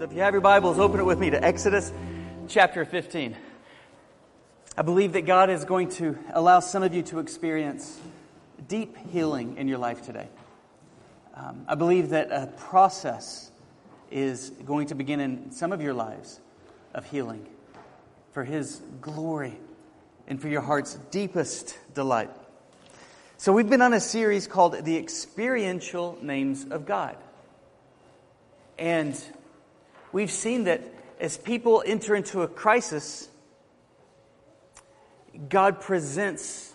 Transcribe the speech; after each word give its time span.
So 0.00 0.04
if 0.04 0.14
you 0.14 0.20
have 0.20 0.32
your 0.32 0.40
Bibles, 0.40 0.78
open 0.78 0.98
it 0.98 1.04
with 1.04 1.18
me 1.18 1.28
to 1.28 1.44
Exodus 1.44 1.92
chapter 2.48 2.86
15. 2.86 3.36
I 4.74 4.80
believe 4.80 5.12
that 5.12 5.26
God 5.26 5.50
is 5.50 5.66
going 5.66 5.90
to 5.90 6.18
allow 6.32 6.60
some 6.60 6.82
of 6.82 6.94
you 6.94 7.02
to 7.02 7.18
experience 7.18 8.00
deep 8.66 8.96
healing 9.12 9.58
in 9.58 9.68
your 9.68 9.76
life 9.76 10.00
today. 10.00 10.26
Um, 11.34 11.66
I 11.68 11.74
believe 11.74 12.08
that 12.08 12.32
a 12.32 12.46
process 12.46 13.50
is 14.10 14.48
going 14.64 14.86
to 14.86 14.94
begin 14.94 15.20
in 15.20 15.52
some 15.52 15.70
of 15.70 15.82
your 15.82 15.92
lives 15.92 16.40
of 16.94 17.04
healing 17.04 17.46
for 18.32 18.42
His 18.42 18.80
glory 19.02 19.58
and 20.26 20.40
for 20.40 20.48
your 20.48 20.62
heart's 20.62 20.94
deepest 21.10 21.76
delight. 21.92 22.30
So, 23.36 23.52
we've 23.52 23.68
been 23.68 23.82
on 23.82 23.92
a 23.92 24.00
series 24.00 24.46
called 24.46 24.82
The 24.82 24.96
Experiential 24.96 26.16
Names 26.22 26.64
of 26.70 26.86
God. 26.86 27.18
And 28.78 29.14
we've 30.12 30.30
seen 30.30 30.64
that 30.64 30.82
as 31.18 31.36
people 31.36 31.82
enter 31.86 32.14
into 32.14 32.42
a 32.42 32.48
crisis, 32.48 33.28
God 35.48 35.80
presents 35.80 36.72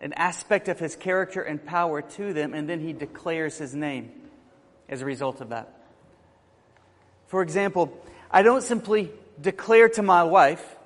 an 0.00 0.12
aspect 0.14 0.68
of 0.68 0.78
his 0.78 0.96
character 0.96 1.42
and 1.42 1.64
power 1.64 2.02
to 2.02 2.32
them, 2.32 2.54
and 2.54 2.68
then 2.68 2.80
he 2.80 2.92
declares 2.92 3.58
his 3.58 3.74
name 3.74 4.10
as 4.88 5.02
a 5.02 5.04
result 5.04 5.40
of 5.40 5.50
that. 5.50 5.72
For 7.26 7.42
example, 7.42 7.96
I 8.30 8.42
don't 8.42 8.62
simply 8.62 9.10
declare 9.40 9.88
to 9.90 10.02
my 10.02 10.22
wife 10.24 10.76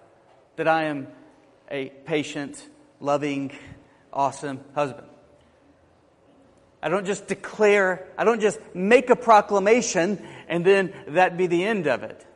that 0.56 0.68
I 0.68 0.84
am 0.84 1.08
a 1.70 1.90
patient, 2.06 2.64
loving, 3.00 3.52
awesome 4.12 4.60
husband. 4.74 5.09
I 6.82 6.88
don't 6.88 7.06
just 7.06 7.26
declare, 7.26 8.06
I 8.16 8.24
don't 8.24 8.40
just 8.40 8.58
make 8.74 9.10
a 9.10 9.16
proclamation 9.16 10.24
and 10.48 10.64
then 10.64 10.94
that 11.08 11.36
be 11.36 11.46
the 11.46 11.64
end 11.64 11.86
of 11.86 12.02
it. 12.02 12.26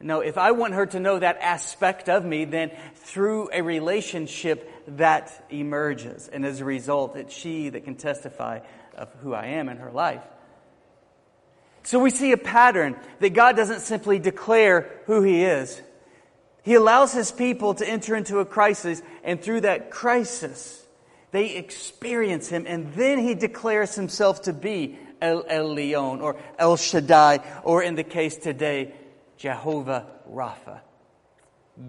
No, 0.00 0.20
if 0.20 0.36
I 0.36 0.52
want 0.52 0.74
her 0.74 0.86
to 0.86 1.00
know 1.00 1.18
that 1.18 1.38
aspect 1.40 2.08
of 2.08 2.24
me, 2.24 2.44
then 2.44 2.70
through 2.94 3.48
a 3.52 3.62
relationship 3.62 4.70
that 4.88 5.46
emerges. 5.50 6.28
And 6.28 6.44
as 6.44 6.60
a 6.60 6.64
result, 6.64 7.16
it's 7.16 7.34
she 7.34 7.70
that 7.70 7.84
can 7.84 7.96
testify 7.96 8.60
of 8.94 9.12
who 9.22 9.32
I 9.32 9.46
am 9.46 9.68
in 9.68 9.78
her 9.78 9.90
life. 9.90 10.22
So 11.82 11.98
we 11.98 12.10
see 12.10 12.32
a 12.32 12.36
pattern 12.36 12.96
that 13.20 13.30
God 13.30 13.56
doesn't 13.56 13.80
simply 13.80 14.18
declare 14.18 14.90
who 15.06 15.22
He 15.22 15.44
is. 15.44 15.80
He 16.62 16.74
allows 16.74 17.12
His 17.12 17.32
people 17.32 17.74
to 17.74 17.88
enter 17.88 18.16
into 18.16 18.40
a 18.40 18.44
crisis, 18.44 19.00
and 19.22 19.40
through 19.40 19.62
that 19.62 19.90
crisis, 19.90 20.84
they 21.30 21.56
experience 21.56 22.48
Him, 22.48 22.64
and 22.66 22.92
then 22.94 23.18
He 23.18 23.34
declares 23.34 23.94
Himself 23.94 24.42
to 24.42 24.52
be 24.52 24.98
El 25.20 25.44
Elyon 25.44 26.22
or 26.22 26.36
El 26.58 26.76
Shaddai, 26.76 27.40
or 27.64 27.82
in 27.82 27.94
the 27.94 28.04
case 28.04 28.36
today, 28.36 28.92
Jehovah 29.36 30.06
Rapha. 30.30 30.80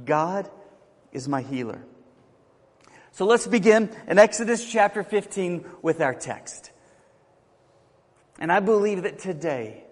God 0.06 0.50
is 1.12 1.28
my 1.28 1.42
healer. 1.42 1.82
So 3.12 3.26
let's 3.26 3.48
begin 3.48 3.90
in 4.08 4.20
Exodus 4.20 4.70
chapter 4.70 5.04
15 5.04 5.66
with 5.82 6.02
our 6.02 6.14
text. 6.14 6.72
And 8.40 8.52
I 8.52 8.60
believe 8.60 9.04
that 9.04 9.20
today 9.20 9.84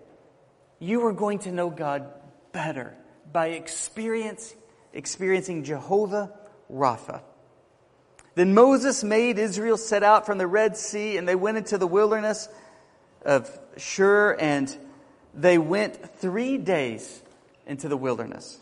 you 0.80 1.06
are 1.06 1.14
going 1.14 1.40
to 1.40 1.52
know 1.52 1.70
God 1.70 2.08
better 2.52 2.96
by 3.32 3.48
experience, 3.48 4.54
experiencing 4.94 5.64
Jehovah 5.64 6.32
Rapha. 6.72 7.22
Then 8.36 8.54
Moses 8.54 9.04
made 9.04 9.40
Israel 9.40 9.78
set 9.78 10.04
out 10.04 10.26
from 10.26 10.38
the 10.38 10.48
Red 10.48 10.78
Sea, 10.78 11.18
and 11.18 11.28
they 11.28 11.36
went 11.36 11.58
into 11.58 11.78
the 11.78 11.88
wilderness 11.88 12.48
of 13.24 13.50
Shur, 13.78 14.34
and 14.34 14.76
they 15.34 15.58
went 15.58 16.18
three 16.20 16.58
days 16.58 17.22
into 17.66 17.88
the 17.88 17.98
wilderness 17.98 18.60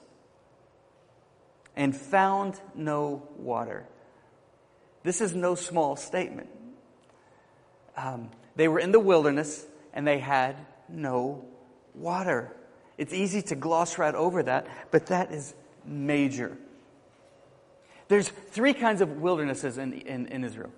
and 1.76 1.96
found 1.96 2.60
no 2.76 3.28
water. 3.38 3.86
This 5.04 5.22
is 5.22 5.36
no 5.36 5.56
small 5.56 5.96
statement. 5.96 6.50
Um, 7.98 8.30
they 8.56 8.68
were 8.68 8.80
in 8.80 8.92
the 8.92 9.00
wilderness 9.00 9.66
and 9.94 10.08
they 10.08 10.20
had 10.20 10.56
no 10.90 11.46
water. 11.94 12.56
It's 12.98 13.14
easy 13.14 13.42
to 13.44 13.56
gloss 13.56 13.98
right 13.98 14.16
over 14.16 14.44
that, 14.44 14.68
but 14.92 15.08
that 15.08 15.32
is 15.32 15.54
major. 15.86 16.58
There's 18.14 18.30
three 18.30 18.76
kinds 18.76 19.02
of 19.02 19.22
wildernesses 19.22 19.80
in, 19.80 19.92
in, 19.92 20.28
in 20.28 20.44
Israel. 20.44 20.70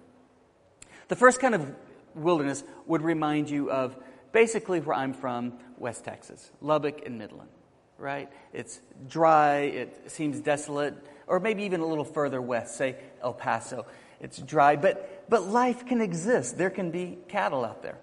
The 1.09 1.18
first 1.18 1.41
kind 1.41 1.53
of 1.53 1.69
wilderness 2.13 2.63
would 2.85 3.01
remind 3.01 3.50
you 3.50 3.69
of 3.69 3.97
basically 4.31 4.79
where 4.79 4.96
I'm 4.96 5.12
from, 5.12 5.56
West 5.78 6.06
Texas, 6.06 6.50
Lubbock 6.62 7.06
and 7.06 7.18
Midland, 7.18 7.50
right? 7.97 8.29
It's 8.53 8.79
dry, 9.09 9.63
it 9.63 10.09
seems 10.09 10.40
desolate, 10.40 10.96
or 11.28 11.41
maybe 11.41 11.63
even 11.63 11.81
a 11.81 11.85
little 11.85 12.06
further 12.06 12.41
west, 12.41 12.78
say 12.78 12.96
El 13.22 13.34
Paso. 13.34 13.85
It's 14.22 14.38
dry, 14.38 14.78
but, 14.78 15.29
but 15.29 15.46
life 15.46 15.85
can 15.85 16.00
exist. 16.00 16.57
There 16.57 16.69
can 16.69 16.90
be 16.90 17.17
cattle 17.28 17.66
out 17.66 17.84
there, 17.84 17.97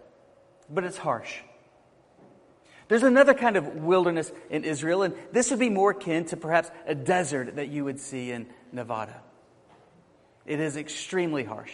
but 0.68 0.84
it's 0.84 0.98
harsh. 0.98 1.38
There's 2.92 3.04
another 3.04 3.32
kind 3.32 3.56
of 3.56 3.76
wilderness 3.76 4.30
in 4.50 4.64
Israel, 4.64 5.02
and 5.02 5.14
this 5.32 5.48
would 5.48 5.58
be 5.58 5.70
more 5.70 5.92
akin 5.92 6.26
to 6.26 6.36
perhaps 6.36 6.70
a 6.86 6.94
desert 6.94 7.56
that 7.56 7.68
you 7.68 7.86
would 7.86 7.98
see 7.98 8.30
in 8.30 8.48
Nevada. 8.70 9.18
It 10.44 10.60
is 10.60 10.76
extremely 10.76 11.42
harsh. 11.42 11.72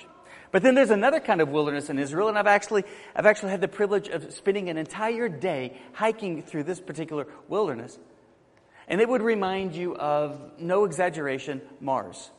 But 0.53 0.63
then 0.63 0.77
there's 0.77 0.91
another 0.91 1.19
kind 1.19 1.41
of 1.41 1.49
wilderness 1.49 1.91
in 1.91 1.99
Israel, 1.99 2.29
and 2.29 2.39
I've 2.39 2.47
actually, 2.47 2.85
I've 3.17 3.27
actually 3.27 3.51
had 3.51 3.61
the 3.61 3.67
privilege 3.67 4.07
of 4.07 4.33
spending 4.33 4.69
an 4.69 4.79
entire 4.79 5.29
day 5.29 5.77
hiking 5.93 6.41
through 6.41 6.63
this 6.63 6.79
particular 6.79 7.27
wilderness. 7.49 7.99
And 8.87 9.01
it 9.01 9.09
would 9.09 9.23
remind 9.23 9.75
you 9.75 9.97
of, 9.97 10.41
no 10.61 10.85
exaggeration, 10.85 11.63
Mars. 11.81 12.31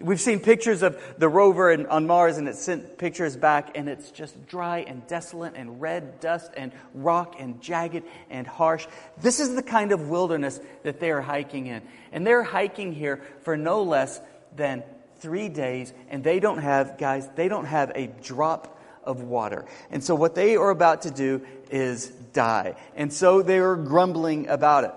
We've 0.00 0.20
seen 0.20 0.40
pictures 0.40 0.82
of 0.82 1.00
the 1.18 1.28
rover 1.28 1.70
and, 1.70 1.86
on 1.86 2.06
Mars, 2.06 2.38
and 2.38 2.48
it 2.48 2.56
sent 2.56 2.98
pictures 2.98 3.36
back, 3.36 3.76
and 3.76 3.88
it's 3.88 4.10
just 4.10 4.46
dry 4.46 4.78
and 4.78 5.06
desolate 5.06 5.54
and 5.56 5.80
red 5.80 6.20
dust 6.20 6.52
and 6.56 6.72
rock 6.94 7.36
and 7.38 7.60
jagged 7.60 8.04
and 8.30 8.46
harsh. 8.46 8.86
This 9.20 9.40
is 9.40 9.54
the 9.54 9.62
kind 9.62 9.92
of 9.92 10.08
wilderness 10.08 10.60
that 10.82 11.00
they 11.00 11.10
are 11.10 11.20
hiking 11.20 11.66
in. 11.66 11.82
And 12.12 12.26
they're 12.26 12.42
hiking 12.42 12.92
here 12.92 13.22
for 13.42 13.56
no 13.56 13.82
less 13.82 14.20
than 14.56 14.82
three 15.18 15.48
days, 15.48 15.92
and 16.08 16.24
they 16.24 16.40
don't 16.40 16.58
have, 16.58 16.98
guys, 16.98 17.28
they 17.36 17.48
don't 17.48 17.66
have 17.66 17.92
a 17.94 18.06
drop 18.22 18.78
of 19.04 19.22
water. 19.22 19.66
And 19.90 20.02
so 20.02 20.14
what 20.14 20.34
they 20.34 20.56
are 20.56 20.70
about 20.70 21.02
to 21.02 21.10
do 21.10 21.42
is 21.70 22.06
die. 22.32 22.76
And 22.96 23.12
so 23.12 23.42
they 23.42 23.58
are 23.58 23.76
grumbling 23.76 24.48
about 24.48 24.84
it. 24.84 24.92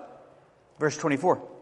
Verse 0.79 0.97
24. 0.97 1.52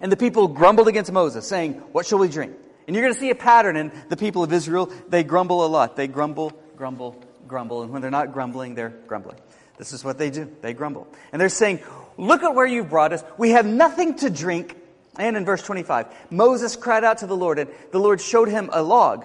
And 0.00 0.10
the 0.10 0.16
people 0.16 0.48
grumbled 0.48 0.88
against 0.88 1.12
Moses, 1.12 1.46
saying, 1.46 1.74
What 1.92 2.06
shall 2.06 2.18
we 2.18 2.28
drink? 2.28 2.54
And 2.86 2.96
you're 2.96 3.04
going 3.04 3.14
to 3.14 3.20
see 3.20 3.30
a 3.30 3.34
pattern 3.34 3.76
in 3.76 3.92
the 4.08 4.16
people 4.16 4.42
of 4.42 4.52
Israel. 4.52 4.90
They 5.08 5.22
grumble 5.22 5.64
a 5.64 5.68
lot. 5.68 5.96
They 5.96 6.08
grumble, 6.08 6.52
grumble, 6.76 7.22
grumble. 7.46 7.82
And 7.82 7.92
when 7.92 8.02
they're 8.02 8.10
not 8.10 8.32
grumbling, 8.32 8.74
they're 8.74 8.94
grumbling. 9.06 9.38
This 9.78 9.92
is 9.92 10.04
what 10.04 10.18
they 10.18 10.30
do. 10.30 10.50
They 10.60 10.72
grumble. 10.72 11.06
And 11.32 11.40
they're 11.40 11.48
saying, 11.48 11.80
Look 12.16 12.42
at 12.42 12.54
where 12.54 12.66
you've 12.66 12.90
brought 12.90 13.12
us. 13.12 13.22
We 13.38 13.50
have 13.50 13.66
nothing 13.66 14.16
to 14.16 14.30
drink. 14.30 14.76
And 15.18 15.36
in 15.36 15.44
verse 15.44 15.62
25, 15.62 16.06
Moses 16.30 16.76
cried 16.76 17.04
out 17.04 17.18
to 17.18 17.26
the 17.26 17.36
Lord, 17.36 17.58
and 17.58 17.70
the 17.90 17.98
Lord 17.98 18.20
showed 18.20 18.48
him 18.48 18.70
a 18.72 18.82
log, 18.82 19.24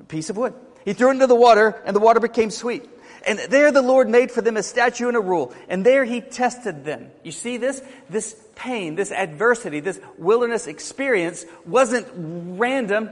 a 0.00 0.04
piece 0.04 0.30
of 0.30 0.36
wood. 0.36 0.54
He 0.84 0.92
threw 0.92 1.08
it 1.08 1.14
into 1.14 1.26
the 1.26 1.34
water, 1.34 1.82
and 1.84 1.94
the 1.94 2.00
water 2.00 2.20
became 2.20 2.50
sweet. 2.50 2.88
And 3.26 3.40
there 3.50 3.72
the 3.72 3.82
Lord 3.82 4.08
made 4.08 4.30
for 4.30 4.40
them 4.40 4.56
a 4.56 4.62
statute 4.62 5.08
and 5.08 5.16
a 5.16 5.20
rule. 5.20 5.52
And 5.68 5.84
there 5.84 6.04
he 6.04 6.20
tested 6.20 6.84
them. 6.84 7.10
You 7.24 7.32
see 7.32 7.56
this? 7.56 7.82
This 8.08 8.36
pain, 8.54 8.94
this 8.94 9.10
adversity, 9.10 9.80
this 9.80 10.00
wilderness 10.16 10.68
experience 10.68 11.44
wasn't 11.66 12.06
random. 12.14 13.10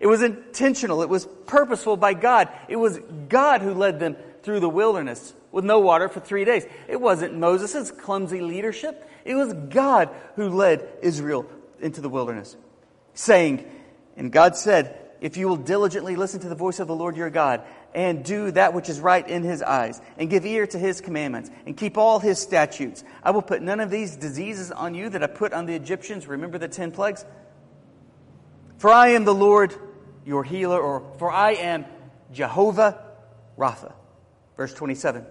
It 0.00 0.06
was 0.06 0.22
intentional. 0.22 1.02
It 1.02 1.08
was 1.08 1.26
purposeful 1.46 1.96
by 1.96 2.12
God. 2.12 2.50
It 2.68 2.76
was 2.76 2.98
God 3.28 3.62
who 3.62 3.72
led 3.72 4.00
them 4.00 4.16
through 4.42 4.60
the 4.60 4.68
wilderness 4.68 5.32
with 5.50 5.64
no 5.64 5.78
water 5.78 6.08
for 6.10 6.20
three 6.20 6.44
days. 6.44 6.66
It 6.86 7.00
wasn't 7.00 7.34
Moses' 7.34 7.90
clumsy 7.90 8.42
leadership. 8.42 9.08
It 9.24 9.34
was 9.34 9.54
God 9.54 10.10
who 10.36 10.50
led 10.50 10.86
Israel 11.00 11.46
into 11.80 12.02
the 12.02 12.10
wilderness, 12.10 12.54
saying, 13.14 13.64
and 14.16 14.30
God 14.30 14.56
said, 14.56 14.98
if 15.24 15.38
you 15.38 15.48
will 15.48 15.56
diligently 15.56 16.16
listen 16.16 16.40
to 16.40 16.50
the 16.50 16.54
voice 16.54 16.80
of 16.80 16.86
the 16.86 16.94
Lord 16.94 17.16
your 17.16 17.30
God 17.30 17.62
and 17.94 18.22
do 18.22 18.50
that 18.50 18.74
which 18.74 18.90
is 18.90 19.00
right 19.00 19.26
in 19.26 19.42
his 19.42 19.62
eyes, 19.62 20.02
and 20.18 20.28
give 20.28 20.44
ear 20.44 20.66
to 20.66 20.78
his 20.78 21.00
commandments, 21.00 21.50
and 21.64 21.74
keep 21.74 21.96
all 21.96 22.18
his 22.18 22.38
statutes. 22.38 23.02
I 23.22 23.30
will 23.30 23.40
put 23.40 23.62
none 23.62 23.80
of 23.80 23.88
these 23.88 24.16
diseases 24.16 24.70
on 24.70 24.94
you 24.94 25.08
that 25.08 25.22
I 25.22 25.26
put 25.26 25.54
on 25.54 25.64
the 25.64 25.74
Egyptians. 25.74 26.26
Remember 26.26 26.58
the 26.58 26.68
ten 26.68 26.90
plagues? 26.90 27.24
For 28.76 28.90
I 28.90 29.10
am 29.10 29.24
the 29.24 29.32
Lord 29.32 29.74
your 30.26 30.44
healer, 30.44 30.78
or 30.78 31.10
for 31.18 31.30
I 31.30 31.52
am 31.52 31.86
Jehovah 32.30 33.02
Rapha. 33.56 33.94
Verse 34.58 34.74
27. 34.74 35.24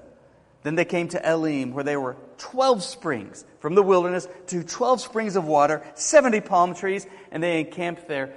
Then 0.63 0.73
they 0.73 0.85
came 0.85 1.09
to 1.09 1.23
Elim, 1.23 1.71
where 1.71 1.83
there 1.83 2.01
were 2.01 2.17
12 2.39 2.81
springs 2.81 3.45
from 3.59 3.75
the 3.75 3.83
wilderness 3.83 4.27
to 4.47 4.63
12 4.63 5.01
springs 5.01 5.35
of 5.35 5.45
water, 5.45 5.85
70 5.93 6.41
palm 6.41 6.73
trees, 6.73 7.05
and 7.31 7.43
they 7.43 7.59
encamped 7.59 8.07
there 8.07 8.33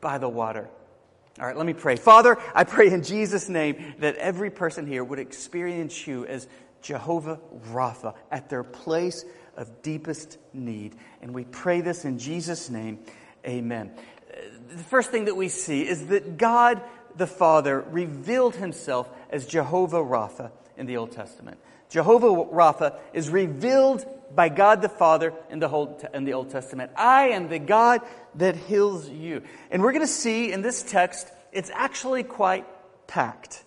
by 0.00 0.18
the 0.18 0.28
water. 0.28 0.68
All 1.40 1.46
right, 1.46 1.56
let 1.56 1.64
me 1.64 1.72
pray. 1.72 1.96
Father, 1.96 2.36
I 2.54 2.64
pray 2.64 2.92
in 2.92 3.02
Jesus' 3.02 3.48
name 3.48 3.94
that 4.00 4.16
every 4.16 4.50
person 4.50 4.86
here 4.86 5.02
would 5.02 5.18
experience 5.18 6.06
you 6.06 6.26
as 6.26 6.46
Jehovah 6.82 7.40
Rapha 7.72 8.14
at 8.30 8.50
their 8.50 8.62
place 8.62 9.24
of 9.56 9.80
deepest 9.80 10.36
need. 10.52 10.96
And 11.22 11.32
we 11.32 11.44
pray 11.44 11.80
this 11.80 12.04
in 12.04 12.18
Jesus' 12.18 12.68
name. 12.68 12.98
Amen. 13.46 13.90
The 14.70 14.82
first 14.84 15.10
thing 15.10 15.24
that 15.24 15.36
we 15.36 15.48
see 15.48 15.88
is 15.88 16.08
that 16.08 16.36
God 16.36 16.82
the 17.16 17.26
Father 17.26 17.80
revealed 17.80 18.56
himself 18.56 19.08
as 19.30 19.46
Jehovah 19.46 20.04
Rapha 20.04 20.50
in 20.76 20.84
the 20.84 20.98
Old 20.98 21.12
Testament. 21.12 21.58
Jehovah 21.88 22.28
Rapha 22.28 22.98
is 23.14 23.30
revealed 23.30 24.04
by 24.34 24.48
God 24.48 24.82
the 24.82 24.88
Father 24.88 25.32
in 25.50 25.58
the, 25.58 25.68
whole, 25.68 26.00
in 26.14 26.24
the 26.24 26.34
Old 26.34 26.50
Testament. 26.50 26.92
I 26.96 27.28
am 27.28 27.48
the 27.48 27.58
God 27.58 28.00
that 28.36 28.56
heals 28.56 29.08
you. 29.08 29.42
And 29.70 29.82
we're 29.82 29.92
going 29.92 30.06
to 30.06 30.12
see 30.12 30.52
in 30.52 30.62
this 30.62 30.82
text, 30.82 31.28
it's 31.52 31.70
actually 31.74 32.22
quite 32.22 32.66
packed. 33.06 33.64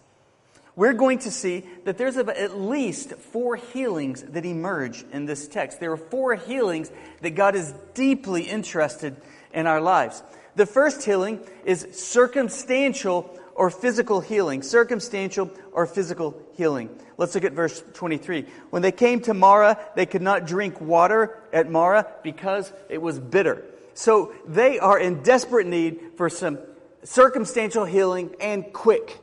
We're 0.75 0.93
going 0.93 1.19
to 1.19 1.31
see 1.31 1.65
that 1.83 1.97
there's 1.97 2.17
at 2.17 2.59
least 2.59 3.13
four 3.13 3.55
healings 3.55 4.23
that 4.23 4.45
emerge 4.45 5.05
in 5.11 5.25
this 5.25 5.47
text. 5.47 5.79
There 5.79 5.91
are 5.91 5.97
four 5.97 6.35
healings 6.35 6.91
that 7.21 7.31
God 7.31 7.55
is 7.55 7.73
deeply 7.93 8.43
interested 8.43 9.15
in 9.53 9.67
our 9.67 9.81
lives. 9.81 10.23
The 10.55 10.65
first 10.65 11.03
healing 11.03 11.39
is 11.63 11.87
circumstantial 11.91 13.39
or 13.55 13.69
physical 13.69 14.21
healing. 14.21 14.61
Circumstantial 14.61 15.51
or 15.71 15.85
physical 15.85 16.41
healing. 16.55 16.89
Let's 17.17 17.35
look 17.35 17.43
at 17.43 17.53
verse 17.53 17.83
23. 17.93 18.45
When 18.69 18.81
they 18.81 18.91
came 18.91 19.21
to 19.21 19.33
Marah, 19.33 19.79
they 19.95 20.05
could 20.05 20.21
not 20.21 20.45
drink 20.47 20.81
water 20.81 21.39
at 21.51 21.69
Marah 21.69 22.07
because 22.23 22.71
it 22.89 23.01
was 23.01 23.19
bitter. 23.19 23.63
So 23.93 24.33
they 24.47 24.79
are 24.79 24.99
in 24.99 25.21
desperate 25.23 25.67
need 25.67 25.99
for 26.17 26.29
some 26.29 26.57
circumstantial 27.03 27.85
healing 27.85 28.35
and 28.39 28.71
quick. 28.73 29.19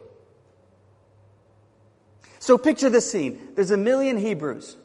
So 2.39 2.57
picture 2.57 2.89
this 2.89 3.11
scene. 3.11 3.49
There's 3.55 3.71
a 3.71 3.77
million 3.77 4.17
Hebrews. 4.17 4.77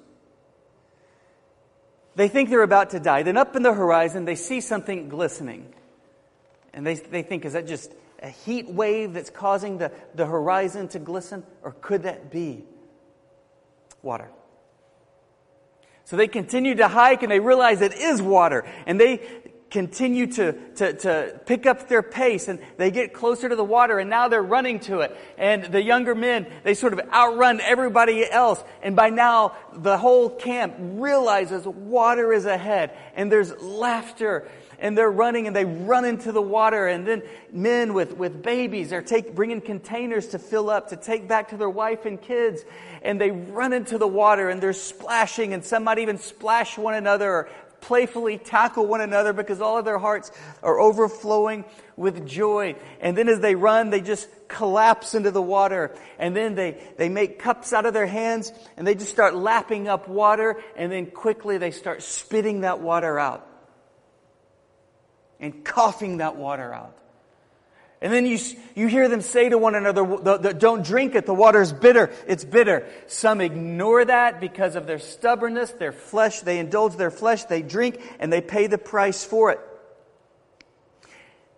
They 2.16 2.28
think 2.28 2.50
they're 2.50 2.64
about 2.64 2.92
to 2.92 3.00
die. 3.00 3.24
Then 3.24 3.38
up 3.38 3.56
in 3.56 3.64
the 3.64 3.74
horizon, 3.74 4.26
they 4.26 4.36
see 4.36 4.62
something 4.62 5.10
glistening. 5.10 5.74
And 6.74 6.86
they, 6.86 6.96
they 6.96 7.24
think, 7.24 7.46
is 7.46 7.54
that 7.54 7.68
just 7.68 7.92
a 8.22 8.30
heat 8.30 8.70
wave 8.70 9.14
that's 9.14 9.30
causing 9.30 9.78
the, 9.78 9.92
the 10.16 10.26
horizon 10.26 10.88
to 10.90 11.00
glisten? 11.00 11.44
Or 11.62 11.72
could 11.72 12.04
that 12.04 12.32
be 12.32 12.64
water? 14.02 14.30
So 16.06 16.16
they 16.16 16.28
continue 16.28 16.76
to 16.76 16.88
hike 16.88 17.24
and 17.24 17.32
they 17.32 17.40
realize 17.40 17.82
it 17.82 17.94
is 17.94 18.22
water. 18.22 18.64
And 18.86 19.00
they 19.00 19.22
continue 19.72 20.28
to, 20.28 20.54
to, 20.76 20.94
to 20.94 21.42
pick 21.46 21.66
up 21.66 21.90
their 21.90 22.04
pace 22.04 22.48
and 22.48 22.60
they 22.78 22.92
get 22.92 23.14
closer 23.14 23.50
to 23.50 23.56
the 23.56 23.64
water 23.64 24.00
and 24.00 24.10
now 24.10 24.28
they're 24.28 24.42
running 24.42 24.80
to 24.80 25.02
it. 25.02 25.18
And 25.38 25.66
the 25.66 25.82
younger 25.82 26.16
men, 26.16 26.48
they 26.64 26.76
sort 26.76 26.94
of 26.94 27.02
outrun 27.12 27.60
everybody 27.60 28.30
else. 28.30 28.64
And 28.82 28.96
by 28.96 29.10
now, 29.10 29.58
the 29.74 29.98
whole 29.98 30.30
camp 30.30 30.76
realizes 30.80 31.66
water 31.66 32.32
is 32.32 32.46
ahead 32.46 32.96
and 33.16 33.32
there's 33.32 33.52
laughter 33.62 34.48
and 34.80 34.98
they're 34.98 35.12
running 35.12 35.48
and 35.48 35.56
they 35.56 35.66
run 35.66 36.06
into 36.06 36.32
the 36.32 36.42
water 36.42 36.88
and 36.88 37.08
then 37.08 37.24
men 37.52 37.94
with, 37.94 38.18
with 38.18 38.42
babies 38.42 38.94
are 38.94 39.02
take, 39.02 39.36
bringing 39.36 39.62
containers 39.62 40.28
to 40.28 40.40
fill 40.40 40.70
up 40.70 40.90
to 40.90 40.96
take 40.96 41.28
back 41.28 41.50
to 41.50 41.58
their 41.58 41.70
wife 41.70 42.06
and 42.06 42.22
kids 42.22 42.64
and 43.02 43.20
they 43.20 43.32
run 43.32 43.74
into 43.74 43.98
the 43.98 44.08
water 44.08 44.50
and 44.50 44.62
they're 44.62 44.74
splashing 44.74 45.54
and 45.54 45.64
some 45.64 45.84
might 45.84 46.00
even 46.00 46.18
splash 46.18 46.78
one 46.78 46.94
another 46.94 47.30
or 47.32 47.50
playfully 47.86 48.38
tackle 48.38 48.88
one 48.88 49.02
another 49.02 49.32
because 49.32 49.62
all 49.62 49.78
of 49.78 49.86
their 49.86 50.00
hearts 50.00 50.32
are 50.64 50.80
overflowing 50.80 51.64
with 51.96 52.28
joy. 52.28 52.76
And 53.00 53.16
then 53.16 53.30
as 53.30 53.40
they 53.40 53.56
run, 53.56 53.92
they 53.92 54.02
just 54.02 54.28
collapse 54.48 55.14
into 55.14 55.32
the 55.32 55.42
water. 55.42 55.96
And 56.18 56.36
then 56.36 56.56
they, 56.56 56.82
they 56.98 57.10
make 57.10 57.40
cups 57.40 57.74
out 57.74 57.86
of 57.86 57.94
their 57.94 58.08
hands 58.08 58.52
and 58.76 58.88
they 58.88 58.96
just 58.96 59.12
start 59.12 59.36
lapping 59.36 59.88
up 59.88 60.08
water. 60.08 60.62
And 60.76 60.92
then 60.92 61.06
quickly 61.08 61.58
they 61.58 61.72
start 61.72 62.02
spitting 62.02 62.62
that 62.62 62.80
water 62.80 63.20
out 63.20 63.48
and 65.40 65.64
coughing 65.64 66.18
that 66.18 66.36
water 66.36 66.74
out. 66.74 66.96
And 68.02 68.14
then 68.14 68.26
you, 68.26 68.38
you 68.76 68.88
hear 68.88 69.08
them 69.08 69.22
say 69.22 69.50
to 69.50 69.58
one 69.58 69.74
another, 69.74 70.54
don't 70.54 70.86
drink 70.86 71.16
it, 71.16 71.26
the 71.26 71.34
water 71.34 71.62
is 71.62 71.74
bitter, 71.74 72.12
it's 72.28 72.44
bitter. 72.44 72.88
Some 73.08 73.42
ignore 73.42 74.06
that 74.06 74.40
because 74.40 74.76
of 74.76 74.86
their 74.86 75.00
stubbornness, 75.00 75.72
their 75.72 75.92
flesh, 75.92 76.42
they 76.42 76.60
indulge 76.60 76.98
their 76.98 77.10
flesh, 77.10 77.46
they 77.46 77.62
drink, 77.62 78.00
and 78.20 78.32
they 78.32 78.42
pay 78.42 78.68
the 78.68 78.78
price 78.78 79.24
for 79.24 79.52
it. 79.52 79.60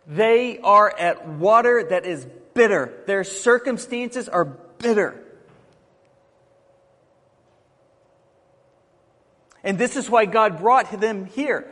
They 0.06 0.60
are 0.60 0.90
at 0.98 1.28
water 1.28 1.84
that 1.84 2.06
is 2.06 2.26
bitter. 2.54 3.04
Their 3.08 3.24
circumstances 3.24 4.30
are 4.30 4.46
bitter. 4.46 5.22
And 9.64 9.78
this 9.78 9.98
is 9.98 10.10
why 10.10 10.26
God 10.26 10.60
brought 10.60 10.98
them 10.98 11.26
here 11.26 11.70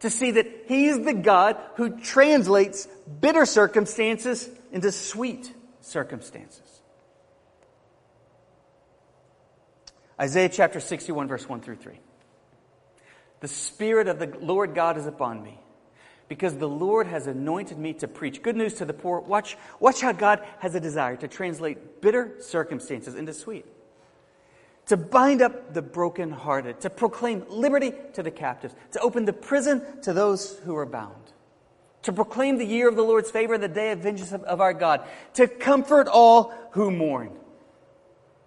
to 0.00 0.10
see 0.10 0.32
that 0.32 0.64
He's 0.66 1.02
the 1.04 1.14
God 1.14 1.56
who 1.76 2.00
translates 2.00 2.86
bitter 3.20 3.46
circumstances 3.46 4.48
into 4.72 4.92
sweet 4.92 5.52
circumstances. 5.80 6.62
Isaiah 10.20 10.50
chapter 10.50 10.80
61, 10.80 11.28
verse 11.28 11.48
1 11.48 11.60
through 11.62 11.76
3. 11.76 11.98
The 13.40 13.48
Spirit 13.48 14.08
of 14.08 14.18
the 14.18 14.26
Lord 14.40 14.74
God 14.74 14.98
is 14.98 15.06
upon 15.06 15.42
me 15.42 15.58
because 16.28 16.56
the 16.56 16.68
Lord 16.68 17.06
has 17.06 17.26
anointed 17.26 17.78
me 17.78 17.94
to 17.94 18.08
preach 18.08 18.42
good 18.42 18.54
news 18.54 18.74
to 18.74 18.84
the 18.84 18.92
poor. 18.92 19.20
Watch, 19.20 19.56
watch 19.80 20.00
how 20.00 20.12
God 20.12 20.46
has 20.58 20.74
a 20.74 20.80
desire 20.80 21.16
to 21.16 21.28
translate 21.28 22.02
bitter 22.02 22.36
circumstances 22.40 23.14
into 23.14 23.32
sweet 23.32 23.66
to 24.90 24.96
bind 24.96 25.40
up 25.40 25.72
the 25.72 25.82
brokenhearted, 25.82 26.80
to 26.80 26.90
proclaim 26.90 27.44
liberty 27.48 27.92
to 28.12 28.24
the 28.24 28.30
captives, 28.32 28.74
to 28.90 28.98
open 28.98 29.24
the 29.24 29.32
prison 29.32 29.80
to 30.02 30.12
those 30.12 30.58
who 30.64 30.74
are 30.74 30.84
bound, 30.84 31.32
to 32.02 32.12
proclaim 32.12 32.58
the 32.58 32.64
year 32.64 32.88
of 32.88 32.96
the 32.96 33.02
Lord's 33.02 33.30
favor, 33.30 33.54
and 33.54 33.62
the 33.62 33.68
day 33.68 33.92
of 33.92 34.00
vengeance 34.00 34.32
of, 34.32 34.42
of 34.42 34.60
our 34.60 34.72
God, 34.72 35.06
to 35.34 35.46
comfort 35.46 36.08
all 36.08 36.52
who 36.72 36.90
mourn, 36.90 37.30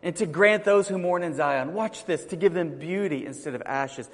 and 0.01 0.13
to 0.18 0.25
grant 0.25 0.66
those 0.66 0.90
who 0.90 0.98
mourn 0.98 1.24
in 1.24 1.34
Zion. 1.34 1.74
Watch 1.74 2.04
this, 2.04 2.25
to 2.25 2.36
give 2.36 2.54
them 2.54 2.78
beauty 2.78 3.25
instead 3.25 3.56
of 3.56 3.62
ashes, 3.62 4.10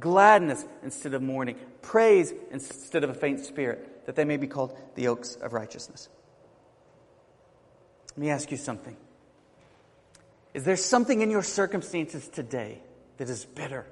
gladness 0.00 0.64
instead 0.82 1.12
of 1.12 1.20
mourning, 1.20 1.58
praise 1.82 2.32
instead 2.50 3.04
of 3.04 3.10
a 3.10 3.14
faint 3.14 3.40
spirit, 3.44 4.06
that 4.06 4.16
they 4.16 4.24
may 4.24 4.38
be 4.38 4.46
called 4.46 4.74
the 4.94 5.08
oaks 5.08 5.34
of 5.34 5.52
righteousness. 5.52 6.08
Let 8.12 8.18
me 8.18 8.30
ask 8.30 8.50
you 8.50 8.56
something. 8.56 8.96
Is 10.54 10.62
there 10.64 10.76
something 10.76 11.20
in 11.20 11.30
your 11.30 11.42
circumstances 11.42 12.28
today 12.28 12.80
that 13.16 13.28
is 13.28 13.44
bitter? 13.44 13.86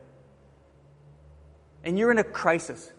And 1.84 1.98
you're 1.98 2.12
in 2.12 2.18
a 2.18 2.24
crisis, 2.24 2.90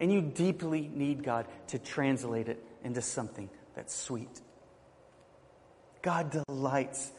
and 0.00 0.12
you 0.12 0.20
deeply 0.20 0.90
need 0.92 1.22
God 1.22 1.46
to 1.68 1.78
translate 1.78 2.48
it 2.48 2.62
into 2.82 3.00
something 3.00 3.48
that's 3.76 3.94
sweet. 3.94 4.40
God 6.02 6.36
delights 6.48 7.12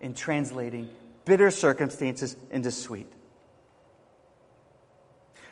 in 0.00 0.14
translating 0.14 0.88
bitter 1.24 1.50
circumstances 1.50 2.36
into 2.50 2.70
sweet. 2.70 3.12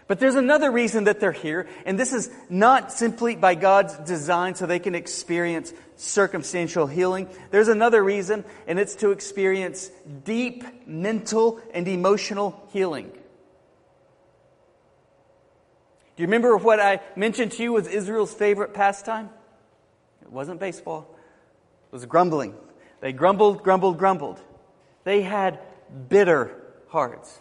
But 0.08 0.18
there's 0.18 0.34
another 0.34 0.70
reason 0.70 1.04
that 1.04 1.20
they're 1.20 1.32
here, 1.32 1.68
and 1.86 1.98
this 1.98 2.12
is 2.12 2.30
not 2.50 2.92
simply 2.92 3.36
by 3.36 3.54
God's 3.54 3.96
design 3.98 4.54
so 4.54 4.66
they 4.66 4.80
can 4.80 4.94
experience 4.94 5.72
circumstantial 5.96 6.86
healing. 6.86 7.28
There's 7.50 7.68
another 7.68 8.02
reason, 8.02 8.44
and 8.66 8.78
it's 8.78 8.96
to 8.96 9.12
experience 9.12 9.90
deep 10.24 10.64
mental 10.86 11.60
and 11.72 11.86
emotional 11.86 12.68
healing. 12.72 13.12
Do 16.14 16.22
you 16.22 16.26
remember 16.26 16.56
what 16.56 16.78
I 16.78 17.00
mentioned 17.16 17.52
to 17.52 17.62
you 17.62 17.72
was 17.72 17.86
Israel's 17.86 18.34
favorite 18.34 18.74
pastime? 18.74 19.30
It 20.20 20.30
wasn't 20.30 20.60
baseball, 20.60 21.08
it 21.88 21.92
was 21.92 22.04
grumbling. 22.06 22.54
They 23.00 23.12
grumbled, 23.12 23.62
grumbled, 23.62 23.98
grumbled. 23.98 24.40
They 25.04 25.22
had 25.22 25.58
bitter 26.08 26.56
hearts. 26.88 27.38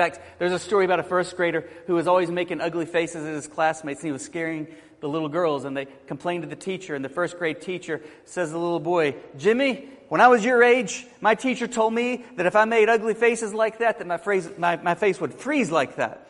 In 0.00 0.10
fact, 0.10 0.38
there's 0.38 0.52
a 0.52 0.58
story 0.58 0.86
about 0.86 0.98
a 0.98 1.02
first 1.02 1.36
grader 1.36 1.68
who 1.86 1.94
was 1.94 2.06
always 2.06 2.30
making 2.30 2.62
ugly 2.62 2.86
faces 2.86 3.26
at 3.26 3.34
his 3.34 3.46
classmates 3.46 4.00
and 4.00 4.08
he 4.08 4.12
was 4.12 4.24
scaring 4.24 4.66
the 5.00 5.08
little 5.10 5.28
girls 5.28 5.66
and 5.66 5.76
they 5.76 5.88
complained 6.06 6.42
to 6.42 6.48
the 6.48 6.56
teacher 6.56 6.94
and 6.94 7.04
the 7.04 7.10
first 7.10 7.38
grade 7.38 7.60
teacher 7.60 8.00
says 8.24 8.48
to 8.48 8.52
the 8.54 8.58
little 8.58 8.80
boy, 8.80 9.14
Jimmy, 9.36 9.90
when 10.08 10.22
I 10.22 10.28
was 10.28 10.42
your 10.42 10.62
age, 10.62 11.06
my 11.20 11.34
teacher 11.34 11.66
told 11.66 11.92
me 11.92 12.24
that 12.36 12.46
if 12.46 12.56
I 12.56 12.64
made 12.64 12.88
ugly 12.88 13.12
faces 13.12 13.52
like 13.52 13.80
that, 13.80 13.98
that 13.98 14.06
my, 14.06 14.16
phrase, 14.16 14.48
my, 14.56 14.76
my 14.76 14.94
face 14.94 15.20
would 15.20 15.34
freeze 15.34 15.70
like 15.70 15.96
that. 15.96 16.26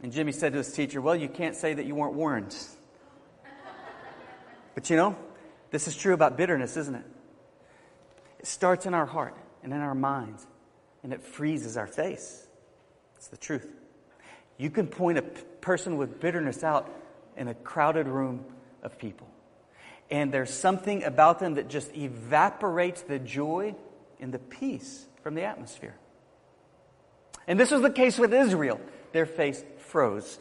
And 0.00 0.12
Jimmy 0.12 0.30
said 0.30 0.52
to 0.52 0.58
his 0.58 0.72
teacher, 0.72 1.00
well, 1.00 1.16
you 1.16 1.28
can't 1.28 1.56
say 1.56 1.74
that 1.74 1.86
you 1.86 1.96
weren't 1.96 2.14
warned. 2.14 2.56
but 4.76 4.88
you 4.90 4.94
know, 4.94 5.16
this 5.72 5.88
is 5.88 5.96
true 5.96 6.14
about 6.14 6.36
bitterness, 6.36 6.76
isn't 6.76 6.94
it? 6.94 7.04
It 8.38 8.46
starts 8.46 8.86
in 8.86 8.94
our 8.94 9.06
heart 9.06 9.34
and 9.64 9.72
in 9.72 9.80
our 9.80 9.96
minds 9.96 10.46
and 11.02 11.12
it 11.12 11.22
freezes 11.22 11.76
our 11.76 11.88
face. 11.88 12.46
It's 13.26 13.30
the 13.32 13.44
truth. 13.44 13.66
You 14.56 14.70
can 14.70 14.86
point 14.86 15.18
a 15.18 15.22
p- 15.22 15.42
person 15.60 15.96
with 15.96 16.20
bitterness 16.20 16.62
out 16.62 16.88
in 17.36 17.48
a 17.48 17.54
crowded 17.54 18.06
room 18.06 18.44
of 18.84 19.00
people. 19.00 19.26
And 20.12 20.30
there's 20.30 20.54
something 20.54 21.02
about 21.02 21.40
them 21.40 21.54
that 21.54 21.66
just 21.66 21.92
evaporates 21.96 23.02
the 23.02 23.18
joy 23.18 23.74
and 24.20 24.32
the 24.32 24.38
peace 24.38 25.06
from 25.24 25.34
the 25.34 25.42
atmosphere. 25.42 25.96
And 27.48 27.58
this 27.58 27.72
was 27.72 27.82
the 27.82 27.90
case 27.90 28.16
with 28.16 28.32
Israel. 28.32 28.80
Their 29.10 29.26
face 29.26 29.64
froze 29.78 30.38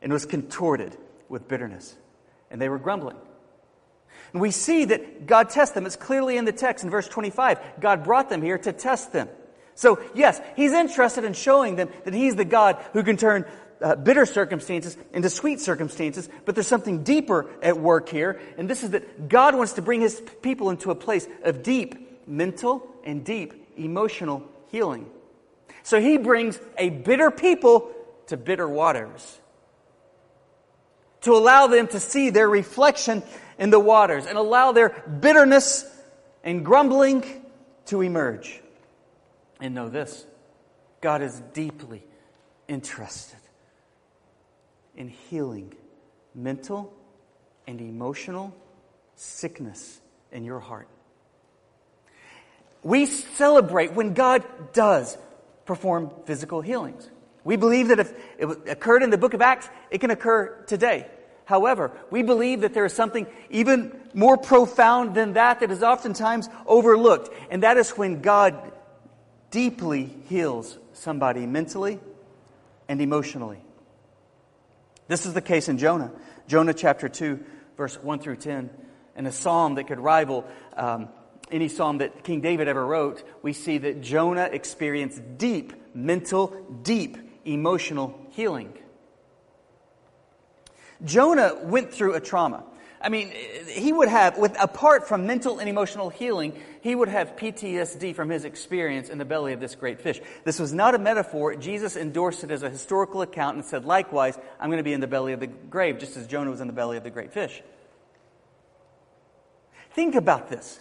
and 0.00 0.10
was 0.10 0.24
contorted 0.24 0.96
with 1.28 1.46
bitterness, 1.46 1.94
and 2.50 2.58
they 2.58 2.70
were 2.70 2.78
grumbling. 2.78 3.18
And 4.32 4.40
we 4.40 4.50
see 4.50 4.86
that 4.86 5.26
God 5.26 5.50
tests 5.50 5.74
them. 5.74 5.84
It's 5.84 5.94
clearly 5.94 6.38
in 6.38 6.46
the 6.46 6.52
text 6.52 6.84
in 6.84 6.90
verse 6.90 7.06
25. 7.06 7.80
God 7.80 8.02
brought 8.02 8.30
them 8.30 8.40
here 8.40 8.56
to 8.56 8.72
test 8.72 9.12
them. 9.12 9.28
So, 9.74 10.00
yes, 10.14 10.40
He's 10.56 10.72
interested 10.72 11.24
in 11.24 11.32
showing 11.32 11.76
them 11.76 11.88
that 12.04 12.14
He's 12.14 12.36
the 12.36 12.44
God 12.44 12.82
who 12.92 13.02
can 13.02 13.16
turn 13.16 13.44
uh, 13.82 13.96
bitter 13.96 14.24
circumstances 14.24 14.96
into 15.12 15.28
sweet 15.28 15.60
circumstances, 15.60 16.28
but 16.44 16.54
there's 16.54 16.66
something 16.66 17.02
deeper 17.02 17.50
at 17.62 17.78
work 17.78 18.08
here, 18.08 18.40
and 18.56 18.70
this 18.70 18.82
is 18.84 18.90
that 18.90 19.28
God 19.28 19.54
wants 19.54 19.74
to 19.74 19.82
bring 19.82 20.00
His 20.00 20.22
people 20.42 20.70
into 20.70 20.90
a 20.90 20.94
place 20.94 21.26
of 21.42 21.62
deep 21.62 22.28
mental 22.28 22.88
and 23.04 23.24
deep 23.24 23.52
emotional 23.76 24.42
healing. 24.70 25.10
So 25.82 26.00
He 26.00 26.18
brings 26.18 26.58
a 26.78 26.90
bitter 26.90 27.30
people 27.30 27.90
to 28.28 28.36
bitter 28.36 28.68
waters 28.68 29.40
to 31.24 31.34
allow 31.34 31.66
them 31.66 31.88
to 31.88 31.98
see 32.00 32.30
their 32.30 32.48
reflection 32.48 33.22
in 33.58 33.70
the 33.70 33.80
waters 33.80 34.26
and 34.26 34.36
allow 34.36 34.72
their 34.72 34.90
bitterness 35.20 35.84
and 36.42 36.64
grumbling 36.64 37.24
to 37.86 38.02
emerge. 38.02 38.60
And 39.60 39.74
know 39.74 39.88
this 39.88 40.26
God 41.00 41.22
is 41.22 41.40
deeply 41.52 42.04
interested 42.68 43.38
in 44.96 45.08
healing 45.08 45.74
mental 46.34 46.92
and 47.66 47.80
emotional 47.80 48.54
sickness 49.16 50.00
in 50.32 50.44
your 50.44 50.60
heart. 50.60 50.88
We 52.82 53.06
celebrate 53.06 53.92
when 53.92 54.14
God 54.14 54.44
does 54.72 55.16
perform 55.64 56.10
physical 56.26 56.60
healings. 56.60 57.08
We 57.44 57.56
believe 57.56 57.88
that 57.88 58.00
if 58.00 58.12
it 58.38 58.68
occurred 58.68 59.02
in 59.02 59.10
the 59.10 59.18
book 59.18 59.34
of 59.34 59.42
Acts, 59.42 59.68
it 59.90 59.98
can 59.98 60.10
occur 60.10 60.62
today. 60.66 61.06
However, 61.46 61.92
we 62.10 62.22
believe 62.22 62.62
that 62.62 62.72
there 62.72 62.86
is 62.86 62.94
something 62.94 63.26
even 63.50 63.98
more 64.14 64.36
profound 64.36 65.14
than 65.14 65.34
that 65.34 65.60
that 65.60 65.70
is 65.70 65.82
oftentimes 65.82 66.48
overlooked, 66.66 67.30
and 67.50 67.62
that 67.62 67.76
is 67.76 67.90
when 67.90 68.22
God 68.22 68.72
deeply 69.54 70.12
heals 70.28 70.76
somebody 70.94 71.46
mentally 71.46 72.00
and 72.88 73.00
emotionally. 73.00 73.60
This 75.06 75.26
is 75.26 75.32
the 75.32 75.40
case 75.40 75.68
in 75.68 75.78
Jonah. 75.78 76.10
Jonah 76.48 76.74
chapter 76.74 77.08
2, 77.08 77.38
verse 77.76 77.94
1 78.02 78.18
through 78.18 78.34
10. 78.34 78.68
And 79.14 79.28
a 79.28 79.30
psalm 79.30 79.76
that 79.76 79.86
could 79.86 80.00
rival 80.00 80.44
um, 80.76 81.08
any 81.52 81.68
psalm 81.68 81.98
that 81.98 82.24
King 82.24 82.40
David 82.40 82.66
ever 82.66 82.84
wrote, 82.84 83.22
we 83.42 83.52
see 83.52 83.78
that 83.78 84.00
Jonah 84.00 84.48
experienced 84.50 85.22
deep 85.38 85.72
mental, 85.94 86.48
deep 86.82 87.16
emotional 87.44 88.18
healing. 88.32 88.76
Jonah 91.04 91.60
went 91.62 91.94
through 91.94 92.14
a 92.14 92.20
trauma. 92.20 92.64
I 93.04 93.10
mean, 93.10 93.32
he 93.68 93.92
would 93.92 94.08
have, 94.08 94.38
with, 94.38 94.56
apart 94.58 95.06
from 95.06 95.26
mental 95.26 95.58
and 95.58 95.68
emotional 95.68 96.08
healing, 96.08 96.58
he 96.80 96.94
would 96.94 97.08
have 97.08 97.36
PTSD 97.36 98.14
from 98.14 98.30
his 98.30 98.46
experience 98.46 99.10
in 99.10 99.18
the 99.18 99.26
belly 99.26 99.52
of 99.52 99.60
this 99.60 99.74
great 99.74 100.00
fish. 100.00 100.22
This 100.44 100.58
was 100.58 100.72
not 100.72 100.94
a 100.94 100.98
metaphor. 100.98 101.54
Jesus 101.54 101.96
endorsed 101.96 102.44
it 102.44 102.50
as 102.50 102.62
a 102.62 102.70
historical 102.70 103.20
account 103.20 103.56
and 103.56 103.64
said, 103.64 103.84
likewise, 103.84 104.38
I'm 104.58 104.70
going 104.70 104.78
to 104.78 104.84
be 104.84 104.94
in 104.94 105.00
the 105.00 105.06
belly 105.06 105.34
of 105.34 105.40
the 105.40 105.48
grave, 105.48 105.98
just 105.98 106.16
as 106.16 106.26
Jonah 106.26 106.50
was 106.50 106.62
in 106.62 106.66
the 106.66 106.72
belly 106.72 106.96
of 106.96 107.04
the 107.04 107.10
great 107.10 107.34
fish. 107.34 107.62
Think 109.92 110.14
about 110.14 110.48
this. 110.48 110.80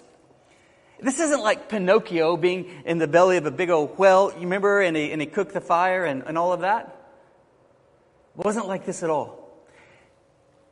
This 1.01 1.19
isn't 1.19 1.41
like 1.41 1.67
Pinocchio 1.67 2.37
being 2.37 2.83
in 2.85 2.99
the 2.99 3.07
belly 3.07 3.35
of 3.35 3.45
a 3.45 3.51
big 3.51 3.69
old 3.69 3.97
well, 3.97 4.31
you 4.31 4.43
remember, 4.43 4.79
and 4.79 4.95
he, 4.95 5.11
and 5.11 5.19
he 5.19 5.27
cooked 5.27 5.53
the 5.53 5.59
fire 5.59 6.05
and, 6.05 6.23
and 6.25 6.37
all 6.37 6.53
of 6.53 6.61
that. 6.61 6.85
It 8.39 8.45
wasn't 8.45 8.67
like 8.67 8.85
this 8.85 9.03
at 9.03 9.09
all. 9.09 9.42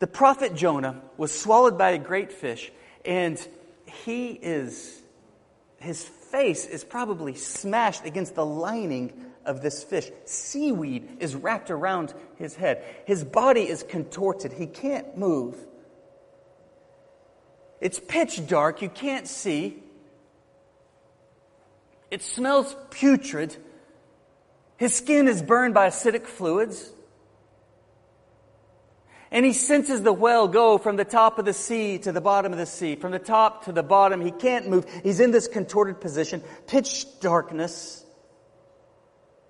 The 0.01 0.07
prophet 0.07 0.55
Jonah 0.55 0.99
was 1.15 1.31
swallowed 1.31 1.77
by 1.77 1.91
a 1.91 1.99
great 1.99 2.31
fish, 2.31 2.71
and 3.05 3.39
he 3.85 4.31
is, 4.31 4.99
his 5.77 6.03
face 6.03 6.65
is 6.65 6.83
probably 6.83 7.35
smashed 7.35 8.03
against 8.03 8.33
the 8.33 8.43
lining 8.43 9.13
of 9.45 9.61
this 9.61 9.83
fish. 9.83 10.09
Seaweed 10.25 11.17
is 11.19 11.35
wrapped 11.35 11.69
around 11.69 12.15
his 12.37 12.55
head. 12.55 12.83
His 13.05 13.23
body 13.23 13.61
is 13.69 13.83
contorted. 13.83 14.53
He 14.53 14.65
can't 14.65 15.19
move. 15.19 15.55
It's 17.79 17.99
pitch 17.99 18.47
dark. 18.47 18.81
You 18.81 18.89
can't 18.89 19.27
see. 19.27 19.83
It 22.09 22.23
smells 22.23 22.75
putrid. 22.89 23.55
His 24.77 24.95
skin 24.95 25.27
is 25.27 25.43
burned 25.43 25.75
by 25.75 25.89
acidic 25.89 26.25
fluids. 26.25 26.91
And 29.31 29.45
he 29.45 29.53
senses 29.53 30.01
the 30.01 30.11
well 30.11 30.49
go 30.49 30.77
from 30.77 30.97
the 30.97 31.05
top 31.05 31.39
of 31.39 31.45
the 31.45 31.53
sea 31.53 31.97
to 31.99 32.11
the 32.11 32.19
bottom 32.19 32.51
of 32.51 32.59
the 32.59 32.65
sea, 32.65 32.95
from 32.97 33.11
the 33.11 33.19
top 33.19 33.65
to 33.65 33.71
the 33.71 33.83
bottom. 33.83 34.19
He 34.19 34.31
can't 34.31 34.69
move. 34.69 34.85
He's 35.03 35.21
in 35.21 35.31
this 35.31 35.47
contorted 35.47 36.01
position, 36.01 36.43
pitch 36.67 37.05
darkness, 37.21 38.03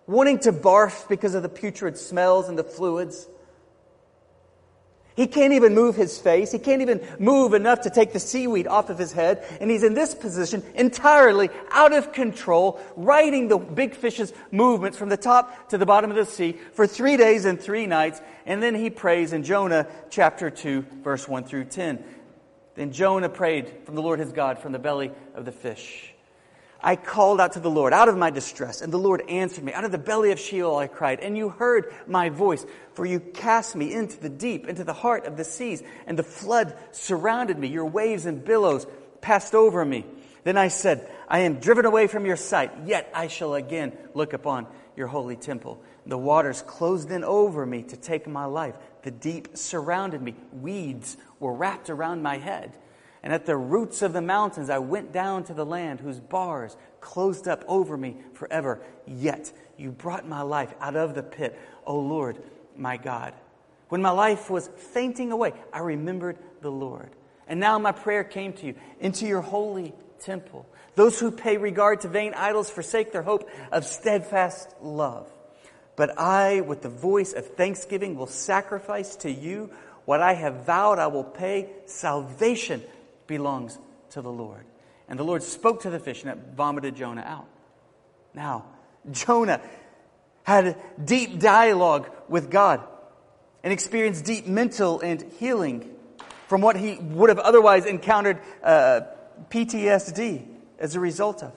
wanting 0.05 0.39
to 0.39 0.53
barf 0.53 1.09
because 1.09 1.33
of 1.33 1.41
the 1.41 1.49
putrid 1.49 1.97
smells 1.97 2.47
and 2.47 2.59
the 2.59 2.63
fluids. 2.63 3.27
He 5.15 5.27
can't 5.27 5.53
even 5.53 5.75
move 5.75 5.95
his 5.95 6.17
face. 6.17 6.51
He 6.51 6.59
can't 6.59 6.81
even 6.81 7.05
move 7.19 7.53
enough 7.53 7.81
to 7.81 7.89
take 7.89 8.13
the 8.13 8.19
seaweed 8.19 8.65
off 8.65 8.89
of 8.89 8.97
his 8.97 9.11
head. 9.11 9.45
And 9.59 9.69
he's 9.69 9.83
in 9.83 9.93
this 9.93 10.15
position 10.15 10.63
entirely 10.73 11.49
out 11.71 11.91
of 11.91 12.13
control, 12.13 12.79
riding 12.95 13.49
the 13.49 13.57
big 13.57 13.93
fish's 13.93 14.33
movements 14.51 14.97
from 14.97 15.09
the 15.09 15.17
top 15.17 15.69
to 15.69 15.77
the 15.77 15.85
bottom 15.85 16.11
of 16.11 16.15
the 16.15 16.25
sea 16.25 16.53
for 16.73 16.87
three 16.87 17.17
days 17.17 17.45
and 17.45 17.59
three 17.59 17.87
nights. 17.87 18.21
And 18.45 18.63
then 18.63 18.73
he 18.73 18.89
prays 18.89 19.33
in 19.33 19.43
Jonah 19.43 19.87
chapter 20.09 20.49
2, 20.49 20.85
verse 21.03 21.27
1 21.27 21.43
through 21.43 21.65
10. 21.65 22.03
Then 22.75 22.93
Jonah 22.93 23.29
prayed 23.29 23.69
from 23.85 23.95
the 23.95 24.01
Lord 24.01 24.19
his 24.19 24.31
God 24.31 24.59
from 24.59 24.71
the 24.71 24.79
belly 24.79 25.11
of 25.35 25.43
the 25.43 25.51
fish. 25.51 26.10
I 26.83 26.95
called 26.95 27.39
out 27.39 27.53
to 27.53 27.59
the 27.59 27.69
Lord 27.69 27.93
out 27.93 28.09
of 28.09 28.17
my 28.17 28.31
distress, 28.31 28.81
and 28.81 28.91
the 28.91 28.97
Lord 28.97 29.21
answered 29.29 29.63
me. 29.63 29.73
Out 29.73 29.83
of 29.83 29.91
the 29.91 29.97
belly 29.97 30.31
of 30.31 30.39
Sheol 30.39 30.75
I 30.75 30.87
cried, 30.87 31.19
and 31.19 31.37
you 31.37 31.49
heard 31.49 31.93
my 32.07 32.29
voice, 32.29 32.65
for 32.93 33.05
you 33.05 33.19
cast 33.19 33.75
me 33.75 33.93
into 33.93 34.19
the 34.19 34.29
deep, 34.29 34.67
into 34.67 34.83
the 34.83 34.93
heart 34.93 35.25
of 35.25 35.37
the 35.37 35.43
seas, 35.43 35.83
and 36.07 36.17
the 36.17 36.23
flood 36.23 36.75
surrounded 36.91 37.57
me. 37.57 37.67
Your 37.67 37.85
waves 37.85 38.25
and 38.25 38.43
billows 38.43 38.87
passed 39.21 39.53
over 39.53 39.85
me. 39.85 40.05
Then 40.43 40.57
I 40.57 40.69
said, 40.69 41.07
I 41.27 41.39
am 41.39 41.59
driven 41.59 41.85
away 41.85 42.07
from 42.07 42.25
your 42.25 42.35
sight, 42.35 42.71
yet 42.85 43.11
I 43.13 43.27
shall 43.27 43.53
again 43.53 43.95
look 44.15 44.33
upon 44.33 44.65
your 44.95 45.07
holy 45.07 45.35
temple. 45.35 45.81
The 46.05 46.17
waters 46.17 46.63
closed 46.63 47.11
in 47.11 47.23
over 47.23 47.63
me 47.63 47.83
to 47.83 47.97
take 47.97 48.27
my 48.27 48.45
life. 48.45 48.75
The 49.03 49.11
deep 49.11 49.55
surrounded 49.55 50.21
me. 50.21 50.35
Weeds 50.51 51.15
were 51.39 51.53
wrapped 51.53 51.91
around 51.91 52.23
my 52.23 52.37
head. 52.37 52.75
And 53.23 53.31
at 53.31 53.45
the 53.45 53.57
roots 53.57 54.01
of 54.01 54.13
the 54.13 54.21
mountains, 54.21 54.69
I 54.69 54.79
went 54.79 55.11
down 55.11 55.43
to 55.45 55.53
the 55.53 55.65
land 55.65 55.99
whose 55.99 56.19
bars 56.19 56.75
closed 56.99 57.47
up 57.47 57.63
over 57.67 57.95
me 57.95 58.17
forever. 58.33 58.81
Yet 59.05 59.51
you 59.77 59.91
brought 59.91 60.27
my 60.27 60.41
life 60.41 60.73
out 60.79 60.95
of 60.95 61.13
the 61.13 61.23
pit, 61.23 61.57
O 61.85 61.99
Lord, 61.99 62.41
my 62.75 62.97
God. 62.97 63.33
When 63.89 64.01
my 64.01 64.11
life 64.11 64.49
was 64.49 64.69
fainting 64.93 65.31
away, 65.31 65.53
I 65.71 65.79
remembered 65.79 66.37
the 66.61 66.71
Lord. 66.71 67.09
And 67.47 67.59
now 67.59 67.77
my 67.77 67.91
prayer 67.91 68.23
came 68.23 68.53
to 68.53 68.67
you 68.67 68.75
into 68.99 69.27
your 69.27 69.41
holy 69.41 69.93
temple. 70.19 70.65
Those 70.95 71.19
who 71.19 71.31
pay 71.31 71.57
regard 71.57 72.01
to 72.01 72.07
vain 72.07 72.33
idols 72.33 72.69
forsake 72.69 73.11
their 73.11 73.21
hope 73.21 73.49
of 73.71 73.85
steadfast 73.85 74.73
love. 74.81 75.27
But 75.95 76.17
I, 76.17 76.61
with 76.61 76.81
the 76.81 76.89
voice 76.89 77.33
of 77.33 77.45
thanksgiving, 77.55 78.15
will 78.15 78.27
sacrifice 78.27 79.15
to 79.17 79.31
you 79.31 79.71
what 80.05 80.21
I 80.21 80.33
have 80.33 80.65
vowed 80.65 80.99
I 80.99 81.07
will 81.07 81.23
pay 81.23 81.69
salvation 81.85 82.83
belongs 83.31 83.79
to 84.11 84.21
the 84.21 84.31
Lord. 84.31 84.65
And 85.07 85.17
the 85.17 85.23
Lord 85.23 85.41
spoke 85.41 85.81
to 85.83 85.89
the 85.89 85.99
fish, 85.99 86.23
and 86.23 86.31
it 86.31 86.37
vomited 86.53 86.95
Jonah 86.95 87.21
out. 87.21 87.47
Now, 88.33 88.65
Jonah 89.09 89.61
had 90.43 90.75
deep 91.03 91.39
dialogue 91.39 92.11
with 92.27 92.51
God 92.51 92.81
and 93.63 93.71
experienced 93.71 94.25
deep 94.25 94.47
mental 94.47 94.99
and 94.99 95.21
healing 95.39 95.89
from 96.47 96.61
what 96.61 96.75
he 96.75 96.97
would 96.97 97.29
have 97.29 97.39
otherwise 97.39 97.85
encountered 97.85 98.39
uh, 98.63 99.01
PTSD 99.49 100.45
as 100.77 100.95
a 100.95 100.99
result 100.99 101.41
of. 101.41 101.53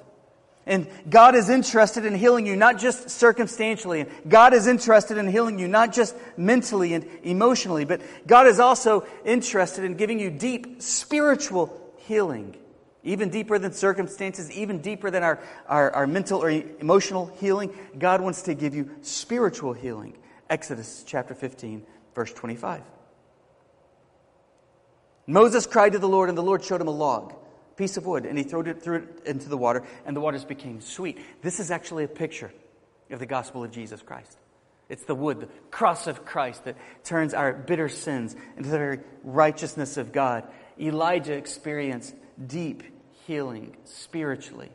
And 0.66 0.86
God 1.08 1.34
is 1.34 1.50
interested 1.50 2.06
in 2.06 2.14
healing 2.14 2.46
you 2.46 2.56
not 2.56 2.78
just 2.78 3.10
circumstantially. 3.10 4.00
And 4.00 4.10
God 4.26 4.54
is 4.54 4.66
interested 4.66 5.18
in 5.18 5.28
healing 5.28 5.58
you 5.58 5.68
not 5.68 5.92
just 5.92 6.16
mentally 6.36 6.94
and 6.94 7.06
emotionally, 7.22 7.84
but 7.84 8.00
God 8.26 8.46
is 8.46 8.58
also 8.58 9.06
interested 9.24 9.84
in 9.84 9.96
giving 9.96 10.18
you 10.18 10.30
deep 10.30 10.80
spiritual 10.80 11.78
healing. 11.98 12.56
Even 13.02 13.28
deeper 13.28 13.58
than 13.58 13.72
circumstances, 13.72 14.50
even 14.50 14.80
deeper 14.80 15.10
than 15.10 15.22
our, 15.22 15.38
our, 15.68 15.90
our 15.90 16.06
mental 16.06 16.42
or 16.42 16.48
emotional 16.48 17.26
healing, 17.38 17.70
God 17.98 18.22
wants 18.22 18.42
to 18.42 18.54
give 18.54 18.74
you 18.74 18.90
spiritual 19.02 19.74
healing. 19.74 20.16
Exodus 20.48 21.04
chapter 21.06 21.34
15, 21.34 21.84
verse 22.14 22.32
25. 22.32 22.80
Moses 25.26 25.66
cried 25.66 25.92
to 25.92 25.98
the 25.98 26.08
Lord, 26.08 26.30
and 26.30 26.38
the 26.38 26.42
Lord 26.42 26.64
showed 26.64 26.80
him 26.80 26.88
a 26.88 26.92
log 26.92 27.34
piece 27.76 27.96
of 27.96 28.06
wood, 28.06 28.26
and 28.26 28.38
he 28.38 28.44
threw 28.44 28.60
it, 28.60 28.82
threw 28.82 28.96
it 28.98 29.22
into 29.26 29.48
the 29.48 29.56
water, 29.56 29.84
and 30.06 30.16
the 30.16 30.20
waters 30.20 30.44
became 30.44 30.80
sweet. 30.80 31.18
This 31.42 31.60
is 31.60 31.70
actually 31.70 32.04
a 32.04 32.08
picture 32.08 32.52
of 33.10 33.18
the 33.18 33.26
gospel 33.26 33.64
of 33.64 33.70
Jesus 33.70 34.02
Christ. 34.02 34.38
It's 34.88 35.04
the 35.04 35.14
wood, 35.14 35.40
the 35.40 35.48
cross 35.70 36.06
of 36.06 36.24
Christ 36.24 36.64
that 36.64 36.76
turns 37.04 37.32
our 37.34 37.52
bitter 37.52 37.88
sins 37.88 38.36
into 38.56 38.68
the 38.68 38.78
very 38.78 39.00
righteousness 39.22 39.96
of 39.96 40.12
God. 40.12 40.44
Elijah 40.78 41.34
experienced 41.34 42.14
deep 42.46 42.82
healing 43.26 43.76
spiritually, 43.84 44.70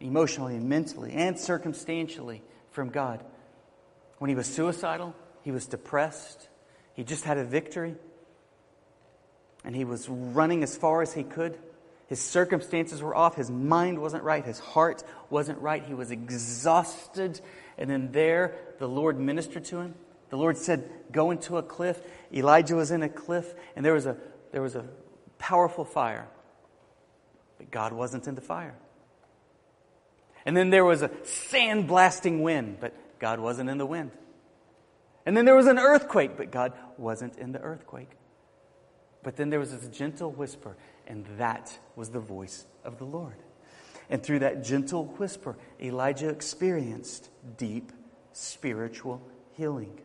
emotionally, 0.00 0.56
and 0.56 0.68
mentally, 0.68 1.12
and 1.12 1.38
circumstantially 1.38 2.42
from 2.70 2.88
God. 2.88 3.22
When 4.18 4.28
he 4.28 4.34
was 4.34 4.46
suicidal, 4.46 5.14
he 5.42 5.50
was 5.50 5.66
depressed, 5.66 6.48
he 6.94 7.04
just 7.04 7.24
had 7.24 7.38
a 7.38 7.44
victory, 7.44 7.94
and 9.64 9.76
he 9.76 9.84
was 9.84 10.08
running 10.08 10.62
as 10.62 10.76
far 10.76 11.02
as 11.02 11.12
he 11.12 11.22
could. 11.22 11.58
His 12.10 12.20
circumstances 12.20 13.00
were 13.00 13.14
off. 13.14 13.36
His 13.36 13.52
mind 13.52 14.00
wasn't 14.00 14.24
right. 14.24 14.44
His 14.44 14.58
heart 14.58 15.04
wasn't 15.30 15.60
right. 15.60 15.80
He 15.80 15.94
was 15.94 16.10
exhausted. 16.10 17.40
And 17.78 17.88
then 17.88 18.10
there, 18.10 18.56
the 18.80 18.88
Lord 18.88 19.18
ministered 19.18 19.64
to 19.66 19.78
him. 19.78 19.94
The 20.30 20.36
Lord 20.36 20.56
said, 20.56 20.90
Go 21.12 21.30
into 21.30 21.56
a 21.56 21.62
cliff. 21.62 22.02
Elijah 22.34 22.74
was 22.74 22.90
in 22.90 23.04
a 23.04 23.08
cliff, 23.08 23.54
and 23.76 23.86
there 23.86 23.94
was 23.94 24.06
a, 24.06 24.16
there 24.50 24.60
was 24.60 24.74
a 24.74 24.84
powerful 25.38 25.84
fire. 25.84 26.26
But 27.58 27.70
God 27.70 27.92
wasn't 27.92 28.26
in 28.26 28.34
the 28.34 28.40
fire. 28.40 28.74
And 30.44 30.56
then 30.56 30.70
there 30.70 30.84
was 30.84 31.02
a 31.02 31.12
sand 31.22 31.86
blasting 31.86 32.42
wind, 32.42 32.78
but 32.80 32.92
God 33.20 33.38
wasn't 33.38 33.70
in 33.70 33.78
the 33.78 33.86
wind. 33.86 34.10
And 35.24 35.36
then 35.36 35.44
there 35.44 35.54
was 35.54 35.68
an 35.68 35.78
earthquake, 35.78 36.36
but 36.36 36.50
God 36.50 36.72
wasn't 36.98 37.36
in 37.38 37.52
the 37.52 37.60
earthquake. 37.60 38.10
But 39.22 39.36
then 39.36 39.50
there 39.50 39.60
was 39.60 39.70
this 39.70 39.86
gentle 39.96 40.32
whisper, 40.32 40.76
and 41.10 41.26
that 41.38 41.76
was 41.96 42.10
the 42.10 42.20
voice 42.20 42.66
of 42.84 42.98
the 42.98 43.04
Lord. 43.04 43.34
And 44.08 44.22
through 44.22 44.38
that 44.38 44.62
gentle 44.62 45.06
whisper, 45.18 45.56
Elijah 45.82 46.28
experienced 46.28 47.28
deep 47.56 47.90
spiritual 48.32 49.20
healing. 49.56 50.00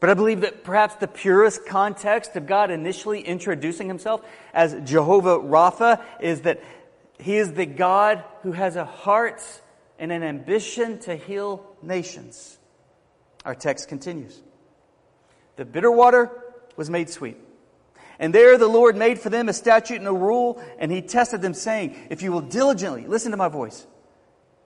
But 0.00 0.10
I 0.10 0.14
believe 0.14 0.40
that 0.40 0.64
perhaps 0.64 0.96
the 0.96 1.06
purest 1.06 1.64
context 1.64 2.34
of 2.34 2.46
God 2.48 2.72
initially 2.72 3.20
introducing 3.20 3.86
himself 3.86 4.22
as 4.52 4.76
Jehovah 4.84 5.38
Rapha 5.38 6.02
is 6.20 6.40
that 6.40 6.60
he 7.20 7.36
is 7.36 7.52
the 7.52 7.66
God 7.66 8.24
who 8.42 8.50
has 8.50 8.74
a 8.74 8.84
heart 8.84 9.40
and 10.00 10.10
an 10.10 10.24
ambition 10.24 10.98
to 11.00 11.14
heal 11.14 11.64
nations. 11.82 12.58
Our 13.44 13.54
text 13.54 13.88
continues. 13.88 14.42
The 15.54 15.64
bitter 15.64 15.90
water 15.92 16.32
was 16.76 16.90
made 16.90 17.08
sweet. 17.08 17.36
And 18.18 18.34
there 18.34 18.56
the 18.58 18.68
Lord 18.68 18.96
made 18.96 19.18
for 19.18 19.30
them 19.30 19.48
a 19.48 19.52
statute 19.52 19.98
and 19.98 20.06
a 20.06 20.12
rule, 20.12 20.62
and 20.78 20.90
he 20.90 21.02
tested 21.02 21.42
them, 21.42 21.54
saying, 21.54 21.96
If 22.10 22.22
you 22.22 22.32
will 22.32 22.40
diligently 22.40 23.06
listen 23.06 23.32
to 23.32 23.36
my 23.36 23.48
voice, 23.48 23.86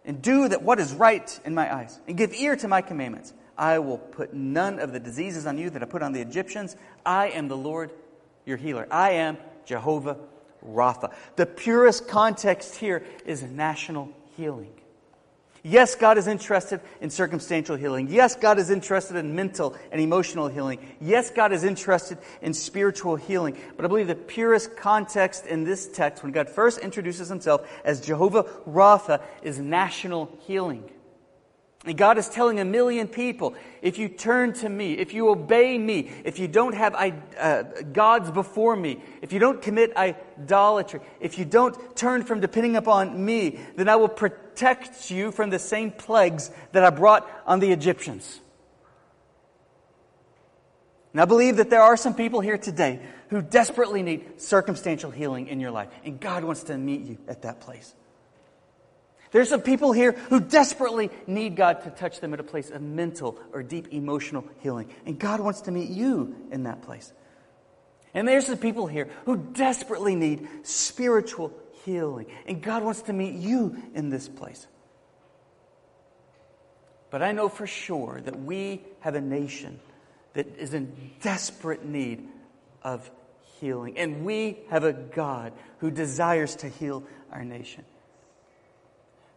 and 0.04 0.22
do 0.22 0.48
that 0.48 0.62
what 0.62 0.78
is 0.80 0.92
right 0.92 1.40
in 1.44 1.54
my 1.54 1.74
eyes, 1.74 1.98
and 2.06 2.16
give 2.16 2.32
ear 2.34 2.56
to 2.56 2.68
my 2.68 2.82
commandments, 2.82 3.32
I 3.56 3.78
will 3.80 3.98
put 3.98 4.32
none 4.34 4.78
of 4.78 4.92
the 4.92 5.00
diseases 5.00 5.46
on 5.46 5.58
you 5.58 5.70
that 5.70 5.82
I 5.82 5.86
put 5.86 6.02
on 6.02 6.12
the 6.12 6.20
Egyptians. 6.20 6.76
I 7.04 7.30
am 7.30 7.48
the 7.48 7.56
Lord 7.56 7.90
your 8.46 8.56
healer. 8.56 8.86
I 8.90 9.12
am 9.12 9.36
Jehovah 9.66 10.16
Rapha. 10.64 11.12
The 11.36 11.46
purest 11.46 12.08
context 12.08 12.76
here 12.76 13.04
is 13.26 13.42
national 13.42 14.12
healing. 14.36 14.72
Yes, 15.62 15.94
God 15.94 16.18
is 16.18 16.26
interested 16.26 16.80
in 17.00 17.10
circumstantial 17.10 17.76
healing. 17.76 18.08
Yes, 18.08 18.36
God 18.36 18.58
is 18.58 18.70
interested 18.70 19.16
in 19.16 19.34
mental 19.34 19.76
and 19.90 20.00
emotional 20.00 20.48
healing. 20.48 20.78
Yes, 21.00 21.30
God 21.30 21.52
is 21.52 21.64
interested 21.64 22.18
in 22.42 22.54
spiritual 22.54 23.16
healing. 23.16 23.56
But 23.76 23.84
I 23.84 23.88
believe 23.88 24.06
the 24.06 24.14
purest 24.14 24.76
context 24.76 25.46
in 25.46 25.64
this 25.64 25.88
text, 25.88 26.22
when 26.22 26.32
God 26.32 26.48
first 26.48 26.78
introduces 26.78 27.28
himself 27.28 27.68
as 27.84 28.00
Jehovah 28.00 28.44
Rapha, 28.68 29.22
is 29.42 29.58
national 29.58 30.30
healing. 30.46 30.88
And 31.84 31.96
God 31.96 32.18
is 32.18 32.28
telling 32.28 32.58
a 32.58 32.64
million 32.64 33.06
people 33.06 33.54
if 33.82 33.98
you 33.98 34.08
turn 34.08 34.52
to 34.54 34.68
me, 34.68 34.94
if 34.94 35.14
you 35.14 35.28
obey 35.28 35.78
me, 35.78 36.10
if 36.24 36.38
you 36.38 36.48
don't 36.48 36.74
have 36.74 36.94
uh, 36.94 37.62
gods 37.92 38.30
before 38.32 38.74
me, 38.74 39.00
if 39.22 39.32
you 39.32 39.38
don't 39.38 39.62
commit 39.62 39.96
idolatry, 39.96 41.00
if 41.20 41.38
you 41.38 41.44
don't 41.44 41.96
turn 41.96 42.24
from 42.24 42.40
depending 42.40 42.74
upon 42.74 43.24
me, 43.24 43.60
then 43.76 43.88
I 43.88 43.94
will 43.96 44.08
protect 44.08 45.10
you 45.10 45.30
from 45.30 45.50
the 45.50 45.58
same 45.60 45.92
plagues 45.92 46.50
that 46.72 46.84
I 46.84 46.90
brought 46.90 47.30
on 47.46 47.60
the 47.60 47.70
Egyptians. 47.70 48.40
And 51.12 51.20
I 51.20 51.24
believe 51.24 51.56
that 51.56 51.70
there 51.70 51.82
are 51.82 51.96
some 51.96 52.14
people 52.14 52.40
here 52.40 52.58
today 52.58 53.00
who 53.30 53.40
desperately 53.40 54.02
need 54.02 54.40
circumstantial 54.40 55.10
healing 55.10 55.46
in 55.46 55.60
your 55.60 55.70
life, 55.70 55.88
and 56.04 56.18
God 56.20 56.44
wants 56.44 56.64
to 56.64 56.76
meet 56.76 57.02
you 57.02 57.18
at 57.28 57.42
that 57.42 57.60
place. 57.60 57.94
There's 59.30 59.50
some 59.50 59.60
people 59.60 59.92
here 59.92 60.12
who 60.12 60.40
desperately 60.40 61.10
need 61.26 61.56
God 61.56 61.82
to 61.82 61.90
touch 61.90 62.20
them 62.20 62.32
at 62.32 62.40
a 62.40 62.44
place 62.44 62.70
of 62.70 62.80
mental 62.80 63.38
or 63.52 63.62
deep 63.62 63.88
emotional 63.92 64.44
healing. 64.60 64.90
And 65.04 65.18
God 65.18 65.40
wants 65.40 65.62
to 65.62 65.70
meet 65.70 65.90
you 65.90 66.34
in 66.50 66.62
that 66.64 66.82
place. 66.82 67.12
And 68.14 68.26
there's 68.26 68.46
some 68.46 68.56
people 68.56 68.86
here 68.86 69.08
who 69.26 69.36
desperately 69.36 70.14
need 70.14 70.48
spiritual 70.62 71.52
healing. 71.84 72.26
And 72.46 72.62
God 72.62 72.82
wants 72.82 73.02
to 73.02 73.12
meet 73.12 73.34
you 73.34 73.76
in 73.94 74.08
this 74.08 74.28
place. 74.28 74.66
But 77.10 77.22
I 77.22 77.32
know 77.32 77.48
for 77.48 77.66
sure 77.66 78.20
that 78.22 78.40
we 78.40 78.82
have 79.00 79.14
a 79.14 79.20
nation 79.20 79.80
that 80.34 80.46
is 80.58 80.74
in 80.74 81.12
desperate 81.20 81.84
need 81.84 82.28
of 82.82 83.10
healing. 83.60 83.98
And 83.98 84.24
we 84.24 84.58
have 84.70 84.84
a 84.84 84.92
God 84.92 85.52
who 85.78 85.90
desires 85.90 86.56
to 86.56 86.68
heal 86.68 87.04
our 87.30 87.44
nation. 87.44 87.84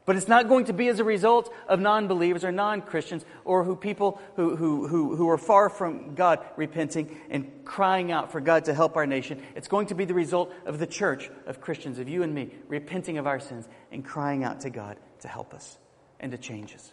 But 0.05 0.15
it's 0.15 0.27
not 0.27 0.49
going 0.49 0.65
to 0.65 0.73
be 0.73 0.87
as 0.87 0.99
a 0.99 1.03
result 1.03 1.53
of 1.67 1.79
non 1.79 2.07
believers 2.07 2.43
or 2.43 2.51
non 2.51 2.81
Christians 2.81 3.23
or 3.45 3.63
who 3.63 3.75
people 3.75 4.19
who, 4.35 4.55
who, 4.55 4.87
who, 4.87 5.15
who 5.15 5.29
are 5.29 5.37
far 5.37 5.69
from 5.69 6.15
God 6.15 6.39
repenting 6.55 7.19
and 7.29 7.63
crying 7.65 8.11
out 8.11 8.31
for 8.31 8.41
God 8.41 8.65
to 8.65 8.73
help 8.73 8.95
our 8.95 9.05
nation. 9.05 9.41
It's 9.55 9.67
going 9.67 9.87
to 9.87 9.95
be 9.95 10.05
the 10.05 10.15
result 10.15 10.53
of 10.65 10.79
the 10.79 10.87
church 10.87 11.29
of 11.45 11.61
Christians, 11.61 11.99
of 11.99 12.09
you 12.09 12.23
and 12.23 12.33
me, 12.33 12.49
repenting 12.67 13.19
of 13.19 13.27
our 13.27 13.39
sins 13.39 13.67
and 13.91 14.03
crying 14.03 14.43
out 14.43 14.61
to 14.61 14.71
God 14.71 14.97
to 15.19 15.27
help 15.27 15.53
us 15.53 15.77
and 16.19 16.31
to 16.31 16.37
change 16.37 16.73
us. 16.73 16.91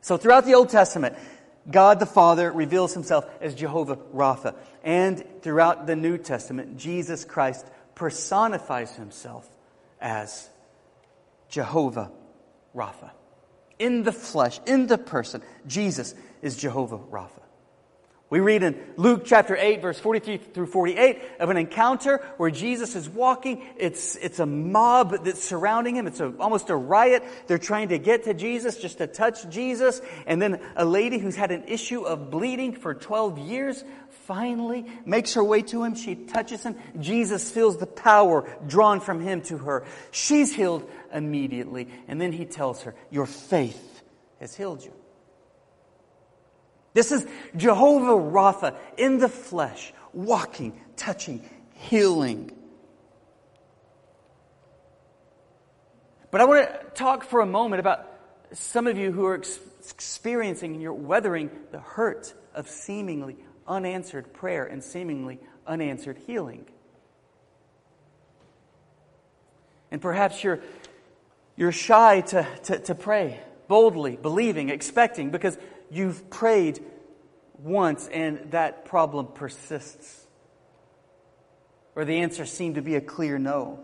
So 0.00 0.16
throughout 0.16 0.46
the 0.46 0.54
Old 0.54 0.68
Testament, 0.68 1.16
God 1.70 2.00
the 2.00 2.06
Father 2.06 2.50
reveals 2.50 2.92
himself 2.92 3.24
as 3.40 3.54
Jehovah 3.54 3.96
Rapha. 3.96 4.56
And 4.82 5.24
throughout 5.42 5.86
the 5.86 5.96
New 5.96 6.18
Testament, 6.18 6.76
Jesus 6.76 7.24
Christ 7.24 7.66
personifies 7.94 8.94
himself 8.94 9.48
as 10.00 10.48
Jehovah 11.48 12.10
Rapha. 12.74 13.10
In 13.78 14.02
the 14.02 14.12
flesh, 14.12 14.60
in 14.66 14.86
the 14.86 14.98
person, 14.98 15.42
Jesus 15.66 16.14
is 16.42 16.56
Jehovah 16.56 16.98
Rapha. 16.98 17.42
We 18.28 18.40
read 18.40 18.64
in 18.64 18.76
Luke 18.96 19.22
chapter 19.24 19.56
8, 19.56 19.80
verse 19.80 20.00
43 20.00 20.38
through 20.38 20.66
48 20.66 21.22
of 21.38 21.48
an 21.48 21.56
encounter 21.56 22.24
where 22.38 22.50
Jesus 22.50 22.96
is 22.96 23.08
walking. 23.08 23.64
It's, 23.76 24.16
it's 24.16 24.40
a 24.40 24.46
mob 24.46 25.24
that's 25.24 25.44
surrounding 25.44 25.94
him. 25.94 26.08
It's 26.08 26.18
a, 26.18 26.34
almost 26.40 26.68
a 26.68 26.74
riot. 26.74 27.22
They're 27.46 27.56
trying 27.56 27.90
to 27.90 27.98
get 27.98 28.24
to 28.24 28.34
Jesus, 28.34 28.78
just 28.78 28.98
to 28.98 29.06
touch 29.06 29.48
Jesus. 29.48 30.00
And 30.26 30.42
then 30.42 30.60
a 30.74 30.84
lady 30.84 31.18
who's 31.18 31.36
had 31.36 31.52
an 31.52 31.68
issue 31.68 32.02
of 32.02 32.28
bleeding 32.32 32.72
for 32.72 32.94
12 32.94 33.38
years 33.38 33.84
finally 34.26 34.86
makes 35.04 35.34
her 35.34 35.44
way 35.44 35.62
to 35.62 35.84
him. 35.84 35.94
She 35.94 36.16
touches 36.16 36.64
him. 36.64 36.74
Jesus 36.98 37.48
feels 37.52 37.76
the 37.76 37.86
power 37.86 38.50
drawn 38.66 38.98
from 38.98 39.20
him 39.20 39.42
to 39.42 39.58
her. 39.58 39.84
She's 40.10 40.52
healed 40.52 40.90
immediately. 41.16 41.88
And 42.06 42.20
then 42.20 42.30
he 42.30 42.44
tells 42.44 42.82
her, 42.82 42.94
Your 43.10 43.26
faith 43.26 44.02
has 44.38 44.54
healed 44.54 44.84
you. 44.84 44.92
This 46.94 47.10
is 47.10 47.26
Jehovah 47.56 48.22
Rapha 48.22 48.76
in 48.96 49.18
the 49.18 49.28
flesh, 49.28 49.92
walking, 50.12 50.80
touching, 50.96 51.42
healing. 51.74 52.52
But 56.30 56.40
I 56.40 56.44
want 56.44 56.68
to 56.68 56.86
talk 56.94 57.24
for 57.24 57.40
a 57.40 57.46
moment 57.46 57.80
about 57.80 58.06
some 58.52 58.86
of 58.86 58.96
you 58.96 59.12
who 59.12 59.24
are 59.26 59.36
ex- 59.36 59.58
experiencing 59.90 60.74
and 60.74 60.82
you're 60.82 60.92
weathering 60.92 61.50
the 61.72 61.80
hurt 61.80 62.32
of 62.54 62.68
seemingly 62.68 63.36
unanswered 63.66 64.32
prayer 64.32 64.64
and 64.64 64.82
seemingly 64.82 65.38
unanswered 65.66 66.18
healing. 66.26 66.66
And 69.90 70.00
perhaps 70.00 70.42
you're, 70.42 70.60
you're 71.56 71.72
shy 71.72 72.20
to, 72.20 72.46
to, 72.64 72.78
to 72.78 72.94
pray 72.94 73.40
boldly, 73.68 74.16
believing, 74.16 74.68
expecting, 74.68 75.30
because 75.30 75.58
you've 75.90 76.30
prayed 76.30 76.82
once 77.58 78.08
and 78.08 78.50
that 78.52 78.84
problem 78.84 79.28
persists. 79.34 80.26
Or 81.94 82.04
the 82.04 82.18
answer 82.18 82.44
seemed 82.44 82.74
to 82.74 82.82
be 82.82 82.94
a 82.94 83.00
clear 83.00 83.38
no. 83.38 83.80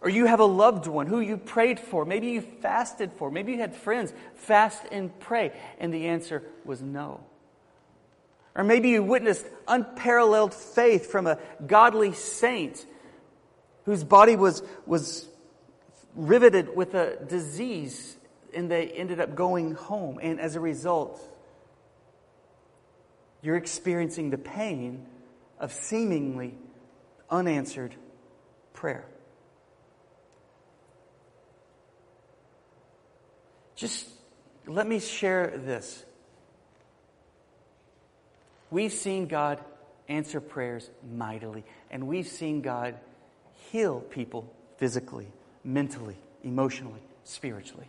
Or 0.00 0.08
you 0.08 0.26
have 0.26 0.40
a 0.40 0.44
loved 0.44 0.86
one 0.86 1.06
who 1.06 1.20
you 1.20 1.36
prayed 1.36 1.80
for, 1.80 2.04
maybe 2.04 2.28
you 2.28 2.40
fasted 2.40 3.12
for, 3.14 3.30
maybe 3.30 3.52
you 3.52 3.58
had 3.58 3.74
friends 3.74 4.12
fast 4.36 4.82
and 4.92 5.16
pray, 5.18 5.52
and 5.78 5.92
the 5.92 6.08
answer 6.08 6.42
was 6.64 6.80
no. 6.82 7.20
Or 8.54 8.64
maybe 8.64 8.90
you 8.90 9.02
witnessed 9.02 9.46
unparalleled 9.66 10.54
faith 10.54 11.10
from 11.10 11.26
a 11.26 11.38
godly 11.64 12.12
saint 12.12 12.84
whose 13.84 14.04
body 14.04 14.36
was, 14.36 14.62
was 14.86 15.28
riveted 16.18 16.74
with 16.76 16.94
a 16.94 17.16
disease 17.24 18.16
and 18.52 18.70
they 18.70 18.88
ended 18.88 19.20
up 19.20 19.34
going 19.34 19.74
home. 19.74 20.18
And 20.20 20.40
as 20.40 20.56
a 20.56 20.60
result, 20.60 21.20
you're 23.40 23.56
experiencing 23.56 24.30
the 24.30 24.38
pain 24.38 25.06
of 25.60 25.72
seemingly 25.72 26.54
unanswered 27.30 27.94
prayer. 28.72 29.06
Just 33.76 34.08
let 34.66 34.88
me 34.88 34.98
share 34.98 35.56
this. 35.56 36.04
We've 38.70 38.92
seen 38.92 39.28
God 39.28 39.60
answer 40.08 40.40
prayers 40.40 40.90
mightily, 41.14 41.64
and 41.90 42.08
we've 42.08 42.26
seen 42.26 42.60
God 42.60 42.96
heal 43.70 44.00
people 44.00 44.52
physically, 44.78 45.28
mentally, 45.64 46.16
emotionally, 46.42 47.00
spiritually. 47.24 47.88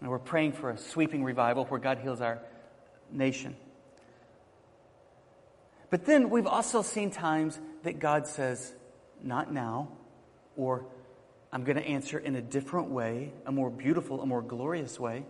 And 0.00 0.10
we're 0.10 0.18
praying 0.18 0.52
for 0.52 0.70
a 0.70 0.78
sweeping 0.78 1.22
revival 1.22 1.64
where 1.66 1.80
God 1.80 1.98
heals 1.98 2.20
our 2.20 2.40
nation. 3.10 3.56
But 5.90 6.06
then 6.06 6.30
we've 6.30 6.46
also 6.46 6.82
seen 6.82 7.10
times 7.10 7.60
that 7.82 7.98
God 7.98 8.26
says, 8.26 8.72
not 9.22 9.52
now, 9.52 9.88
or 10.56 10.86
I'm 11.52 11.64
going 11.64 11.76
to 11.76 11.86
answer 11.86 12.18
in 12.18 12.34
a 12.34 12.40
different 12.40 12.88
way, 12.88 13.32
a 13.46 13.52
more 13.52 13.70
beautiful, 13.70 14.22
a 14.22 14.26
more 14.26 14.42
glorious 14.42 14.98
way. 14.98 15.24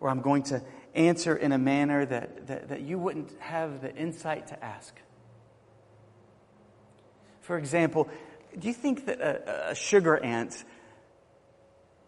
Or 0.00 0.10
I'm 0.10 0.20
going 0.20 0.42
to 0.44 0.62
answer 0.94 1.36
in 1.36 1.52
a 1.52 1.58
manner 1.58 2.04
that, 2.04 2.48
that, 2.48 2.68
that 2.68 2.80
you 2.80 2.98
wouldn't 2.98 3.32
have 3.38 3.80
the 3.80 3.94
insight 3.94 4.48
to 4.48 4.64
ask. 4.64 4.94
For 7.46 7.56
example, 7.56 8.08
do 8.58 8.66
you 8.66 8.74
think 8.74 9.06
that 9.06 9.20
a, 9.20 9.70
a 9.70 9.74
sugar 9.76 10.16
ant 10.16 10.64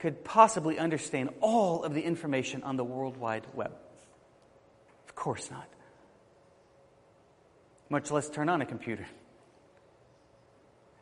could 0.01 0.25
possibly 0.25 0.79
understand 0.79 1.31
all 1.41 1.85
of 1.85 1.95
the 1.95 2.03
information 2.03 2.65
on 2.65 2.77
the 2.77 2.83
World 2.83 3.17
Wide 3.17 3.47
Web? 3.55 3.73
Of 5.09 5.15
course 5.15 5.49
not. 5.49 5.69
Much 7.89 8.11
less 8.11 8.29
turn 8.29 8.49
on 8.49 8.63
a 8.63 8.67
computer 8.67 9.07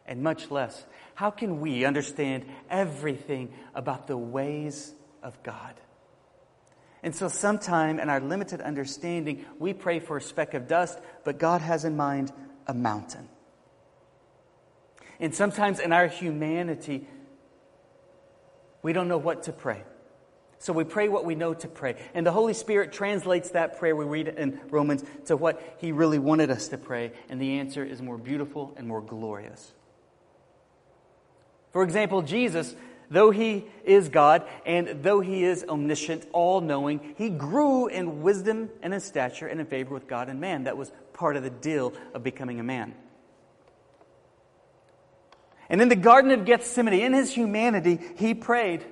and 0.07 0.23
much 0.23 0.51
less, 0.51 0.85
how 1.15 1.31
can 1.31 1.61
we 1.61 1.87
understand 1.87 2.45
everything 2.69 3.53
about 3.75 4.07
the 4.07 4.19
ways 4.19 4.93
of 5.23 5.43
God? 5.43 5.75
And 7.03 7.15
so, 7.15 7.29
sometime 7.29 7.99
in 7.99 8.11
our 8.11 8.21
limited 8.21 8.61
understanding, 8.61 9.47
we 9.59 9.73
pray 9.73 9.99
for 9.99 10.19
a 10.19 10.21
speck 10.21 10.53
of 10.53 10.69
dust, 10.69 10.99
but 11.25 11.39
God 11.39 11.63
has 11.63 11.87
in 11.87 11.97
mind 11.97 12.33
a 12.67 12.75
mountain. 12.75 13.29
And 15.21 15.35
sometimes 15.35 15.81
in 15.81 15.93
our 15.93 16.07
humanity, 16.07 17.07
we 18.83 18.93
don't 18.93 19.09
know 19.09 19.19
what 19.19 19.45
to 19.45 19.53
pray. 19.53 19.83
So 20.59 20.73
we 20.73 20.85
pray 20.85 21.09
what 21.09 21.25
we 21.25 21.35
know 21.35 21.55
to 21.55 21.69
pray. 21.69 21.97
And 22.15 22.27
the 22.27 22.33
Holy 22.33 22.55
Spirit 22.55 22.93
translates 22.93 23.51
that 23.51 23.79
prayer 23.79 23.95
we 23.95 24.05
read 24.05 24.29
in 24.29 24.61
Romans 24.71 25.05
to 25.27 25.37
what 25.37 25.77
He 25.79 25.93
really 25.93 26.19
wanted 26.19 26.51
us 26.51 26.69
to 26.69 26.79
pray. 26.79 27.13
And 27.29 27.41
the 27.41 27.59
answer 27.59 27.85
is 27.85 28.01
more 28.01 28.17
beautiful 28.17 28.75
and 28.77 28.89
more 28.89 29.03
glorious. 29.03 29.73
For 31.73 31.83
example, 31.83 32.23
Jesus, 32.23 32.75
though 33.11 33.31
he 33.31 33.67
is 33.85 34.09
God 34.09 34.47
and 34.65 35.03
though 35.03 35.21
he 35.21 35.45
is 35.45 35.63
omniscient, 35.69 36.27
all 36.33 36.63
knowing, 36.63 37.15
he 37.19 37.29
grew 37.29 37.87
in 37.87 38.23
wisdom 38.23 38.71
and 38.83 38.95
in 38.95 39.01
stature 39.01 39.47
and 39.47 39.61
in 39.61 39.67
favor 39.67 39.93
with 39.93 40.07
God 40.07 40.31
and 40.31 40.41
man. 40.41 40.65
That 40.65 40.79
was 40.79 40.91
part 41.13 41.37
of 41.37 41.43
the 41.43 41.51
deal 41.51 41.93
of 42.15 42.23
becoming 42.23 42.61
a 42.61 42.63
man. 42.63 42.95
And 45.69 45.81
in 45.81 45.89
the 45.89 45.97
Garden 45.97 46.31
of 46.31 46.45
Gethsemane, 46.45 47.01
in 47.01 47.13
his 47.13 47.33
humanity, 47.33 48.01
he 48.17 48.35
prayed 48.35 48.85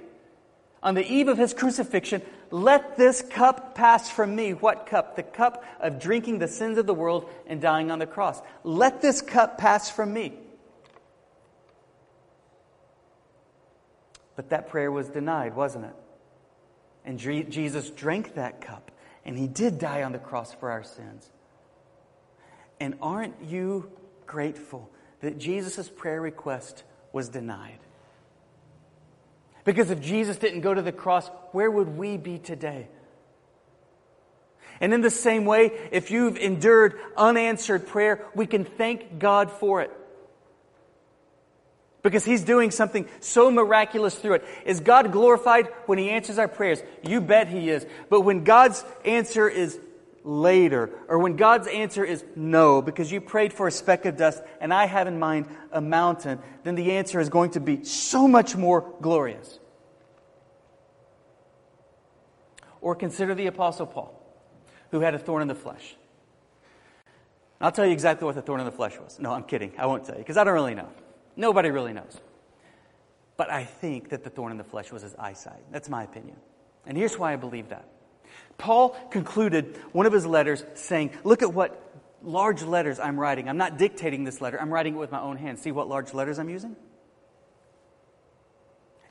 on 0.83 0.95
the 0.95 1.07
eve 1.07 1.29
of 1.29 1.39
his 1.39 1.55
crucifixion, 1.55 2.21
let 2.51 2.97
this 2.97 3.23
cup 3.23 3.75
pass 3.75 4.11
from 4.11 4.37
me. 4.37 4.53
What 4.53 4.87
cup? 4.87 5.17
The 5.17 5.23
cup 5.23 5.65
of 5.81 5.99
drinking 5.99 6.39
the 6.39 6.49
sins 6.49 6.79
of 6.79 6.87
the 6.87 6.95
world 6.95 7.29
and 7.47 7.61
dying 7.61 7.91
on 7.91 7.99
the 7.99 8.07
cross. 8.07 8.41
Let 8.63 9.01
this 9.01 9.23
cup 9.23 9.59
pass 9.59 9.91
from 9.91 10.13
me. 10.13 10.35
But 14.37 14.51
that 14.51 14.69
prayer 14.69 14.93
was 14.93 15.09
denied, 15.09 15.57
wasn't 15.57 15.87
it? 15.87 15.95
And 17.05 17.19
Jesus 17.19 17.91
drank 17.91 18.35
that 18.35 18.61
cup, 18.61 18.91
and 19.25 19.39
he 19.39 19.47
did 19.47 19.79
die 19.79 20.03
on 20.03 20.13
the 20.13 20.19
cross 20.19 20.53
for 20.55 20.71
our 20.71 20.83
sins. 20.83 21.31
And 22.81 22.95
aren't 23.01 23.43
you 23.45 23.91
grateful 24.27 24.91
that 25.25 25.39
Jesus' 25.39 25.89
prayer 25.89 26.21
request 26.21 26.85
was 27.13 27.29
denied? 27.29 27.79
Because 29.65 29.91
if 29.91 30.01
Jesus 30.01 30.37
didn't 30.37 30.61
go 30.61 30.73
to 30.73 30.83
the 30.83 30.93
cross, 30.93 31.29
where 31.53 31.71
would 31.71 31.97
we 31.97 32.17
be 32.17 32.39
today? 32.39 32.89
And 34.81 34.93
in 34.93 35.01
the 35.01 35.11
same 35.11 35.45
way, 35.45 35.71
if 35.93 36.11
you've 36.11 36.37
endured 36.37 36.99
unanswered 37.17 37.87
prayer, 37.87 38.25
we 38.35 38.47
can 38.47 38.65
thank 38.65 39.19
God 39.19 39.51
for 39.51 39.83
it 39.83 39.91
because 42.05 42.25
he's 42.25 42.45
doing 42.45 42.71
something 42.71 43.09
so 43.21 43.51
miraculous 43.51 44.15
through 44.15 44.35
it. 44.35 44.45
Is 44.67 44.81
God 44.81 45.11
glorified 45.11 45.69
when 45.87 45.99
he 45.99 46.11
answers 46.11 46.39
our 46.39 46.49
prayers? 46.49 46.83
You 47.03 47.21
bet 47.23 47.49
he 47.49 47.71
is. 47.71 47.87
But 48.11 48.21
when 48.21 48.45
God's 48.45 48.85
answer 49.05 49.49
is 49.49 49.79
later, 50.25 50.91
or 51.07 51.19
when 51.19 51.37
God's 51.37 51.69
answer 51.69 52.03
is 52.03 52.25
no, 52.35 52.81
because 52.81 53.13
you 53.13 53.21
prayed 53.21 53.53
for 53.53 53.69
a 53.69 53.71
speck 53.71 54.07
of 54.07 54.17
dust 54.17 54.43
and 54.61 54.73
I 54.73 54.87
have 54.87 55.07
in 55.07 55.19
mind 55.19 55.47
a 55.71 55.81
mountain, 55.81 56.41
then 56.65 56.75
the 56.75 56.93
answer 56.93 57.21
is 57.21 57.29
going 57.29 57.51
to 57.51 57.61
be 57.61 57.85
so 57.85 58.27
much 58.27 58.57
more 58.57 58.93
glorious. 59.03 59.59
Or 62.81 62.95
consider 62.95 63.35
the 63.35 63.47
Apostle 63.47 63.87
Paul, 63.87 64.19
who 64.91 65.01
had 65.01 65.15
a 65.15 65.19
thorn 65.19 65.43
in 65.43 65.49
the 65.49 65.55
flesh. 65.55 65.95
I'll 67.61 67.73
tell 67.73 67.87
you 67.87 67.93
exactly 67.93 68.27
what 68.27 68.35
the 68.35 68.43
thorn 68.43 68.61
in 68.61 68.67
the 68.67 68.73
flesh 68.73 68.99
was. 68.99 69.19
No, 69.19 69.33
I'm 69.33 69.45
kidding. 69.45 69.73
I 69.79 69.87
won't 69.87 70.05
tell 70.05 70.17
you, 70.17 70.21
because 70.21 70.37
I 70.37 70.45
don't 70.45 70.55
really 70.55 70.75
know. 70.75 70.89
Nobody 71.37 71.71
really 71.71 71.93
knows. 71.93 72.21
But 73.37 73.51
I 73.51 73.65
think 73.65 74.11
that 74.11 74.23
the 74.23 74.31
thorn 74.31 74.53
in 74.53 74.59
the 74.59 74.65
flesh 74.65 74.93
was 74.93 75.03
his 75.03 75.15
eyesight. 75.17 75.63
That's 75.71 75.89
my 75.89 76.03
opinion. 76.03 76.37
And 76.87 76.97
here's 76.97 77.19
why 77.19 77.33
I 77.33 77.37
believe 77.37 77.71
that. 77.71 77.89
Paul 78.59 78.91
concluded 79.11 79.77
one 79.93 80.07
of 80.07 80.13
his 80.13 80.27
letters 80.27 80.65
saying, 80.75 81.11
Look 81.25 81.43
at 81.43 81.53
what 81.53 81.81
large 82.23 82.63
letters 82.63 82.99
I'm 82.99 83.19
writing. 83.19 83.49
I'm 83.49 83.57
not 83.57 83.79
dictating 83.79 84.25
this 84.25 84.41
letter, 84.41 84.61
I'm 84.61 84.73
writing 84.73 84.95
it 84.95 84.99
with 84.99 85.13
my 85.13 85.21
own 85.21 85.37
hand. 85.37 85.59
See 85.59 85.73
what 85.73 85.89
large 85.89 86.15
letters 86.15 86.39
I'm 86.39 86.49
using? 86.49 86.77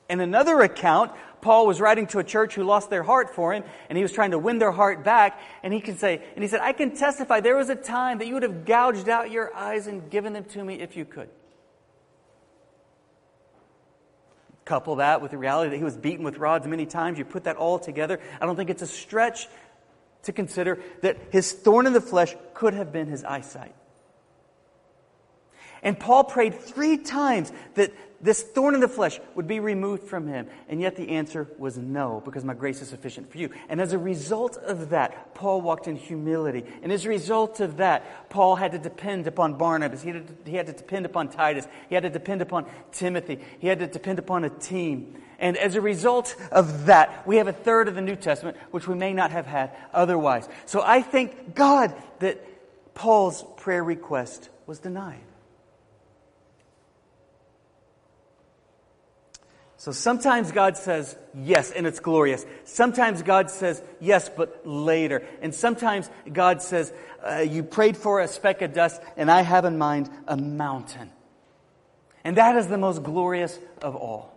In 0.10 0.20
another 0.20 0.62
account, 0.62 1.12
Paul 1.42 1.66
was 1.66 1.82
writing 1.82 2.08
to 2.08 2.20
a 2.20 2.24
church 2.24 2.56
who 2.56 2.64
lost 2.64 2.90
their 2.90 3.04
heart 3.04 3.34
for 3.34 3.54
him, 3.54 3.64
and 3.90 3.98
he 3.98 4.04
was 4.04 4.12
trying 4.12 4.32
to 4.32 4.40
win 4.40 4.60
their 4.60 4.72
heart 4.72 5.04
back. 5.04 5.40
And 5.64 5.74
he 5.74 5.80
can 5.80 5.98
say, 5.98 6.22
and 6.36 6.44
he 6.44 6.48
said, 6.48 6.60
I 6.62 6.74
can 6.74 6.96
testify 6.96 7.40
there 7.40 7.56
was 7.56 7.70
a 7.70 7.76
time 7.76 8.20
that 8.20 8.28
you 8.28 8.34
would 8.36 8.44
have 8.44 8.66
gouged 8.66 9.10
out 9.10 9.32
your 9.32 9.54
eyes 9.56 9.88
and 9.88 10.10
given 10.10 10.34
them 10.34 10.46
to 10.46 10.64
me 10.64 10.76
if 10.82 10.96
you 10.96 11.06
could. 11.06 11.30
Couple 14.66 14.96
that 14.98 15.22
with 15.22 15.32
the 15.32 15.38
reality 15.38 15.72
that 15.72 15.78
he 15.78 15.84
was 15.84 15.98
beaten 15.98 16.24
with 16.24 16.38
rods 16.38 16.66
many 16.68 16.86
times. 16.86 17.18
You 17.18 17.26
put 17.26 17.44
that 17.46 17.58
all 17.58 17.80
together. 17.80 18.20
I 18.40 18.46
don't 18.46 18.56
think 18.56 18.70
it's 18.70 18.82
a 18.82 18.88
stretch 18.88 19.48
to 20.24 20.32
consider 20.32 20.80
that 21.02 21.18
his 21.32 21.52
thorn 21.52 21.86
in 21.86 21.94
the 21.94 22.02
flesh 22.02 22.34
could 22.54 22.74
have 22.74 22.92
been 22.92 23.08
his 23.08 23.24
eyesight. 23.24 23.76
And 25.84 26.00
Paul 26.00 26.24
prayed 26.24 26.56
three 26.60 26.98
times 26.98 27.52
that 27.76 27.92
this 28.24 28.42
thorn 28.42 28.74
in 28.74 28.80
the 28.80 28.88
flesh 28.88 29.20
would 29.36 29.48
be 29.48 29.60
removed 29.60 30.04
from 30.04 30.28
him. 30.28 30.48
And 30.70 30.80
yet 30.80 30.96
the 30.96 31.10
answer 31.10 31.46
was 31.58 31.78
no, 31.78 32.22
because 32.24 32.46
my 32.46 32.54
grace 32.54 32.82
is 32.82 32.88
sufficient 32.88 33.30
for 33.30 33.38
you. 33.38 33.50
And 33.68 33.82
as 33.82 33.92
a 33.92 33.98
result 33.98 34.56
of 34.56 34.92
that, 34.92 35.36
Paul 35.36 35.60
walked 35.60 35.90
in 35.90 35.98
humility. 35.98 36.64
And 36.82 36.92
as 36.92 37.06
a 37.06 37.10
result 37.10 37.60
of 37.60 37.78
that, 37.78 38.30
Paul 38.30 38.56
had 38.56 38.72
to 38.72 38.80
depend 38.80 39.28
upon 39.28 39.56
Barnabas. 39.56 40.02
He 40.02 40.12
had 40.12 40.46
to, 40.46 40.50
he 40.50 40.56
had 40.56 40.68
to 40.68 40.74
depend 40.74 41.06
upon 41.06 41.28
Titus. 41.28 41.68
He 41.90 41.96
had 41.96 42.04
to 42.04 42.10
depend 42.10 42.42
upon 42.42 42.66
Timothy. 42.94 43.40
He 43.60 43.68
had 43.68 43.80
to 43.80 43.88
depend 43.88 44.20
upon 44.20 44.46
a 44.46 44.50
team. 44.50 45.16
And 45.38 45.58
as 45.58 45.76
a 45.76 45.82
result 45.82 46.38
of 46.50 46.86
that, 46.86 47.28
we 47.28 47.36
have 47.38 47.50
a 47.50 47.54
third 47.54 47.90
of 47.90 47.96
the 47.96 48.02
New 48.02 48.16
Testament, 48.16 48.56
which 48.72 48.88
we 48.88 48.96
may 48.96 49.12
not 49.12 49.32
have 49.32 49.48
had 49.48 49.72
otherwise. 49.94 50.48
So 50.66 50.82
I 50.82 51.02
thank 51.02 51.56
God 51.56 51.94
that 52.20 52.42
Paul's 52.94 53.44
prayer 53.58 53.84
request 53.84 54.48
was 54.66 54.80
denied. 54.80 55.20
So 59.84 59.92
sometimes 59.92 60.54
God 60.54 60.78
says 60.78 61.14
yes, 61.36 61.70
and 61.70 61.86
it's 61.86 62.00
glorious. 62.00 62.46
Sometimes 62.64 63.22
God 63.22 63.52
says 63.52 63.82
yes, 64.00 64.30
but 64.30 64.66
later. 64.66 65.24
And 65.42 65.54
sometimes 65.54 66.10
God 66.32 66.62
says, 66.62 66.94
uh, 67.22 67.40
You 67.40 67.64
prayed 67.64 67.98
for 67.98 68.22
a 68.22 68.30
speck 68.30 68.62
of 68.62 68.72
dust, 68.72 69.02
and 69.18 69.30
I 69.30 69.42
have 69.42 69.66
in 69.66 69.78
mind 69.78 70.10
a 70.26 70.38
mountain. 70.38 71.12
And 72.24 72.38
that 72.38 72.56
is 72.56 72.68
the 72.68 72.78
most 72.78 73.04
glorious 73.04 73.60
of 73.82 73.98
all. 73.98 74.34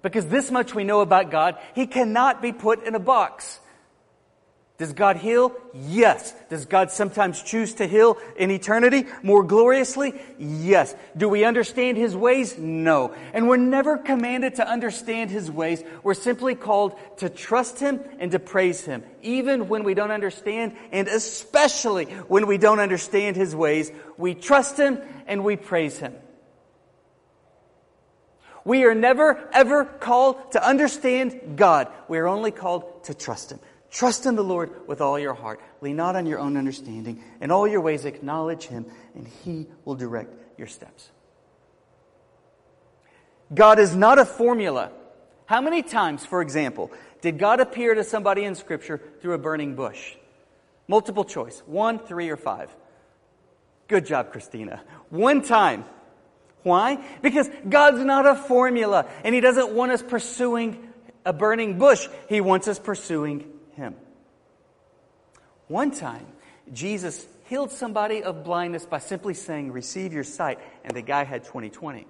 Because 0.00 0.24
this 0.24 0.50
much 0.50 0.74
we 0.74 0.84
know 0.84 1.02
about 1.02 1.30
God, 1.30 1.58
He 1.74 1.86
cannot 1.86 2.40
be 2.40 2.52
put 2.52 2.86
in 2.86 2.94
a 2.94 2.98
box. 2.98 3.60
Does 4.78 4.94
God 4.94 5.16
heal? 5.16 5.52
Yes. 5.74 6.34
Does 6.48 6.64
God 6.64 6.90
sometimes 6.90 7.42
choose 7.42 7.74
to 7.74 7.86
heal 7.86 8.16
in 8.36 8.50
eternity 8.50 9.06
more 9.22 9.44
gloriously? 9.44 10.14
Yes. 10.38 10.94
Do 11.16 11.28
we 11.28 11.44
understand 11.44 11.98
His 11.98 12.16
ways? 12.16 12.58
No. 12.58 13.14
And 13.32 13.48
we're 13.48 13.58
never 13.58 13.98
commanded 13.98 14.56
to 14.56 14.66
understand 14.66 15.30
His 15.30 15.50
ways. 15.50 15.84
We're 16.02 16.14
simply 16.14 16.54
called 16.54 16.98
to 17.18 17.28
trust 17.28 17.78
Him 17.78 18.00
and 18.18 18.32
to 18.32 18.38
praise 18.38 18.84
Him, 18.84 19.04
even 19.22 19.68
when 19.68 19.84
we 19.84 19.94
don't 19.94 20.10
understand, 20.10 20.74
and 20.90 21.06
especially 21.06 22.06
when 22.06 22.46
we 22.46 22.58
don't 22.58 22.80
understand 22.80 23.36
His 23.36 23.54
ways. 23.54 23.92
We 24.16 24.34
trust 24.34 24.78
Him 24.78 24.98
and 25.26 25.44
we 25.44 25.56
praise 25.56 25.98
Him. 25.98 26.14
We 28.64 28.84
are 28.84 28.94
never, 28.94 29.48
ever 29.52 29.84
called 29.84 30.52
to 30.52 30.66
understand 30.66 31.56
God. 31.56 31.88
We 32.08 32.18
are 32.18 32.28
only 32.28 32.52
called 32.52 33.04
to 33.04 33.14
trust 33.14 33.52
Him. 33.52 33.60
Trust 33.92 34.24
in 34.24 34.36
the 34.36 34.42
Lord 34.42 34.88
with 34.88 35.02
all 35.02 35.18
your 35.18 35.34
heart. 35.34 35.60
Lean 35.82 35.96
not 35.96 36.16
on 36.16 36.24
your 36.24 36.38
own 36.38 36.56
understanding. 36.56 37.22
In 37.42 37.50
all 37.50 37.68
your 37.68 37.82
ways, 37.82 38.06
acknowledge 38.06 38.64
Him, 38.64 38.86
and 39.14 39.28
He 39.44 39.66
will 39.84 39.94
direct 39.94 40.34
your 40.58 40.66
steps. 40.66 41.10
God 43.54 43.78
is 43.78 43.94
not 43.94 44.18
a 44.18 44.24
formula. 44.24 44.90
How 45.44 45.60
many 45.60 45.82
times, 45.82 46.24
for 46.24 46.40
example, 46.40 46.90
did 47.20 47.38
God 47.38 47.60
appear 47.60 47.94
to 47.94 48.02
somebody 48.02 48.44
in 48.44 48.54
Scripture 48.54 48.98
through 49.20 49.34
a 49.34 49.38
burning 49.38 49.74
bush? 49.74 50.16
Multiple 50.88 51.24
choice 51.24 51.62
one, 51.66 51.98
three, 51.98 52.30
or 52.30 52.38
five. 52.38 52.74
Good 53.88 54.06
job, 54.06 54.32
Christina. 54.32 54.82
One 55.10 55.42
time. 55.42 55.84
Why? 56.62 57.04
Because 57.20 57.50
God's 57.68 58.02
not 58.02 58.24
a 58.24 58.36
formula, 58.36 59.06
and 59.22 59.34
He 59.34 59.42
doesn't 59.42 59.74
want 59.74 59.92
us 59.92 60.02
pursuing 60.02 60.88
a 61.26 61.34
burning 61.34 61.78
bush. 61.78 62.08
He 62.30 62.40
wants 62.40 62.68
us 62.68 62.78
pursuing 62.78 63.52
him. 63.74 63.96
One 65.68 65.90
time, 65.90 66.26
Jesus 66.72 67.26
healed 67.44 67.70
somebody 67.70 68.22
of 68.22 68.44
blindness 68.44 68.86
by 68.86 68.98
simply 68.98 69.34
saying, 69.34 69.72
Receive 69.72 70.12
your 70.12 70.24
sight, 70.24 70.58
and 70.84 70.96
the 70.96 71.02
guy 71.02 71.24
had 71.24 71.44
20/20. 71.44 72.06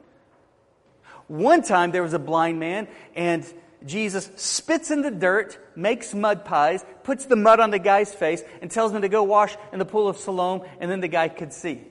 One 1.28 1.62
time, 1.62 1.92
there 1.92 2.02
was 2.02 2.12
a 2.12 2.18
blind 2.18 2.58
man, 2.60 2.88
and 3.14 3.46
Jesus 3.84 4.30
spits 4.36 4.90
in 4.90 5.02
the 5.02 5.10
dirt, 5.10 5.58
makes 5.76 6.14
mud 6.14 6.44
pies, 6.44 6.84
puts 7.02 7.24
the 7.24 7.36
mud 7.36 7.60
on 7.60 7.70
the 7.70 7.78
guy's 7.78 8.14
face, 8.14 8.42
and 8.60 8.70
tells 8.70 8.92
him 8.92 9.02
to 9.02 9.08
go 9.08 9.22
wash 9.22 9.56
in 9.72 9.78
the 9.78 9.84
pool 9.84 10.08
of 10.08 10.16
Siloam, 10.16 10.62
and 10.80 10.90
then 10.90 11.00
the 11.00 11.08
guy 11.08 11.28
could 11.28 11.52
see. 11.52 11.82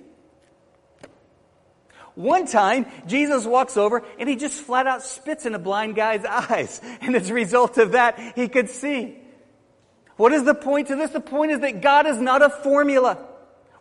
One 2.15 2.45
time, 2.45 2.85
Jesus 3.07 3.45
walks 3.45 3.77
over 3.77 4.03
and 4.19 4.27
he 4.27 4.35
just 4.35 4.61
flat 4.61 4.85
out 4.85 5.01
spits 5.01 5.45
in 5.45 5.55
a 5.55 5.59
blind 5.59 5.95
guy's 5.95 6.25
eyes. 6.29 6.81
And 7.01 7.15
as 7.15 7.29
a 7.29 7.33
result 7.33 7.77
of 7.77 7.93
that, 7.93 8.19
he 8.35 8.47
could 8.47 8.69
see. 8.69 9.17
What 10.21 10.33
is 10.33 10.43
the 10.43 10.53
point 10.53 10.89
to 10.89 10.95
this? 10.95 11.09
The 11.09 11.19
point 11.19 11.51
is 11.51 11.61
that 11.61 11.81
God 11.81 12.05
is 12.05 12.19
not 12.19 12.43
a 12.43 12.49
formula. 12.51 13.17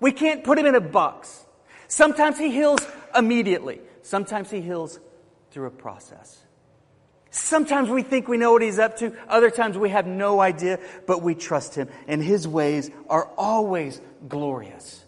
We 0.00 0.10
can't 0.10 0.42
put 0.42 0.58
him 0.58 0.64
in 0.64 0.74
a 0.74 0.80
box. 0.80 1.44
Sometimes 1.86 2.38
he 2.38 2.50
heals 2.50 2.80
immediately. 3.14 3.82
Sometimes 4.00 4.50
he 4.50 4.62
heals 4.62 4.98
through 5.50 5.66
a 5.66 5.70
process. 5.70 6.38
Sometimes 7.30 7.90
we 7.90 8.02
think 8.02 8.26
we 8.26 8.38
know 8.38 8.52
what 8.52 8.62
he's 8.62 8.78
up 8.78 8.96
to. 9.00 9.14
Other 9.28 9.50
times 9.50 9.76
we 9.76 9.90
have 9.90 10.06
no 10.06 10.40
idea, 10.40 10.80
but 11.06 11.20
we 11.20 11.34
trust 11.34 11.74
him. 11.74 11.90
And 12.08 12.22
his 12.22 12.48
ways 12.48 12.90
are 13.10 13.28
always 13.36 14.00
glorious. 14.26 14.99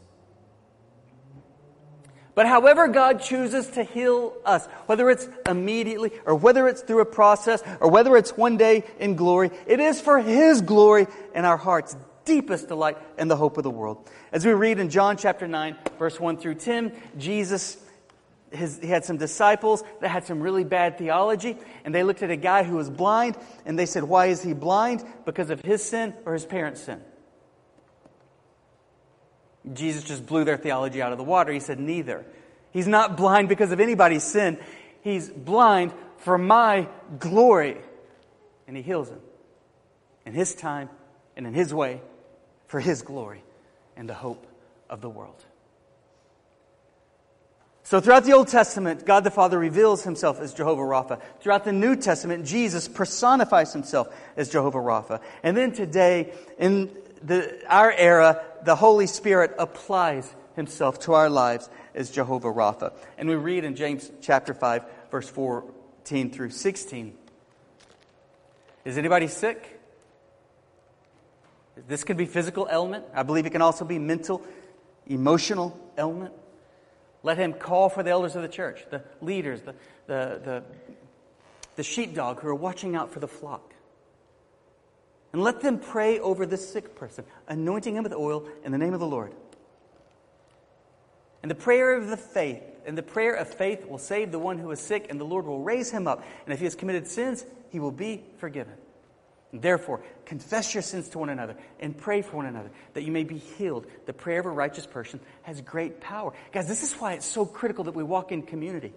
But 2.35 2.47
however 2.47 2.89
God 2.89 3.21
chooses 3.21 3.69
to 3.71 3.85
heal 3.85 4.35
us, 4.45 4.67
whether 4.87 5.11
it's 5.11 5.29
immediately 5.47 6.13
or 6.25 6.35
whether 6.35 6.67
it's 6.67 6.81
through 6.81 7.01
a 7.01 7.07
process 7.07 7.63
or 7.81 7.91
whether 7.91 8.17
it's 8.17 8.37
one 8.37 8.57
day 8.57 8.85
in 8.99 9.17
glory, 9.17 9.51
it 9.67 9.81
is 9.81 10.01
for 10.01 10.19
His 10.19 10.63
glory 10.63 11.07
and 11.35 11.45
our 11.45 11.59
heart's 11.59 11.97
deepest 12.25 12.69
delight 12.69 12.97
and 13.19 13.31
the 13.31 13.37
hope 13.37 13.59
of 13.59 13.65
the 13.65 13.71
world. 13.71 14.09
As 14.33 14.47
we 14.47 14.53
read 14.53 14.79
in 14.79 14.89
John 14.89 15.17
chapter 15.17 15.47
9, 15.47 15.77
verse 15.99 16.19
1 16.19 16.39
through 16.39 16.55
10, 16.55 16.93
Jesus 17.19 17.77
his, 18.53 18.79
he 18.81 18.89
had 18.89 19.05
some 19.05 19.17
disciples 19.17 19.83
that 20.01 20.09
had 20.09 20.25
some 20.25 20.41
really 20.41 20.65
bad 20.65 20.99
theology, 20.99 21.57
and 21.85 21.95
they 21.95 22.03
looked 22.03 22.23
at 22.23 22.31
a 22.31 22.37
guy 22.37 22.63
who 22.63 22.77
was 22.77 22.91
blind, 22.91 23.37
and 23.65 23.79
they 23.79 23.87
said, 23.87 24.05
Why 24.05 24.27
is 24.27 24.43
he 24.43 24.53
blind? 24.53 25.05
Because 25.25 25.51
of 25.51 25.63
his 25.63 25.83
sin 25.83 26.15
or 26.25 26.35
his 26.35 26.45
parents' 26.45 26.83
sin? 26.83 27.01
Jesus 29.71 30.03
just 30.05 30.27
blew 30.27 30.45
their 30.45 30.57
theology 30.57 31.01
out 31.01 31.13
of 31.13 31.19
the 31.19 31.25
water. 31.25 31.53
He 31.53 31.61
said, 31.61 31.79
Neither. 31.79 32.25
He's 32.73 32.89
not 32.89 33.17
blind 33.17 33.49
because 33.49 33.71
of 33.71 33.81
anybody's 33.81 34.25
sin. 34.25 34.59
He's 35.03 35.29
blind 35.29 35.93
for 36.19 36.39
my 36.39 36.89
glory. 37.19 37.77
And 38.67 38.77
he 38.77 38.83
heals 38.83 39.11
him 39.11 39.21
in 40.25 40.33
his 40.33 40.55
time 40.55 40.89
and 41.37 41.47
in 41.47 41.55
his 41.55 41.75
way 41.75 42.01
for 42.67 42.81
his 42.81 43.03
glory 43.03 43.43
and 43.97 44.09
the 44.09 44.15
hope 44.15 44.47
of 44.89 45.01
the 45.01 45.11
world. 45.11 45.45
So 47.85 48.01
throughout 48.01 48.25
the 48.25 48.33
Old 48.33 48.49
Testament, 48.49 49.05
God 49.05 49.25
the 49.25 49.31
Father 49.31 49.59
reveals 49.59 50.03
himself 50.03 50.41
as 50.41 50.55
Jehovah 50.55 50.83
Rapha. 50.83 51.21
Throughout 51.41 51.65
the 51.65 51.73
New 51.73 51.97
Testament, 51.97 52.47
Jesus 52.47 52.89
personifies 52.89 53.73
himself 53.73 54.09
as 54.37 54.49
Jehovah 54.49 54.79
Rapha. 54.79 55.21
And 55.43 55.57
then 55.57 55.73
today, 55.73 56.33
in 56.59 56.91
the, 57.23 57.61
our 57.69 57.93
era, 57.93 58.43
the 58.65 58.77
Holy 58.77 59.07
Spirit 59.07 59.55
applies 59.59 60.35
himself 60.57 61.01
to 61.01 61.15
our 61.15 61.31
lives 61.31 61.69
as 61.95 62.11
Jehovah 62.11 62.53
Rapha. 62.53 62.93
And 63.19 63.29
we 63.29 63.35
read 63.35 63.65
in 63.65 63.75
James 63.75 64.11
chapter 64.21 64.55
5, 64.55 64.85
verse 65.11 65.29
14 65.29 66.31
through 66.31 66.51
16. 66.51 67.15
Is 68.85 68.99
anybody 68.99 69.29
sick? 69.29 69.81
This 71.89 72.05
could 72.05 72.17
be 72.17 72.27
physical 72.27 72.69
ailment. 72.71 73.05
I 73.15 73.23
believe 73.23 73.47
it 73.47 73.51
can 73.51 73.63
also 73.63 73.85
be 73.85 73.99
mental, 73.99 74.43
emotional 75.07 75.79
ailment. 75.97 76.35
Let 77.23 77.39
him 77.39 77.53
call 77.53 77.89
for 77.89 78.03
the 78.03 78.11
elders 78.11 78.37
of 78.37 78.43
the 78.43 78.49
church, 78.49 78.85
the 78.91 79.03
leaders, 79.21 79.63
the, 79.63 79.75
the, 80.07 80.41
the, 80.45 80.65
the 81.77 81.83
sheepdog 81.83 82.41
who 82.41 82.49
are 82.49 82.55
watching 82.55 82.97
out 82.97 83.13
for 83.13 83.21
the 83.21 83.29
flock. 83.29 83.72
And 85.33 85.43
let 85.43 85.61
them 85.61 85.79
pray 85.79 86.19
over 86.19 86.45
this 86.45 86.69
sick 86.69 86.95
person, 86.95 87.25
anointing 87.49 87.97
him 87.97 88.03
with 88.03 88.13
oil 88.13 88.47
in 88.65 88.73
the 88.73 88.79
name 88.79 88.93
of 88.93 89.01
the 89.01 89.07
Lord. 89.07 89.33
And 91.43 91.51
the 91.51 91.57
prayer 91.57 91.97
of 91.97 92.09
the 92.09 92.17
faith, 92.17 92.63
and 92.87 92.97
the 92.97 93.03
prayer 93.03 93.35
of 93.35 93.49
faith 93.49 93.87
will 93.89 93.99
save 93.99 94.31
the 94.31 94.39
one 94.39 94.59
who 94.59 94.71
is 94.71 94.81
sick, 94.81 95.07
and 95.09 95.19
the 95.19 95.25
Lord 95.25 95.47
will 95.47 95.63
raise 95.63 95.91
him 95.91 96.07
up. 96.07 96.25
And 96.45 96.53
if 96.53 96.59
he 96.61 96.67
has 96.67 96.75
committed 96.75 97.09
sins, 97.09 97.45
he 97.71 97.81
will 97.81 97.91
be 97.91 98.23
forgiven. 98.37 98.75
And 99.53 99.61
therefore, 99.61 100.03
confess 100.25 100.75
your 100.75 100.83
sins 100.83 101.09
to 101.11 101.19
one 101.19 101.29
another 101.29 101.57
and 101.81 101.97
pray 101.97 102.23
for 102.23 102.37
one 102.37 102.47
another 102.47 102.71
that 102.95 103.03
you 103.03 103.13
may 103.13 103.25
be 103.25 103.39
healed. 103.39 103.87
The 104.07 104.13
prayer 104.13 104.41
of 104.41 104.47
a 104.47 104.51
righteous 104.51 104.87
person 104.87 105.21
has 105.43 105.61
great 105.61 106.01
power. 106.01 106.33
Guys, 106.53 106.69
this 106.69 106.83
is 106.83 106.95
why 106.95 107.15
it's 107.15 107.27
so 107.27 107.45
critical 107.45 107.85
that 107.85 107.95
we 107.95 108.03
walk 108.03 108.33
in 108.33 108.43
community. 108.43 108.93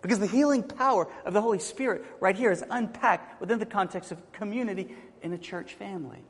Because 0.00 0.18
the 0.18 0.26
healing 0.26 0.62
power 0.62 1.08
of 1.24 1.32
the 1.32 1.40
Holy 1.40 1.58
Spirit 1.58 2.04
right 2.20 2.36
here 2.36 2.50
is 2.50 2.64
unpacked 2.68 3.40
within 3.40 3.58
the 3.58 3.66
context 3.66 4.12
of 4.12 4.32
community 4.32 4.96
in 5.22 5.32
a 5.32 5.38
church 5.38 5.74
family. 5.74 6.24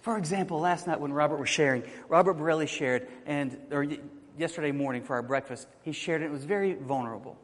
For 0.00 0.16
example, 0.16 0.60
last 0.60 0.86
night 0.86 1.00
when 1.00 1.12
Robert 1.12 1.38
was 1.38 1.48
sharing, 1.48 1.82
Robert 2.08 2.34
Borelli 2.34 2.66
shared, 2.66 3.08
and 3.26 3.58
or 3.70 3.86
yesterday 4.38 4.72
morning 4.72 5.02
for 5.02 5.14
our 5.14 5.22
breakfast, 5.22 5.66
he 5.82 5.92
shared 5.92 6.22
it. 6.22 6.26
It 6.26 6.30
was 6.30 6.44
very 6.44 6.74
vulnerable. 6.74 7.36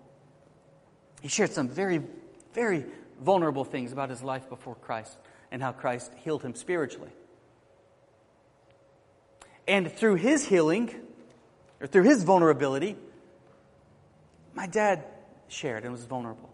He 1.20 1.28
shared 1.28 1.50
some 1.50 1.68
very, 1.68 2.02
very 2.52 2.84
vulnerable 3.20 3.64
things 3.64 3.92
about 3.92 4.10
his 4.10 4.22
life 4.22 4.48
before 4.48 4.74
Christ 4.76 5.18
and 5.50 5.62
how 5.62 5.72
Christ 5.72 6.12
healed 6.16 6.42
him 6.42 6.54
spiritually. 6.54 7.10
And 9.66 9.90
through 9.90 10.16
his 10.16 10.46
healing, 10.46 10.94
or 11.80 11.86
through 11.86 12.04
his 12.04 12.22
vulnerability, 12.22 12.96
my 14.52 14.66
dad 14.66 15.04
shared 15.48 15.84
and 15.84 15.92
was 15.92 16.04
vulnerable. 16.04 16.53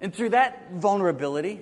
And 0.00 0.14
through 0.14 0.30
that 0.30 0.72
vulnerability, 0.72 1.60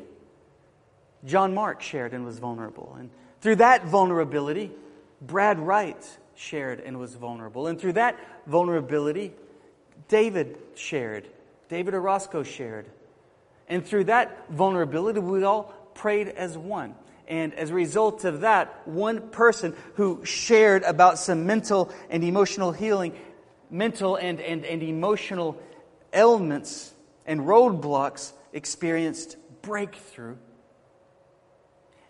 John 1.25 1.55
Mark 1.55 1.83
shared 1.83 2.13
and 2.13 2.25
was 2.25 2.39
vulnerable. 2.39 2.97
And 2.99 3.11
through 3.41 3.57
that 3.57 3.87
vulnerability, 3.87 4.73
Brad 5.21 5.59
Wright 5.59 6.19
shared 6.35 6.81
and 6.81 6.99
was 6.99 7.15
vulnerable. 7.15 7.67
And 7.67 7.81
through 7.81 7.95
that 7.95 8.19
vulnerability, 8.47 9.33
David 10.09 10.59
shared. 10.75 11.29
David 11.69 11.95
Orozco 11.95 12.43
shared. 12.43 12.87
And 13.69 13.85
through 13.85 14.05
that 14.05 14.51
vulnerability, 14.51 15.21
we 15.21 15.43
all 15.43 15.75
prayed 15.95 16.29
as 16.29 16.57
one. 16.57 16.95
And 17.27 17.55
as 17.55 17.71
a 17.71 17.75
result 17.75 18.25
of 18.25 18.43
that, 18.43 18.87
one 18.87 19.31
person 19.31 19.75
who 19.95 20.25
shared 20.25 20.85
about 20.85 21.19
some 21.19 21.47
mental 21.47 21.93
and 22.09 22.23
emotional 22.23 22.71
healing, 22.71 23.19
mental 23.69 24.15
and, 24.15 24.41
and, 24.41 24.65
and 24.65 24.83
emotional 24.83 25.61
ailments 26.13 26.93
and 27.27 27.41
roadblocks 27.41 28.33
experienced 28.53 29.37
breakthrough. 29.63 30.37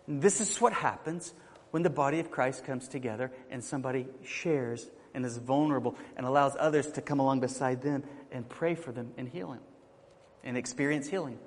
And 0.07 0.21
this 0.21 0.39
is 0.39 0.61
what 0.61 0.73
happens 0.73 1.33
when 1.71 1.83
the 1.83 1.89
body 1.89 2.19
of 2.19 2.31
Christ 2.31 2.63
comes 2.63 2.87
together 2.87 3.31
and 3.51 3.63
somebody 3.63 4.07
shares 4.23 4.87
and 5.13 5.25
is 5.25 5.37
vulnerable 5.37 5.95
and 6.15 6.25
allows 6.25 6.55
others 6.57 6.91
to 6.91 7.01
come 7.01 7.19
along 7.19 7.41
beside 7.41 7.81
them 7.81 8.03
and 8.31 8.47
pray 8.47 8.75
for 8.75 8.91
them 8.91 9.11
and 9.17 9.27
heal 9.27 9.49
them 9.51 9.61
and 10.43 10.55
experience 10.57 11.07
healing. 11.07 11.39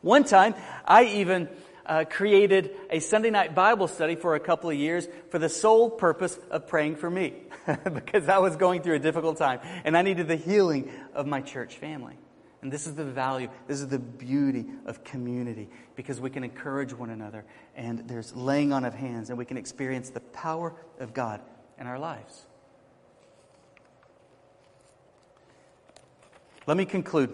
One 0.00 0.24
time, 0.24 0.54
I 0.84 1.04
even 1.04 1.48
uh, 1.86 2.04
created 2.08 2.70
a 2.90 3.00
Sunday 3.00 3.30
night 3.30 3.54
Bible 3.54 3.88
study 3.88 4.14
for 4.14 4.34
a 4.34 4.40
couple 4.40 4.70
of 4.70 4.76
years 4.76 5.08
for 5.30 5.38
the 5.38 5.48
sole 5.48 5.88
purpose 5.90 6.38
of 6.50 6.68
praying 6.68 6.96
for 6.96 7.08
me 7.08 7.34
because 7.92 8.28
I 8.28 8.38
was 8.38 8.56
going 8.56 8.82
through 8.82 8.96
a 8.96 9.00
difficult 9.00 9.38
time 9.38 9.60
and 9.84 9.96
I 9.96 10.02
needed 10.02 10.28
the 10.28 10.36
healing 10.36 10.90
of 11.14 11.26
my 11.26 11.40
church 11.40 11.76
family. 11.76 12.16
And 12.66 12.72
this 12.72 12.88
is 12.88 12.96
the 12.96 13.04
value, 13.04 13.48
this 13.68 13.80
is 13.80 13.86
the 13.86 14.00
beauty 14.00 14.66
of 14.86 15.04
community 15.04 15.68
because 15.94 16.20
we 16.20 16.30
can 16.30 16.42
encourage 16.42 16.92
one 16.92 17.10
another 17.10 17.44
and 17.76 18.08
there's 18.08 18.34
laying 18.34 18.72
on 18.72 18.84
of 18.84 18.92
hands 18.92 19.30
and 19.30 19.38
we 19.38 19.44
can 19.44 19.56
experience 19.56 20.10
the 20.10 20.18
power 20.18 20.74
of 20.98 21.14
God 21.14 21.40
in 21.78 21.86
our 21.86 21.96
lives. 21.96 22.44
Let 26.66 26.76
me 26.76 26.86
conclude 26.86 27.30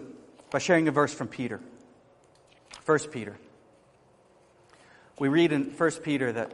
by 0.51 0.59
sharing 0.59 0.87
a 0.87 0.91
verse 0.91 1.15
from 1.15 1.29
Peter. 1.29 1.59
1 2.85 2.99
Peter. 3.09 3.35
We 5.17 5.29
read 5.29 5.51
in 5.51 5.63
1 5.63 5.91
Peter 6.03 6.31
that 6.31 6.53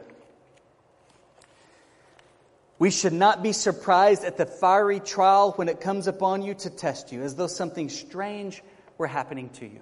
we 2.78 2.90
should 2.90 3.12
not 3.12 3.42
be 3.42 3.52
surprised 3.52 4.24
at 4.24 4.38
the 4.38 4.46
fiery 4.46 5.00
trial 5.00 5.52
when 5.56 5.68
it 5.68 5.82
comes 5.82 6.06
upon 6.06 6.40
you 6.40 6.54
to 6.54 6.70
test 6.70 7.12
you, 7.12 7.22
as 7.22 7.34
though 7.34 7.46
something 7.46 7.90
strange 7.90 8.62
were 9.00 9.06
happening 9.06 9.48
to 9.48 9.64
you. 9.64 9.80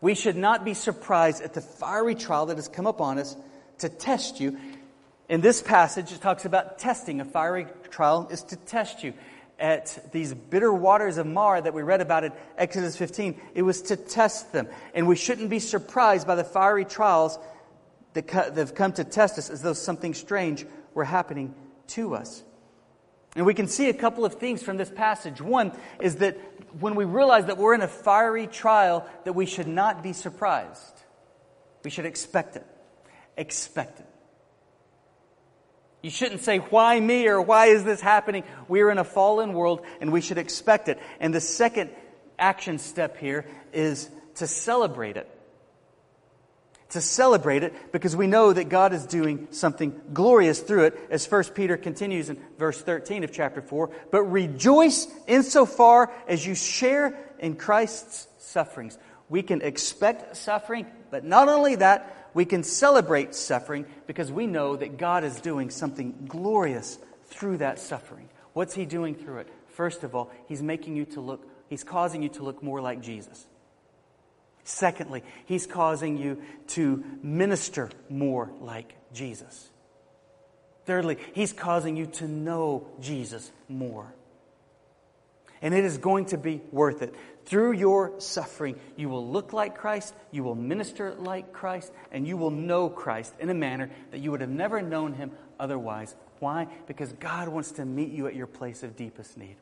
We 0.00 0.14
should 0.14 0.36
not 0.36 0.64
be 0.64 0.74
surprised 0.74 1.42
at 1.42 1.54
the 1.54 1.60
fiery 1.60 2.14
trial 2.14 2.46
that 2.46 2.56
has 2.56 2.68
come 2.68 2.86
upon 2.86 3.18
us 3.18 3.36
to 3.78 3.88
test 3.88 4.38
you. 4.38 4.56
In 5.28 5.40
this 5.40 5.60
passage, 5.60 6.12
it 6.12 6.20
talks 6.20 6.44
about 6.44 6.78
testing. 6.78 7.20
A 7.20 7.24
fiery 7.24 7.66
trial 7.90 8.28
is 8.30 8.44
to 8.44 8.56
test 8.56 9.02
you 9.02 9.12
at 9.58 10.12
these 10.12 10.32
bitter 10.32 10.72
waters 10.72 11.18
of 11.18 11.26
Marah 11.26 11.62
that 11.62 11.74
we 11.74 11.82
read 11.82 12.00
about 12.00 12.22
in 12.22 12.32
Exodus 12.56 12.96
15, 12.96 13.38
it 13.56 13.62
was 13.62 13.82
to 13.82 13.96
test 13.96 14.52
them. 14.52 14.68
And 14.94 15.08
we 15.08 15.16
shouldn't 15.16 15.50
be 15.50 15.58
surprised 15.58 16.28
by 16.28 16.36
the 16.36 16.44
fiery 16.44 16.84
trials 16.84 17.40
that 18.12 18.30
have 18.30 18.76
come 18.76 18.92
to 18.92 19.04
test 19.04 19.36
us 19.36 19.50
as 19.50 19.62
though 19.62 19.72
something 19.72 20.14
strange 20.14 20.64
were 20.94 21.04
happening 21.04 21.56
to 21.88 22.14
us. 22.14 22.44
And 23.36 23.46
we 23.46 23.54
can 23.54 23.68
see 23.68 23.88
a 23.88 23.94
couple 23.94 24.24
of 24.24 24.34
things 24.34 24.62
from 24.62 24.76
this 24.76 24.90
passage. 24.90 25.40
One 25.40 25.72
is 26.00 26.16
that 26.16 26.36
when 26.80 26.96
we 26.96 27.04
realize 27.04 27.46
that 27.46 27.58
we're 27.58 27.74
in 27.74 27.80
a 27.80 27.88
fiery 27.88 28.46
trial, 28.46 29.06
that 29.24 29.34
we 29.34 29.46
should 29.46 29.68
not 29.68 30.02
be 30.02 30.12
surprised. 30.12 31.02
We 31.84 31.90
should 31.90 32.06
expect 32.06 32.56
it. 32.56 32.66
Expect 33.36 34.00
it. 34.00 34.06
You 36.02 36.10
shouldn't 36.10 36.40
say, 36.40 36.58
why 36.58 36.98
me 36.98 37.28
or 37.28 37.40
why 37.40 37.66
is 37.66 37.84
this 37.84 38.00
happening? 38.00 38.44
We're 38.68 38.90
in 38.90 38.98
a 38.98 39.04
fallen 39.04 39.52
world 39.52 39.84
and 40.00 40.12
we 40.12 40.22
should 40.22 40.38
expect 40.38 40.88
it. 40.88 40.98
And 41.20 41.34
the 41.34 41.40
second 41.40 41.90
action 42.38 42.78
step 42.78 43.18
here 43.18 43.46
is 43.72 44.08
to 44.36 44.46
celebrate 44.46 45.16
it. 45.16 45.28
To 46.90 47.00
celebrate 47.00 47.62
it 47.62 47.92
because 47.92 48.16
we 48.16 48.26
know 48.26 48.52
that 48.52 48.68
God 48.68 48.92
is 48.92 49.06
doing 49.06 49.46
something 49.52 50.00
glorious 50.12 50.60
through 50.60 50.86
it, 50.86 50.98
as 51.10 51.24
1 51.30 51.44
Peter 51.54 51.76
continues 51.76 52.30
in 52.30 52.40
verse 52.58 52.80
13 52.80 53.22
of 53.22 53.32
chapter 53.32 53.62
4. 53.62 53.90
But 54.10 54.22
rejoice 54.24 55.06
insofar 55.28 56.12
as 56.26 56.44
you 56.44 56.56
share 56.56 57.16
in 57.38 57.54
Christ's 57.54 58.26
sufferings. 58.38 58.98
We 59.28 59.42
can 59.42 59.62
expect 59.62 60.36
suffering, 60.36 60.86
but 61.10 61.24
not 61.24 61.48
only 61.48 61.76
that, 61.76 62.30
we 62.34 62.44
can 62.44 62.64
celebrate 62.64 63.34
suffering 63.34 63.86
because 64.06 64.32
we 64.32 64.46
know 64.46 64.74
that 64.76 64.98
God 64.98 65.22
is 65.22 65.40
doing 65.40 65.70
something 65.70 66.26
glorious 66.26 66.98
through 67.26 67.58
that 67.58 67.78
suffering. 67.78 68.28
What's 68.52 68.74
He 68.74 68.84
doing 68.84 69.14
through 69.14 69.38
it? 69.38 69.48
First 69.68 70.02
of 70.02 70.14
all, 70.14 70.30
He's 70.46 70.62
making 70.62 70.96
you 70.96 71.04
to 71.06 71.20
look, 71.20 71.48
He's 71.68 71.84
causing 71.84 72.22
you 72.22 72.28
to 72.30 72.42
look 72.42 72.62
more 72.62 72.80
like 72.80 73.00
Jesus. 73.00 73.46
Secondly, 74.64 75.22
He's 75.46 75.66
causing 75.66 76.16
you 76.16 76.42
to 76.68 77.04
minister 77.22 77.90
more 78.08 78.50
like 78.60 78.94
Jesus. 79.12 79.68
Thirdly, 80.86 81.18
He's 81.34 81.52
causing 81.52 81.96
you 81.96 82.06
to 82.06 82.28
know 82.28 82.86
Jesus 83.00 83.50
more. 83.68 84.12
And 85.62 85.74
it 85.74 85.84
is 85.84 85.98
going 85.98 86.26
to 86.26 86.38
be 86.38 86.62
worth 86.72 87.02
it. 87.02 87.14
Through 87.44 87.72
your 87.72 88.18
suffering, 88.18 88.78
you 88.96 89.08
will 89.08 89.26
look 89.26 89.52
like 89.52 89.76
Christ, 89.76 90.14
you 90.30 90.42
will 90.42 90.54
minister 90.54 91.14
like 91.14 91.52
Christ, 91.52 91.92
and 92.12 92.26
you 92.26 92.36
will 92.36 92.50
know 92.50 92.88
Christ 92.88 93.34
in 93.40 93.50
a 93.50 93.54
manner 93.54 93.90
that 94.10 94.20
you 94.20 94.30
would 94.30 94.40
have 94.40 94.50
never 94.50 94.80
known 94.80 95.14
him 95.14 95.32
otherwise. 95.58 96.14
Why? 96.38 96.68
Because 96.86 97.12
God 97.12 97.48
wants 97.48 97.72
to 97.72 97.84
meet 97.84 98.10
you 98.10 98.26
at 98.26 98.34
your 98.34 98.46
place 98.46 98.82
of 98.82 98.96
deepest 98.96 99.36
need. 99.36 99.56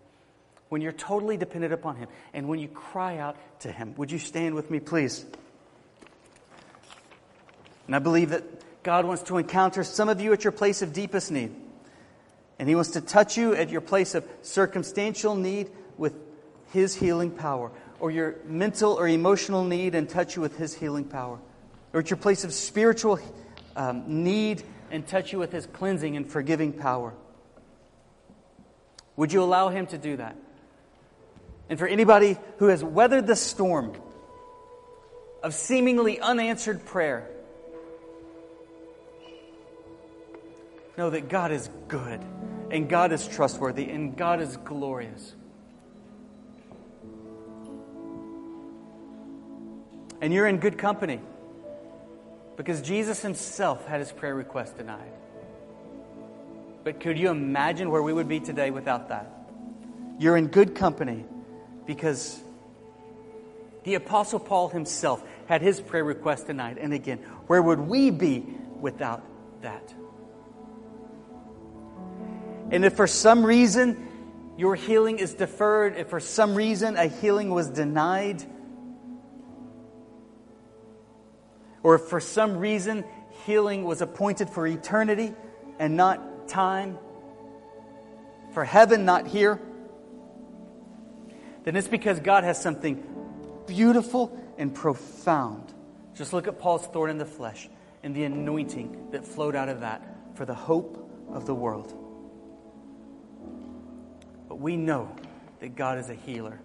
When 0.68 0.82
you're 0.82 0.92
totally 0.92 1.36
dependent 1.36 1.72
upon 1.72 1.96
him, 1.96 2.08
and 2.34 2.48
when 2.48 2.58
you 2.58 2.68
cry 2.68 3.18
out 3.18 3.36
to 3.60 3.72
him. 3.72 3.94
Would 3.96 4.10
you 4.10 4.18
stand 4.18 4.54
with 4.54 4.70
me, 4.70 4.80
please? 4.80 5.24
And 7.86 7.96
I 7.96 8.00
believe 8.00 8.30
that 8.30 8.44
God 8.82 9.06
wants 9.06 9.22
to 9.24 9.38
encounter 9.38 9.82
some 9.82 10.08
of 10.08 10.20
you 10.20 10.32
at 10.32 10.44
your 10.44 10.52
place 10.52 10.82
of 10.82 10.92
deepest 10.92 11.30
need. 11.30 11.54
And 12.58 12.68
he 12.68 12.74
wants 12.74 12.90
to 12.90 13.00
touch 13.00 13.36
you 13.36 13.54
at 13.54 13.70
your 13.70 13.80
place 13.80 14.14
of 14.14 14.26
circumstantial 14.42 15.36
need 15.36 15.70
with 15.96 16.14
his 16.72 16.94
healing 16.94 17.30
power, 17.30 17.70
or 18.00 18.10
your 18.10 18.36
mental 18.44 18.92
or 18.92 19.08
emotional 19.08 19.64
need 19.64 19.94
and 19.94 20.08
touch 20.08 20.36
you 20.36 20.42
with 20.42 20.56
His 20.56 20.74
healing 20.74 21.04
power, 21.04 21.38
or 21.92 22.00
at 22.00 22.10
your 22.10 22.16
place 22.16 22.44
of 22.44 22.52
spiritual 22.52 23.18
um, 23.76 24.22
need 24.22 24.62
and 24.90 25.06
touch 25.06 25.32
you 25.32 25.38
with 25.38 25.52
His 25.52 25.66
cleansing 25.66 26.16
and 26.16 26.30
forgiving 26.30 26.72
power. 26.72 27.14
Would 29.16 29.32
you 29.32 29.42
allow 29.42 29.68
Him 29.70 29.86
to 29.88 29.98
do 29.98 30.16
that? 30.16 30.36
And 31.68 31.78
for 31.78 31.86
anybody 31.86 32.38
who 32.58 32.68
has 32.68 32.82
weathered 32.82 33.26
the 33.26 33.36
storm 33.36 33.92
of 35.42 35.54
seemingly 35.54 36.18
unanswered 36.18 36.84
prayer, 36.86 37.28
know 40.96 41.10
that 41.10 41.28
God 41.28 41.52
is 41.52 41.70
good 41.86 42.20
and 42.70 42.88
God 42.88 43.12
is 43.12 43.26
trustworthy 43.26 43.88
and 43.88 44.16
God 44.16 44.40
is 44.40 44.56
glorious. 44.56 45.34
And 50.20 50.34
you're 50.34 50.48
in 50.48 50.58
good 50.58 50.76
company 50.76 51.20
because 52.56 52.82
Jesus 52.82 53.22
himself 53.22 53.86
had 53.86 54.00
his 54.00 54.10
prayer 54.10 54.34
request 54.34 54.76
denied. 54.76 55.12
But 56.82 56.98
could 56.98 57.18
you 57.18 57.30
imagine 57.30 57.90
where 57.90 58.02
we 58.02 58.12
would 58.12 58.26
be 58.26 58.40
today 58.40 58.72
without 58.72 59.10
that? 59.10 59.30
You're 60.18 60.36
in 60.36 60.48
good 60.48 60.74
company 60.74 61.24
because 61.88 62.38
the 63.84 63.94
Apostle 63.94 64.38
Paul 64.38 64.68
himself 64.68 65.24
had 65.46 65.62
his 65.62 65.80
prayer 65.80 66.04
request 66.04 66.46
denied. 66.46 66.76
And 66.76 66.92
again, 66.92 67.16
where 67.46 67.62
would 67.62 67.80
we 67.80 68.10
be 68.10 68.44
without 68.78 69.22
that? 69.62 69.94
And 72.70 72.84
if 72.84 72.94
for 72.94 73.06
some 73.06 73.42
reason 73.42 74.06
your 74.58 74.74
healing 74.74 75.18
is 75.18 75.32
deferred, 75.32 75.96
if 75.96 76.08
for 76.10 76.20
some 76.20 76.54
reason 76.54 76.98
a 76.98 77.06
healing 77.06 77.48
was 77.48 77.70
denied, 77.70 78.44
or 81.82 81.94
if 81.94 82.02
for 82.02 82.20
some 82.20 82.58
reason 82.58 83.02
healing 83.46 83.84
was 83.84 84.02
appointed 84.02 84.50
for 84.50 84.66
eternity 84.66 85.32
and 85.78 85.96
not 85.96 86.48
time, 86.48 86.98
for 88.52 88.64
heaven, 88.64 89.06
not 89.06 89.26
here, 89.26 89.58
then 91.64 91.76
it's 91.76 91.88
because 91.88 92.20
God 92.20 92.44
has 92.44 92.60
something 92.60 93.02
beautiful 93.66 94.36
and 94.56 94.74
profound. 94.74 95.72
Just 96.14 96.32
look 96.32 96.48
at 96.48 96.58
Paul's 96.58 96.86
thorn 96.86 97.10
in 97.10 97.18
the 97.18 97.26
flesh 97.26 97.68
and 98.02 98.14
the 98.14 98.24
anointing 98.24 99.10
that 99.12 99.24
flowed 99.24 99.54
out 99.54 99.68
of 99.68 99.80
that 99.80 100.02
for 100.34 100.44
the 100.44 100.54
hope 100.54 101.10
of 101.32 101.46
the 101.46 101.54
world. 101.54 101.92
But 104.48 104.60
we 104.60 104.76
know 104.76 105.14
that 105.60 105.76
God 105.76 105.98
is 105.98 106.08
a 106.08 106.14
healer. 106.14 106.60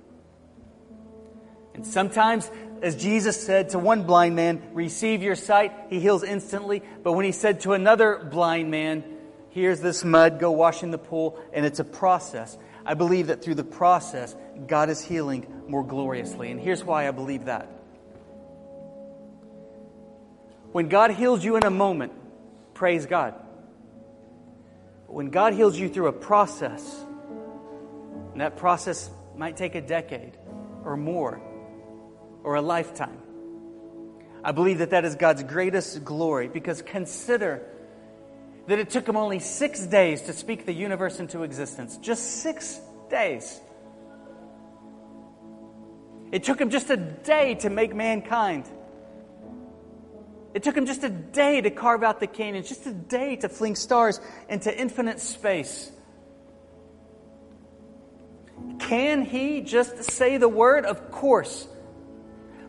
And 1.73 1.85
sometimes, 1.85 2.49
as 2.81 2.95
Jesus 2.95 3.41
said 3.41 3.69
to 3.69 3.79
one 3.79 4.03
blind 4.03 4.35
man, 4.35 4.61
receive 4.73 5.23
your 5.23 5.35
sight, 5.35 5.73
he 5.89 5.99
heals 5.99 6.23
instantly. 6.23 6.83
But 7.03 7.13
when 7.13 7.25
he 7.25 7.31
said 7.31 7.61
to 7.61 7.73
another 7.73 8.27
blind 8.31 8.69
man, 8.69 9.03
here's 9.49 9.81
this 9.81 10.03
mud, 10.03 10.39
go 10.39 10.51
wash 10.51 10.83
in 10.83 10.91
the 10.91 10.99
pool, 10.99 11.39
and 11.51 11.65
it's 11.65 11.79
a 11.79 11.83
process. 11.83 12.57
I 12.85 12.93
believe 12.93 13.27
that 13.27 13.41
through 13.41 13.55
the 13.55 13.63
process, 13.63 14.35
God 14.67 14.89
is 14.89 15.01
healing 15.01 15.47
more 15.67 15.83
gloriously. 15.83 16.51
And 16.51 16.59
here's 16.59 16.83
why 16.83 17.07
I 17.07 17.11
believe 17.11 17.45
that. 17.45 17.67
When 20.71 20.89
God 20.89 21.11
heals 21.11 21.43
you 21.43 21.55
in 21.55 21.63
a 21.63 21.69
moment, 21.69 22.13
praise 22.73 23.05
God. 23.05 23.35
But 25.07 25.13
when 25.13 25.29
God 25.29 25.53
heals 25.53 25.77
you 25.77 25.87
through 25.87 26.07
a 26.07 26.13
process, 26.13 27.05
and 28.31 28.41
that 28.41 28.57
process 28.57 29.09
might 29.37 29.55
take 29.55 29.75
a 29.75 29.81
decade 29.81 30.37
or 30.83 30.97
more, 30.97 31.41
or 32.43 32.55
a 32.55 32.61
lifetime. 32.61 33.17
I 34.43 34.51
believe 34.51 34.79
that 34.79 34.89
that 34.89 35.05
is 35.05 35.15
God's 35.15 35.43
greatest 35.43 36.03
glory 36.03 36.49
because 36.49 36.81
consider 36.81 37.65
that 38.67 38.79
it 38.79 38.89
took 38.89 39.07
him 39.07 39.17
only 39.17 39.39
six 39.39 39.85
days 39.85 40.21
to 40.23 40.33
speak 40.33 40.65
the 40.65 40.73
universe 40.73 41.19
into 41.19 41.43
existence. 41.43 41.97
Just 41.97 42.41
six 42.41 42.79
days. 43.09 43.59
It 46.31 46.43
took 46.43 46.59
him 46.59 46.69
just 46.69 46.89
a 46.89 46.97
day 46.97 47.55
to 47.55 47.69
make 47.69 47.93
mankind. 47.93 48.67
It 50.53 50.63
took 50.63 50.77
him 50.77 50.85
just 50.85 51.03
a 51.03 51.09
day 51.09 51.61
to 51.61 51.69
carve 51.69 52.03
out 52.03 52.19
the 52.19 52.27
canyons, 52.27 52.69
just 52.69 52.85
a 52.85 52.93
day 52.93 53.35
to 53.37 53.49
fling 53.49 53.75
stars 53.75 54.19
into 54.49 54.75
infinite 54.75 55.19
space. 55.19 55.91
Can 58.79 59.25
he 59.25 59.61
just 59.61 60.03
say 60.11 60.37
the 60.37 60.47
word? 60.47 60.85
Of 60.85 61.11
course. 61.11 61.67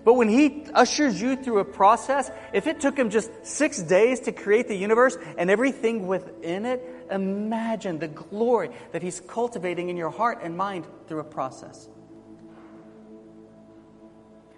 But 0.05 0.14
when 0.14 0.28
he 0.28 0.66
ushers 0.74 1.20
you 1.20 1.34
through 1.34 1.61
a 1.61 1.64
process, 1.64 2.30
if 2.52 2.66
it 2.66 2.80
took 2.80 2.98
him 2.98 3.09
just 3.09 3.30
six 3.46 3.80
days 3.80 4.20
to 4.20 4.32
create 4.32 4.68
the 4.68 4.76
universe 4.76 5.16
and 5.38 5.50
everything 5.50 6.07
within 6.07 6.66
it, 6.66 6.84
imagine 7.11 7.98
the 7.98 8.09
glory 8.09 8.70
that 8.92 9.02
he's 9.02 9.20
cultivating 9.20 9.88
in 9.88 9.96
your 9.96 10.11
heart 10.11 10.40
and 10.42 10.57
mind 10.57 10.86
through 11.09 11.20
a 11.20 11.24
process. 11.24 11.88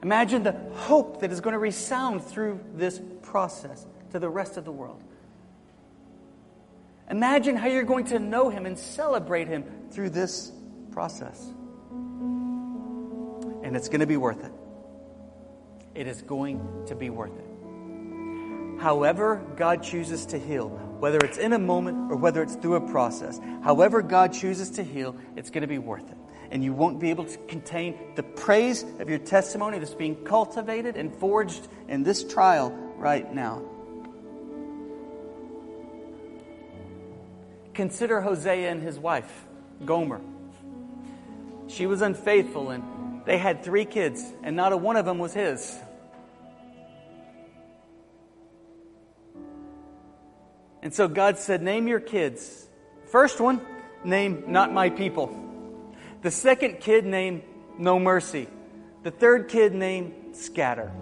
Imagine 0.03 0.42
the 0.42 0.53
hope 0.74 1.20
that 1.20 1.30
is 1.30 1.40
going 1.40 1.53
to 1.53 1.59
resound 1.59 2.24
through 2.24 2.61
this 2.74 3.01
process 3.22 3.86
to 4.11 4.18
the 4.18 4.28
rest 4.28 4.57
of 4.57 4.64
the 4.64 4.72
world. 4.72 5.03
Imagine 7.09 7.55
how 7.55 7.68
you're 7.68 7.84
going 7.84 8.07
to 8.07 8.18
know 8.18 8.49
him 8.49 8.66
and 8.66 8.76
celebrate 8.76 9.47
him 9.47 9.64
through 9.90 10.11
this 10.11 10.51
process. 10.90 11.40
And 13.62 13.76
it's 13.76 13.88
going 13.88 14.01
to 14.01 14.07
be 14.07 14.16
worth 14.16 14.44
it. 14.44 14.53
It 15.97 16.07
is 16.07 16.22
going 16.22 16.84
to 16.86 16.94
be 16.94 17.11
worth 17.11 17.36
it. 17.36 18.80
However, 18.80 19.42
God 19.57 19.82
chooses 19.82 20.26
to 20.26 20.38
heal, 20.38 20.68
whether 20.68 21.18
it's 21.18 21.38
in 21.38 21.55
a 21.55 21.59
moment 21.59 22.12
or 22.12 22.16
whether 22.16 22.42
it's 22.42 22.55
through 22.57 22.76
a 22.76 22.90
process, 22.90 23.40
however, 23.62 24.03
God 24.03 24.32
chooses 24.32 24.70
to 24.72 24.84
heal, 24.84 25.16
it's 25.34 25.51
going 25.51 25.62
to 25.62 25.68
be 25.68 25.78
worth 25.78 26.09
it 26.11 26.16
and 26.51 26.62
you 26.62 26.72
won't 26.72 27.01
be 27.01 27.11
able 27.11 27.24
to 27.24 27.38
contain 27.49 27.99
the 28.14 28.22
praise 28.22 28.84
of 28.99 29.09
your 29.09 29.18
testimony 29.18 29.78
that's 29.78 29.94
being 29.94 30.14
cultivated 30.24 30.97
and 30.97 31.14
forged 31.16 31.66
in 31.88 32.03
this 32.03 32.24
trial 32.24 32.70
right 32.97 33.32
now. 33.34 33.62
Consider 37.74 38.20
Hosea 38.20 38.70
and 38.70 38.82
his 38.82 38.99
wife, 38.99 39.47
Gomer. 39.84 40.20
She 41.68 41.86
was 41.86 42.01
unfaithful, 42.01 42.70
and 42.70 43.24
they 43.26 43.38
had 43.38 43.62
three 43.62 43.84
kids, 43.84 44.24
and 44.42 44.57
not 44.57 44.72
a 44.72 44.76
one 44.76 44.97
of 44.97 45.05
them 45.05 45.18
was 45.18 45.34
his. 45.34 45.76
And 50.87 50.95
so 50.95 51.09
God 51.09 51.37
said, 51.37 51.62
Name 51.64 51.89
your 51.89 51.99
kids. 51.99 52.64
First 53.07 53.41
one, 53.41 53.61
name 54.05 54.45
not 54.47 54.72
my 54.72 54.89
people. 54.89 55.37
The 56.22 56.30
second 56.30 56.78
kid 56.78 57.05
name 57.05 57.43
No 57.76 57.99
Mercy. 57.99 58.47
The 59.03 59.11
third 59.11 59.49
kid 59.49 59.74
name 59.74 60.32
Scatter. 60.32 60.93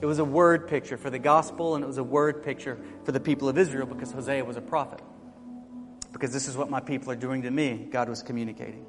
It 0.00 0.06
was 0.06 0.18
a 0.18 0.24
word 0.24 0.66
picture 0.66 0.96
for 0.96 1.10
the 1.10 1.20
gospel, 1.20 1.76
and 1.76 1.84
it 1.84 1.86
was 1.86 1.98
a 1.98 2.02
word 2.02 2.42
picture 2.42 2.76
for 3.04 3.12
the 3.12 3.20
people 3.20 3.48
of 3.48 3.56
Israel 3.56 3.86
because 3.86 4.10
Hosea 4.10 4.44
was 4.44 4.56
a 4.56 4.60
prophet. 4.60 5.00
Because 6.12 6.32
this 6.32 6.48
is 6.48 6.56
what 6.56 6.70
my 6.70 6.80
people 6.80 7.12
are 7.12 7.16
doing 7.16 7.42
to 7.42 7.52
me, 7.52 7.86
God 7.88 8.08
was 8.08 8.20
communicating. 8.20 8.84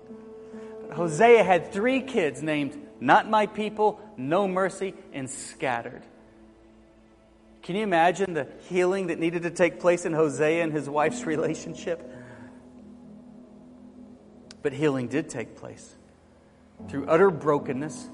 But 0.87 0.97
Hosea 0.97 1.43
had 1.43 1.71
three 1.71 2.01
kids 2.01 2.41
named 2.41 2.75
Not 2.99 3.29
My 3.29 3.45
People, 3.45 3.99
No 4.17 4.47
Mercy, 4.47 4.95
and 5.13 5.29
Scattered. 5.29 6.01
Can 7.69 7.75
you 7.75 7.83
imagine 7.83 8.33
the 8.33 8.47
healing 8.67 9.05
that 9.07 9.19
needed 9.19 9.43
to 9.43 9.51
take 9.51 9.79
place 9.79 10.03
in 10.03 10.11
Hosea 10.11 10.63
and 10.63 10.73
his 10.73 10.89
wife's 10.89 11.27
relationship? 11.27 12.03
But 14.63 14.73
healing 14.73 15.07
did 15.07 15.29
take 15.29 15.55
place 15.55 15.95
through 16.87 17.05
utter 17.05 17.29
brokenness 17.29 18.09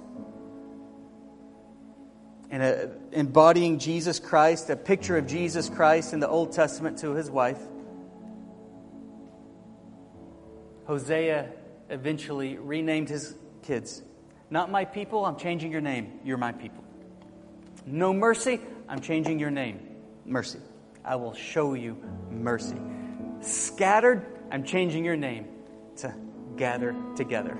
and 2.52 2.64
a, 2.64 2.92
embodying 3.14 3.80
Jesus 3.80 4.20
Christ, 4.20 4.70
a 4.70 4.76
picture 4.76 5.16
of 5.16 5.26
Jesus 5.26 5.70
Christ 5.70 6.12
in 6.12 6.20
the 6.20 6.28
Old 6.28 6.52
Testament 6.52 6.98
to 6.98 7.12
his 7.12 7.32
wife. 7.32 7.62
Hosea 10.84 11.50
eventually 11.90 12.58
renamed 12.58 13.08
his 13.08 13.36
kids. 13.64 14.04
Not 14.50 14.70
my 14.70 14.84
people, 14.84 15.26
I'm 15.26 15.38
changing 15.38 15.72
your 15.72 15.80
name. 15.80 16.20
You're 16.26 16.36
my 16.36 16.52
people. 16.52 16.84
No 17.86 18.12
mercy, 18.12 18.60
I'm 18.88 19.02
changing 19.02 19.40
your 19.40 19.52
name. 19.52 19.80
Mercy. 20.26 20.60
I 21.04 21.16
will 21.16 21.34
show 21.34 21.74
you 21.74 21.98
mercy. 22.32 22.78
Scattered, 23.42 24.26
I'm 24.52 24.64
changing 24.64 25.06
your 25.06 25.16
name 25.16 25.48
to 25.98 26.14
gather 26.58 26.96
together. 27.16 27.58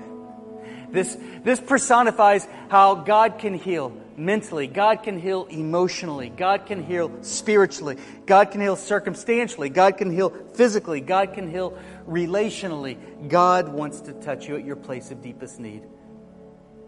This, 0.90 1.16
this 1.44 1.60
personifies 1.60 2.46
how 2.68 2.94
God 2.94 3.38
can 3.38 3.54
heal 3.54 3.92
mentally, 4.16 4.66
God 4.66 5.02
can 5.02 5.18
heal 5.18 5.44
emotionally, 5.46 6.30
God 6.30 6.66
can 6.66 6.82
heal 6.82 7.10
spiritually, 7.22 7.98
God 8.24 8.50
can 8.50 8.60
heal 8.60 8.76
circumstantially, 8.76 9.68
God 9.68 9.98
can 9.98 10.10
heal 10.10 10.30
physically, 10.54 11.00
God 11.00 11.34
can 11.34 11.50
heal 11.50 11.78
relationally. 12.08 12.96
God 13.28 13.68
wants 13.68 14.00
to 14.02 14.12
touch 14.12 14.48
you 14.48 14.56
at 14.56 14.64
your 14.64 14.76
place 14.76 15.10
of 15.10 15.22
deepest 15.22 15.60
need 15.60 15.82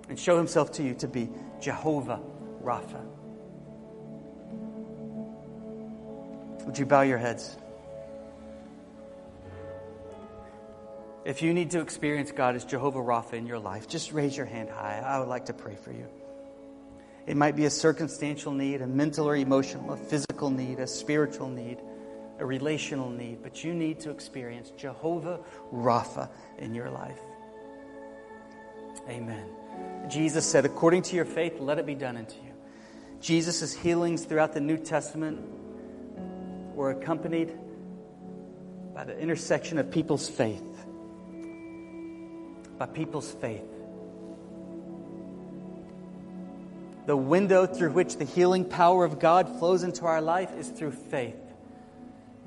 and 0.09 0.19
show 0.19 0.37
himself 0.37 0.73
to 0.73 0.83
you 0.83 0.95
to 0.95 1.09
be 1.09 1.29
Jehovah 1.61 2.21
Rapha. 2.63 3.05
Would 6.69 6.79
you 6.79 6.85
bow 6.85 7.01
your 7.01 7.17
heads? 7.17 7.57
If 11.25 11.41
you 11.41 11.55
need 11.55 11.71
to 11.71 11.81
experience 11.81 12.31
God 12.31 12.57
as 12.57 12.65
Jehovah 12.67 12.99
Rapha 12.99 13.33
in 13.33 13.47
your 13.47 13.59
life, 13.59 13.89
just 13.89 14.13
raise 14.13 14.37
your 14.37 14.45
hand 14.45 14.69
high. 14.69 15.03
I 15.03 15.19
would 15.19 15.29
like 15.29 15.47
to 15.47 15.55
pray 15.55 15.77
for 15.77 15.93
you. 15.93 16.07
It 17.27 17.39
might 17.39 17.57
be 17.57 17.65
a 17.65 17.71
circumstantial 17.71 18.53
need, 18.53 18.83
a 18.83 18.87
mental 18.87 19.27
or 19.27 19.35
emotional, 19.35 19.95
a 19.95 19.97
physical 19.97 20.51
need, 20.51 20.79
a 20.79 20.87
spiritual 20.87 21.49
need, 21.49 21.79
a 22.39 22.45
relational 22.45 23.09
need, 23.09 23.43
but 23.43 23.65
you 23.65 23.73
need 23.73 24.01
to 24.01 24.11
experience 24.11 24.71
Jehovah 24.77 25.41
Rapha 25.73 26.29
in 26.59 26.75
your 26.75 26.91
life. 26.91 27.21
Amen. 29.09 29.47
Jesus 30.11 30.45
said, 30.45 30.67
according 30.67 31.01
to 31.05 31.17
your 31.17 31.25
faith, 31.25 31.61
let 31.61 31.79
it 31.79 31.87
be 31.87 31.95
done 31.95 32.19
unto 32.19 32.37
you. 32.43 32.53
Jesus' 33.23 33.73
healings 33.73 34.27
throughout 34.27 34.53
the 34.53 34.61
New 34.61 34.77
Testament 34.77 35.68
were 36.79 36.91
accompanied 36.93 37.53
by 38.95 39.05
the 39.05 39.19
intersection 39.19 39.79
of 39.79 39.91
people's 39.91 40.29
faith 40.29 40.63
by 42.79 42.87
people's 42.87 43.31
faith. 43.31 43.65
The 47.07 47.17
window 47.17 47.67
through 47.67 47.93
which 47.93 48.17
the 48.17 48.25
healing 48.25 48.65
power 48.65 49.05
of 49.05 49.19
God 49.19 49.59
flows 49.59 49.83
into 49.83 50.05
our 50.05 50.21
life 50.21 50.55
is 50.57 50.69
through 50.69 50.93
faith. 50.93 51.35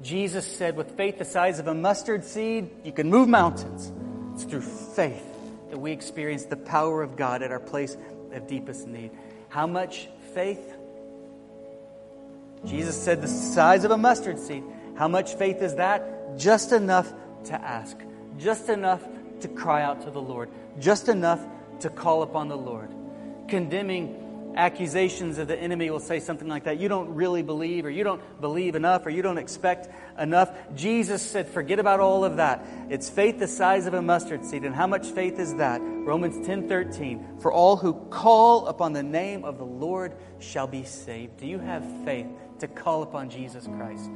Jesus 0.02 0.46
said, 0.46 0.76
with 0.76 0.96
faith 0.96 1.18
the 1.18 1.26
size 1.26 1.60
of 1.60 1.68
a 1.68 1.74
mustard 1.74 2.24
seed, 2.24 2.70
you 2.84 2.92
can 2.92 3.10
move 3.10 3.28
mountains. 3.28 3.92
It's 4.34 4.46
through 4.46 4.62
faith 4.62 5.26
that 5.70 5.78
we 5.78 5.92
experience 5.92 6.46
the 6.46 6.58
power 6.58 7.02
of 7.02 7.16
God 7.16 7.42
at 7.42 7.52
our 7.52 7.60
place 7.60 7.98
of 8.32 8.48
deepest 8.48 8.88
need. 8.88 9.12
How 9.50 9.68
much 9.68 10.08
faith? 10.34 10.71
Jesus 12.66 13.02
said, 13.02 13.22
the 13.22 13.28
size 13.28 13.84
of 13.84 13.92
a 13.92 13.98
mustard 13.98 14.40
seed. 14.40 14.64
How 14.96 15.08
much 15.08 15.36
faith 15.36 15.62
is 15.62 15.76
that? 15.76 16.38
Just 16.38 16.72
enough 16.72 17.12
to 17.46 17.54
ask, 17.54 17.98
just 18.38 18.70
enough 18.70 19.04
to 19.42 19.48
cry 19.48 19.82
out 19.82 20.02
to 20.02 20.12
the 20.12 20.22
Lord, 20.22 20.50
just 20.80 21.10
enough 21.10 21.40
to 21.80 21.90
call 21.90 22.22
upon 22.22 22.48
the 22.48 22.58
Lord. 22.58 22.90
Condemning 23.48 24.22
accusations 24.56 25.38
of 25.38 25.48
the 25.48 25.58
enemy 25.58 25.90
will 25.90 26.00
say 26.00 26.20
something 26.20 26.48
like 26.48 26.66
that. 26.66 26.80
You 26.80 26.90
don't 26.90 27.14
really 27.16 27.42
believe, 27.42 27.86
or 27.86 27.90
you 27.90 28.04
don't 28.04 28.22
believe 28.42 28.76
enough, 28.76 29.06
or 29.06 29.10
you 29.10 29.22
don't 29.22 29.38
expect 29.38 29.90
enough. 30.20 30.52
Jesus 30.76 31.22
said, 31.22 31.48
forget 31.48 31.80
about 31.80 32.00
all 32.00 32.24
of 32.24 32.38
that. 32.38 32.66
It's 32.90 33.10
faith 33.10 33.40
the 33.40 33.48
size 33.48 33.86
of 33.86 33.94
a 33.94 34.02
mustard 34.02 34.46
seed. 34.46 34.64
And 34.64 34.76
how 34.76 34.88
much 34.88 35.08
faith 35.08 35.40
is 35.40 35.56
that? 35.56 35.82
Romans 35.82 36.46
10 36.46 36.68
13. 36.68 37.40
For 37.40 37.52
all 37.52 37.78
who 37.78 37.94
call 38.10 38.68
upon 38.68 38.94
the 38.94 39.04
name 39.04 39.44
of 39.44 39.58
the 39.58 39.66
Lord 39.66 40.14
shall 40.40 40.68
be 40.68 40.84
saved. 40.84 41.38
Do 41.38 41.48
you 41.48 41.60
have 41.60 41.84
faith 42.04 42.28
to 42.62 42.68
call 42.68 43.04
upon 43.04 43.30
Jesus 43.30 43.68
Christ? 43.68 44.10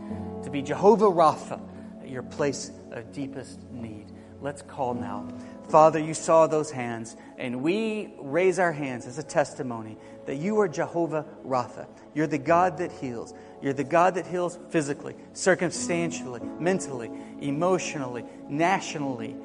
To 0.43 0.49
be 0.49 0.61
Jehovah 0.61 1.11
Rapha 1.11 1.59
at 2.01 2.09
your 2.09 2.23
place 2.23 2.71
of 2.91 3.11
deepest 3.11 3.59
need? 3.71 4.05
Let's 4.41 4.61
call 4.61 4.93
now. 4.93 5.27
Father, 5.69 5.97
you 5.97 6.13
saw 6.13 6.45
those 6.45 6.69
hands, 6.69 7.15
and 7.37 7.63
we 7.63 8.13
raise 8.19 8.59
our 8.59 8.71
hands 8.71 9.07
as 9.07 9.17
a 9.17 9.23
testimony 9.23 9.97
that 10.27 10.35
you 10.35 10.59
are 10.59 10.67
Jehovah 10.67 11.25
Rapha. 11.43 11.87
You're 12.13 12.27
the 12.27 12.37
God 12.37 12.77
that 12.77 12.91
heals. 12.91 13.33
You're 13.61 13.73
the 13.73 13.83
God 13.83 14.15
that 14.15 14.27
heals 14.27 14.59
physically, 14.69 15.15
circumstantially, 15.33 16.41
mentally, 16.59 17.09
emotionally, 17.41 18.25
nationally, 18.47 19.35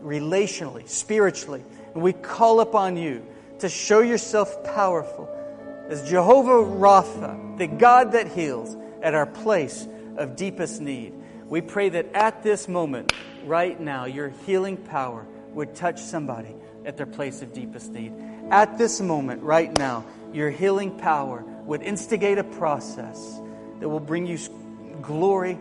relationally, 0.00 0.88
spiritually. 0.88 1.64
And 1.94 2.02
we 2.02 2.12
call 2.12 2.60
upon 2.60 2.96
you 2.96 3.26
to 3.58 3.68
show 3.68 4.00
yourself 4.00 4.62
powerful 4.64 5.28
as 5.88 6.08
Jehovah 6.08 6.64
Rapha, 6.64 7.58
the 7.58 7.66
God 7.66 8.12
that 8.12 8.28
heals, 8.28 8.76
at 9.02 9.14
our 9.14 9.26
place 9.26 9.86
of 10.16 10.36
deepest 10.36 10.80
need. 10.80 11.14
We 11.46 11.60
pray 11.60 11.90
that 11.90 12.14
at 12.14 12.42
this 12.42 12.66
moment, 12.66 13.12
right 13.44 13.78
now, 13.78 14.06
your 14.06 14.30
healing 14.46 14.76
power 14.76 15.26
would 15.52 15.74
touch 15.74 16.00
somebody 16.00 16.54
at 16.84 16.96
their 16.96 17.06
place 17.06 17.42
of 17.42 17.52
deepest 17.52 17.92
need. 17.92 18.12
At 18.50 18.78
this 18.78 19.00
moment, 19.00 19.42
right 19.42 19.76
now, 19.78 20.04
your 20.32 20.50
healing 20.50 20.98
power 20.98 21.44
would 21.64 21.82
instigate 21.82 22.38
a 22.38 22.44
process 22.44 23.40
that 23.80 23.88
will 23.88 24.00
bring 24.00 24.26
you 24.26 24.38
glory 25.02 25.58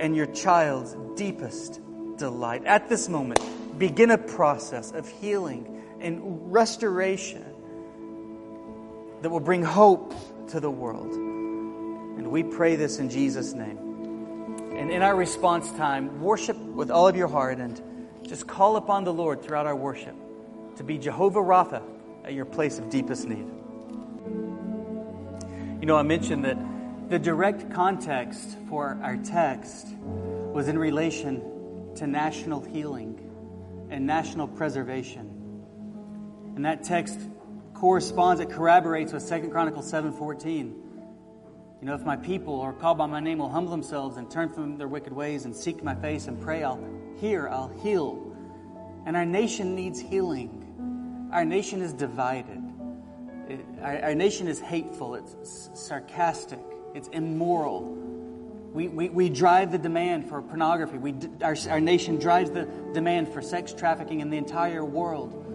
and 0.00 0.16
your 0.16 0.26
child's 0.26 0.96
deepest 1.16 1.80
delight. 2.16 2.64
At 2.64 2.88
this 2.88 3.08
moment, 3.08 3.40
begin 3.78 4.10
a 4.10 4.18
process 4.18 4.90
of 4.92 5.08
healing 5.08 5.82
and 6.00 6.52
restoration 6.52 7.49
that 9.22 9.30
will 9.30 9.40
bring 9.40 9.62
hope 9.62 10.14
to 10.48 10.60
the 10.60 10.70
world. 10.70 11.12
And 11.12 12.30
we 12.30 12.42
pray 12.42 12.76
this 12.76 12.98
in 12.98 13.10
Jesus' 13.10 13.52
name. 13.54 13.78
And 14.76 14.90
in 14.90 15.02
our 15.02 15.14
response 15.14 15.70
time, 15.72 16.20
worship 16.20 16.56
with 16.56 16.90
all 16.90 17.06
of 17.06 17.16
your 17.16 17.28
heart 17.28 17.58
and 17.58 17.80
just 18.26 18.46
call 18.46 18.76
upon 18.76 19.04
the 19.04 19.12
Lord 19.12 19.42
throughout 19.42 19.66
our 19.66 19.76
worship 19.76 20.14
to 20.76 20.84
be 20.84 20.98
Jehovah 20.98 21.40
Rapha 21.40 21.82
at 22.24 22.32
your 22.32 22.44
place 22.44 22.78
of 22.78 22.88
deepest 22.90 23.26
need. 23.26 23.46
You 25.80 25.86
know, 25.86 25.96
I 25.96 26.02
mentioned 26.02 26.44
that 26.44 26.58
the 27.08 27.18
direct 27.18 27.72
context 27.72 28.56
for 28.68 28.98
our 29.02 29.16
text 29.16 29.88
was 30.02 30.68
in 30.68 30.78
relation 30.78 31.42
to 31.96 32.06
national 32.06 32.60
healing 32.60 33.18
and 33.90 34.06
national 34.06 34.46
preservation. 34.46 35.28
And 36.54 36.64
that 36.64 36.84
text 36.84 37.18
corresponds, 37.80 38.42
it 38.42 38.50
corroborates 38.50 39.10
with 39.10 39.26
2 39.26 39.48
Chronicles 39.48 39.90
7.14. 39.90 40.46
You 41.80 41.86
know, 41.86 41.94
if 41.94 42.02
my 42.02 42.16
people 42.16 42.60
are 42.60 42.74
called 42.74 42.98
by 42.98 43.06
my 43.06 43.20
name 43.20 43.38
will 43.38 43.48
humble 43.48 43.70
themselves 43.70 44.18
and 44.18 44.30
turn 44.30 44.50
from 44.50 44.76
their 44.76 44.86
wicked 44.86 45.14
ways 45.14 45.46
and 45.46 45.56
seek 45.56 45.82
my 45.82 45.94
face 45.94 46.26
and 46.26 46.38
pray, 46.38 46.62
I'll 46.62 46.84
hear, 47.18 47.48
I'll 47.48 47.72
heal. 47.82 48.36
And 49.06 49.16
our 49.16 49.24
nation 49.24 49.74
needs 49.74 49.98
healing. 49.98 51.28
Our 51.32 51.46
nation 51.46 51.80
is 51.80 51.94
divided. 51.94 52.62
It, 53.48 53.64
our, 53.80 53.98
our 54.02 54.14
nation 54.14 54.46
is 54.46 54.60
hateful, 54.60 55.14
it's 55.14 55.70
sarcastic, 55.72 56.60
it's 56.94 57.08
immoral. 57.08 57.96
We, 58.74 58.88
we, 58.88 59.08
we 59.08 59.30
drive 59.30 59.72
the 59.72 59.78
demand 59.78 60.28
for 60.28 60.42
pornography. 60.42 60.98
We, 60.98 61.14
our, 61.42 61.56
our 61.70 61.80
nation 61.80 62.18
drives 62.18 62.50
the 62.50 62.68
demand 62.92 63.32
for 63.32 63.40
sex 63.40 63.72
trafficking 63.72 64.20
in 64.20 64.28
the 64.28 64.36
entire 64.36 64.84
world. 64.84 65.49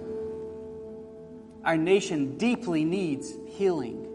Our 1.66 1.78
nation 1.78 2.38
deeply 2.38 2.86
needs 2.86 3.34
healing. 3.58 4.08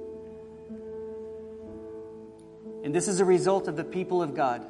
And 2.85 2.95
this 2.95 3.09
is 3.09 3.19
a 3.19 3.25
result 3.25 3.67
of 3.67 3.77
the 3.77 3.85
people 3.85 4.23
of 4.23 4.37
God 4.37 4.65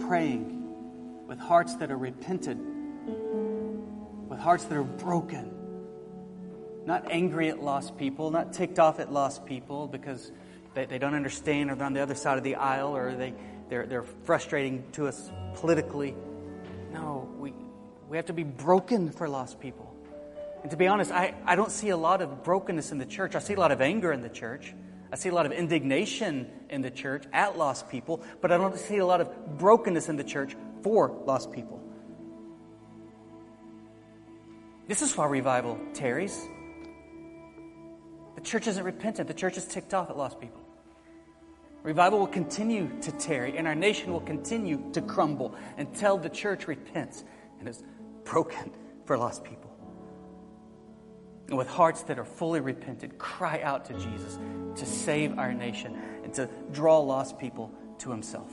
praying 0.00 0.52
with 1.28 1.38
hearts 1.38 1.76
that 1.76 1.90
are 1.90 1.98
repented, 1.98 2.58
with 4.28 4.38
hearts 4.38 4.64
that 4.64 4.76
are 4.76 4.82
broken, 4.82 5.52
not 6.86 7.10
angry 7.10 7.50
at 7.50 7.62
lost 7.62 7.98
people, 7.98 8.30
not 8.30 8.54
ticked 8.54 8.78
off 8.78 8.98
at 8.98 9.12
lost 9.12 9.44
people 9.44 9.86
because 9.86 10.32
they, 10.74 10.86
they 10.86 10.98
don't 10.98 11.14
understand 11.14 11.70
or 11.70 11.74
they're 11.74 11.86
on 11.86 11.92
the 11.92 12.02
other 12.02 12.14
side 12.14 12.38
of 12.38 12.44
the 12.44 12.54
aisle 12.54 12.96
or 12.96 13.14
they, 13.14 13.34
they're, 13.68 13.86
they're 13.86 14.04
frustrating 14.24 14.82
to 14.92 15.06
us 15.06 15.30
politically. 15.54 16.14
No, 16.92 17.28
we, 17.38 17.52
we 18.08 18.16
have 18.16 18.26
to 18.26 18.32
be 18.32 18.44
broken 18.44 19.10
for 19.10 19.28
lost 19.28 19.60
people. 19.60 19.85
And 20.66 20.70
to 20.72 20.76
be 20.76 20.88
honest, 20.88 21.12
I, 21.12 21.32
I 21.44 21.54
don't 21.54 21.70
see 21.70 21.90
a 21.90 21.96
lot 21.96 22.20
of 22.20 22.42
brokenness 22.42 22.90
in 22.90 22.98
the 22.98 23.06
church. 23.06 23.36
I 23.36 23.38
see 23.38 23.54
a 23.54 23.60
lot 23.60 23.70
of 23.70 23.80
anger 23.80 24.10
in 24.10 24.20
the 24.20 24.28
church. 24.28 24.74
I 25.12 25.14
see 25.14 25.28
a 25.28 25.32
lot 25.32 25.46
of 25.46 25.52
indignation 25.52 26.50
in 26.68 26.82
the 26.82 26.90
church 26.90 27.22
at 27.32 27.56
lost 27.56 27.88
people, 27.88 28.20
but 28.40 28.50
I 28.50 28.56
don't 28.56 28.76
see 28.76 28.96
a 28.96 29.06
lot 29.06 29.20
of 29.20 29.58
brokenness 29.58 30.08
in 30.08 30.16
the 30.16 30.24
church 30.24 30.56
for 30.82 31.22
lost 31.24 31.52
people. 31.52 31.80
This 34.88 35.02
is 35.02 35.16
why 35.16 35.26
revival 35.26 35.78
tarries. 35.94 36.36
The 38.34 38.40
church 38.40 38.66
isn't 38.66 38.82
repentant, 38.82 39.28
the 39.28 39.34
church 39.34 39.56
is 39.56 39.66
ticked 39.66 39.94
off 39.94 40.10
at 40.10 40.18
lost 40.18 40.40
people. 40.40 40.62
Revival 41.84 42.18
will 42.18 42.26
continue 42.26 42.90
to 43.02 43.12
tarry, 43.12 43.56
and 43.56 43.68
our 43.68 43.76
nation 43.76 44.12
will 44.12 44.18
continue 44.18 44.90
to 44.94 45.00
crumble 45.00 45.54
until 45.78 46.18
the 46.18 46.28
church 46.28 46.66
repents 46.66 47.22
and 47.60 47.68
is 47.68 47.84
broken 48.24 48.72
for 49.04 49.16
lost 49.16 49.44
people. 49.44 49.65
And 51.48 51.56
with 51.56 51.68
hearts 51.68 52.02
that 52.04 52.18
are 52.18 52.24
fully 52.24 52.60
repented, 52.60 53.18
cry 53.18 53.60
out 53.62 53.84
to 53.86 53.94
Jesus 53.94 54.38
to 54.76 54.86
save 54.86 55.38
our 55.38 55.52
nation 55.52 55.96
and 56.24 56.34
to 56.34 56.48
draw 56.72 56.98
lost 56.98 57.38
people 57.38 57.72
to 57.98 58.10
himself. 58.10 58.50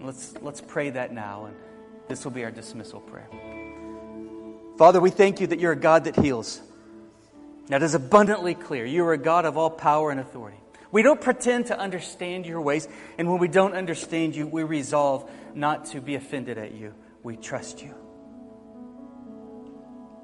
Let's, 0.00 0.34
let's 0.40 0.60
pray 0.60 0.90
that 0.90 1.12
now, 1.12 1.46
and 1.46 1.56
this 2.08 2.24
will 2.24 2.32
be 2.32 2.44
our 2.44 2.50
dismissal 2.50 3.00
prayer. 3.00 3.28
Father, 4.78 5.00
we 5.00 5.10
thank 5.10 5.40
you 5.40 5.46
that 5.48 5.60
you're 5.60 5.72
a 5.72 5.76
God 5.76 6.04
that 6.04 6.16
heals. 6.16 6.60
That 7.68 7.82
is 7.82 7.94
abundantly 7.94 8.54
clear. 8.54 8.84
You 8.84 9.04
are 9.06 9.12
a 9.12 9.18
God 9.18 9.44
of 9.44 9.56
all 9.56 9.70
power 9.70 10.10
and 10.10 10.18
authority. 10.18 10.58
We 10.90 11.02
don't 11.02 11.20
pretend 11.20 11.66
to 11.66 11.78
understand 11.78 12.46
your 12.46 12.60
ways, 12.60 12.86
and 13.16 13.30
when 13.30 13.38
we 13.38 13.48
don't 13.48 13.74
understand 13.74 14.36
you, 14.36 14.46
we 14.46 14.62
resolve 14.62 15.30
not 15.54 15.86
to 15.86 16.00
be 16.00 16.16
offended 16.16 16.58
at 16.58 16.74
you. 16.74 16.94
We 17.22 17.36
trust 17.36 17.82
you. 17.82 17.94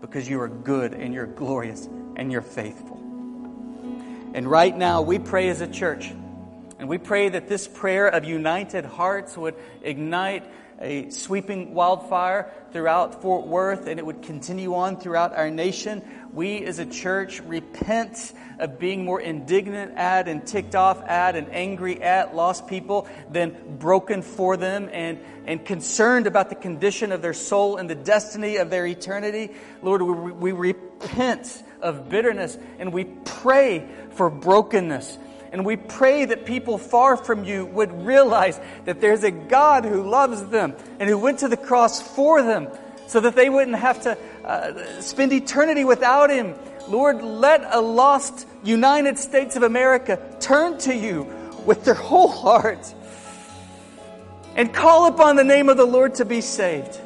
Because 0.01 0.29
you 0.29 0.41
are 0.41 0.49
good 0.49 0.95
and 0.95 1.13
you're 1.13 1.27
glorious 1.27 1.89
and 2.17 2.31
you're 2.31 2.43
faithful. 2.43 2.97
And 4.35 4.47
right 4.47 4.77
now, 4.77 5.03
we 5.03 5.19
pray 5.19 5.49
as 5.49 5.61
a 5.61 5.67
church, 5.67 6.13
and 6.79 6.89
we 6.89 6.99
pray 6.99 7.31
that 7.31 7.49
this 7.49 7.67
prayer 7.67 8.07
of 8.09 8.25
united 8.25 8.85
hearts 8.85 9.37
would 9.37 9.55
ignite 9.83 10.45
a 10.81 11.11
sweeping 11.11 11.75
wildfire 11.75 12.53
throughout 12.73 13.23
Fort 13.23 13.47
Worth, 13.47 13.87
and 13.87 13.99
it 13.99 14.07
would 14.07 14.23
continue 14.23 14.75
on 14.75 14.99
throughout 15.01 15.37
our 15.37 15.51
nation. 15.51 16.03
We 16.33 16.65
as 16.65 16.79
a 16.79 16.87
church 16.87 17.41
repent 17.41 18.33
of 18.59 18.79
being 18.79 19.05
more 19.05 19.21
indignant 19.21 19.97
at 19.97 20.29
and 20.29 20.47
ticked 20.47 20.75
off 20.75 21.03
at 21.03 21.37
and 21.37 21.49
angry 21.51 22.03
at 22.03 22.35
lost 22.35 22.67
people 22.67 23.09
than 23.31 23.77
broken 23.79 24.23
for 24.23 24.57
them 24.57 24.89
and, 24.93 25.19
and 25.47 25.65
concerned 25.65 26.27
about 26.27 26.49
the 26.49 26.55
condition 26.55 27.13
of 27.13 27.23
their 27.23 27.35
soul 27.35 27.77
and 27.77 27.89
the 27.89 27.95
destiny 27.95 28.57
of 28.57 28.71
their 28.71 28.87
eternity. 28.87 29.51
Lord, 29.83 30.03
we, 30.03 30.33
we 30.33 30.53
repent 30.53 31.63
of 31.81 32.09
bitterness 32.09 32.59
and 32.79 32.93
we 32.93 33.05
pray 33.05 33.89
for 34.11 34.29
brokenness. 34.29 35.19
And 35.51 35.65
we 35.65 35.77
pray 35.77 36.27
that 36.27 36.45
people 36.45 36.77
far 36.77 37.17
from 37.17 37.45
you 37.45 37.65
would 37.65 38.05
realize 38.05 38.61
that 38.85 39.01
there's 39.01 39.25
a 39.25 39.31
God 39.31 39.85
who 39.85 40.03
loves 40.03 40.45
them 40.47 40.75
and 41.01 41.09
who 41.09 41.17
went 41.17 41.39
to 41.39 41.49
the 41.49 41.57
cross 41.57 42.03
for 42.03 42.43
them 42.43 42.69
so 43.07 43.21
that 43.21 43.35
they 43.35 43.49
wouldn't 43.49 43.79
have 43.79 44.03
to 44.03 44.19
uh, 44.49 45.01
spend 45.03 45.33
eternity 45.33 45.85
without 45.85 46.31
Him. 46.31 46.55
Lord, 46.89 47.23
let 47.23 47.63
a 47.71 47.81
lost 47.81 48.47
United 48.65 49.19
States 49.19 49.57
of 49.57 49.63
America 49.63 50.19
turn 50.41 50.79
to 50.79 50.97
you 50.97 51.25
with 51.67 51.85
their 51.85 51.95
whole 51.95 52.29
heart 52.29 52.95
and 54.57 54.73
call 54.73 55.07
upon 55.07 55.37
the 55.37 55.45
name 55.45 55.69
of 55.69 55.77
the 55.77 55.85
Lord 55.85 56.15
to 56.17 56.25
be 56.25 56.41
saved. 56.41 56.99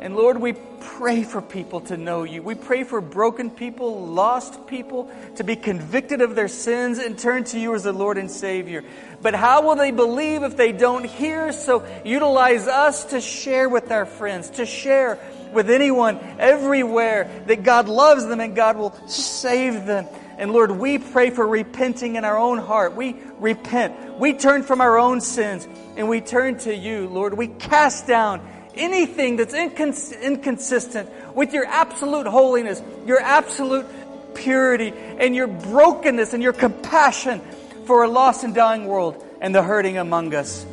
And 0.00 0.14
Lord, 0.14 0.40
we 0.40 0.54
pray 0.80 1.24
for 1.24 1.42
people 1.42 1.80
to 1.82 1.96
know 1.96 2.22
you. 2.22 2.42
We 2.42 2.54
pray 2.54 2.84
for 2.84 3.00
broken 3.00 3.50
people, 3.50 4.06
lost 4.06 4.66
people 4.68 5.10
to 5.36 5.44
be 5.44 5.56
convicted 5.56 6.20
of 6.20 6.34
their 6.34 6.48
sins 6.48 6.98
and 6.98 7.18
turn 7.18 7.44
to 7.44 7.58
you 7.58 7.74
as 7.74 7.82
the 7.82 7.92
Lord 7.92 8.18
and 8.18 8.30
Savior. 8.30 8.84
But 9.20 9.34
how 9.34 9.62
will 9.62 9.76
they 9.76 9.90
believe 9.90 10.44
if 10.44 10.56
they 10.56 10.72
don't 10.72 11.04
hear? 11.04 11.52
So 11.52 11.84
utilize 12.04 12.68
us 12.68 13.06
to 13.06 13.20
share 13.20 13.68
with 13.68 13.90
our 13.90 14.06
friends, 14.06 14.50
to 14.50 14.66
share 14.66 15.18
with 15.52 15.70
anyone 15.70 16.18
everywhere 16.38 17.30
that 17.46 17.62
God 17.62 17.88
loves 17.88 18.26
them 18.26 18.40
and 18.40 18.54
God 18.54 18.76
will 18.76 18.94
save 19.08 19.86
them. 19.86 20.06
And 20.38 20.52
Lord, 20.52 20.70
we 20.70 20.98
pray 20.98 21.30
for 21.30 21.46
repenting 21.46 22.16
in 22.16 22.24
our 22.24 22.38
own 22.38 22.58
heart. 22.58 22.94
We 22.94 23.16
repent. 23.38 24.18
We 24.18 24.34
turn 24.34 24.62
from 24.62 24.80
our 24.80 24.98
own 24.98 25.20
sins 25.20 25.66
and 25.96 26.08
we 26.08 26.20
turn 26.20 26.58
to 26.58 26.74
you, 26.74 27.08
Lord. 27.08 27.34
We 27.34 27.48
cast 27.48 28.06
down 28.06 28.40
anything 28.74 29.36
that's 29.36 29.54
incons- 29.54 30.20
inconsistent 30.20 31.10
with 31.34 31.52
your 31.52 31.66
absolute 31.66 32.26
holiness, 32.26 32.80
your 33.04 33.20
absolute 33.20 33.86
purity, 34.34 34.92
and 35.18 35.34
your 35.34 35.48
brokenness 35.48 36.32
and 36.32 36.42
your 36.42 36.52
compassion 36.52 37.40
for 37.86 38.04
a 38.04 38.08
lost 38.08 38.44
and 38.44 38.54
dying 38.54 38.86
world 38.86 39.24
and 39.40 39.54
the 39.54 39.62
hurting 39.62 39.98
among 39.98 40.34
us. 40.34 40.64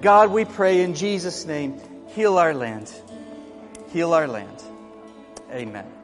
God, 0.00 0.30
we 0.30 0.44
pray 0.44 0.82
in 0.82 0.94
Jesus' 0.94 1.46
name, 1.46 1.80
heal 2.08 2.38
our 2.38 2.52
land. 2.52 2.92
Heal 3.92 4.12
our 4.12 4.26
land. 4.28 4.62
Amen. 5.50 5.95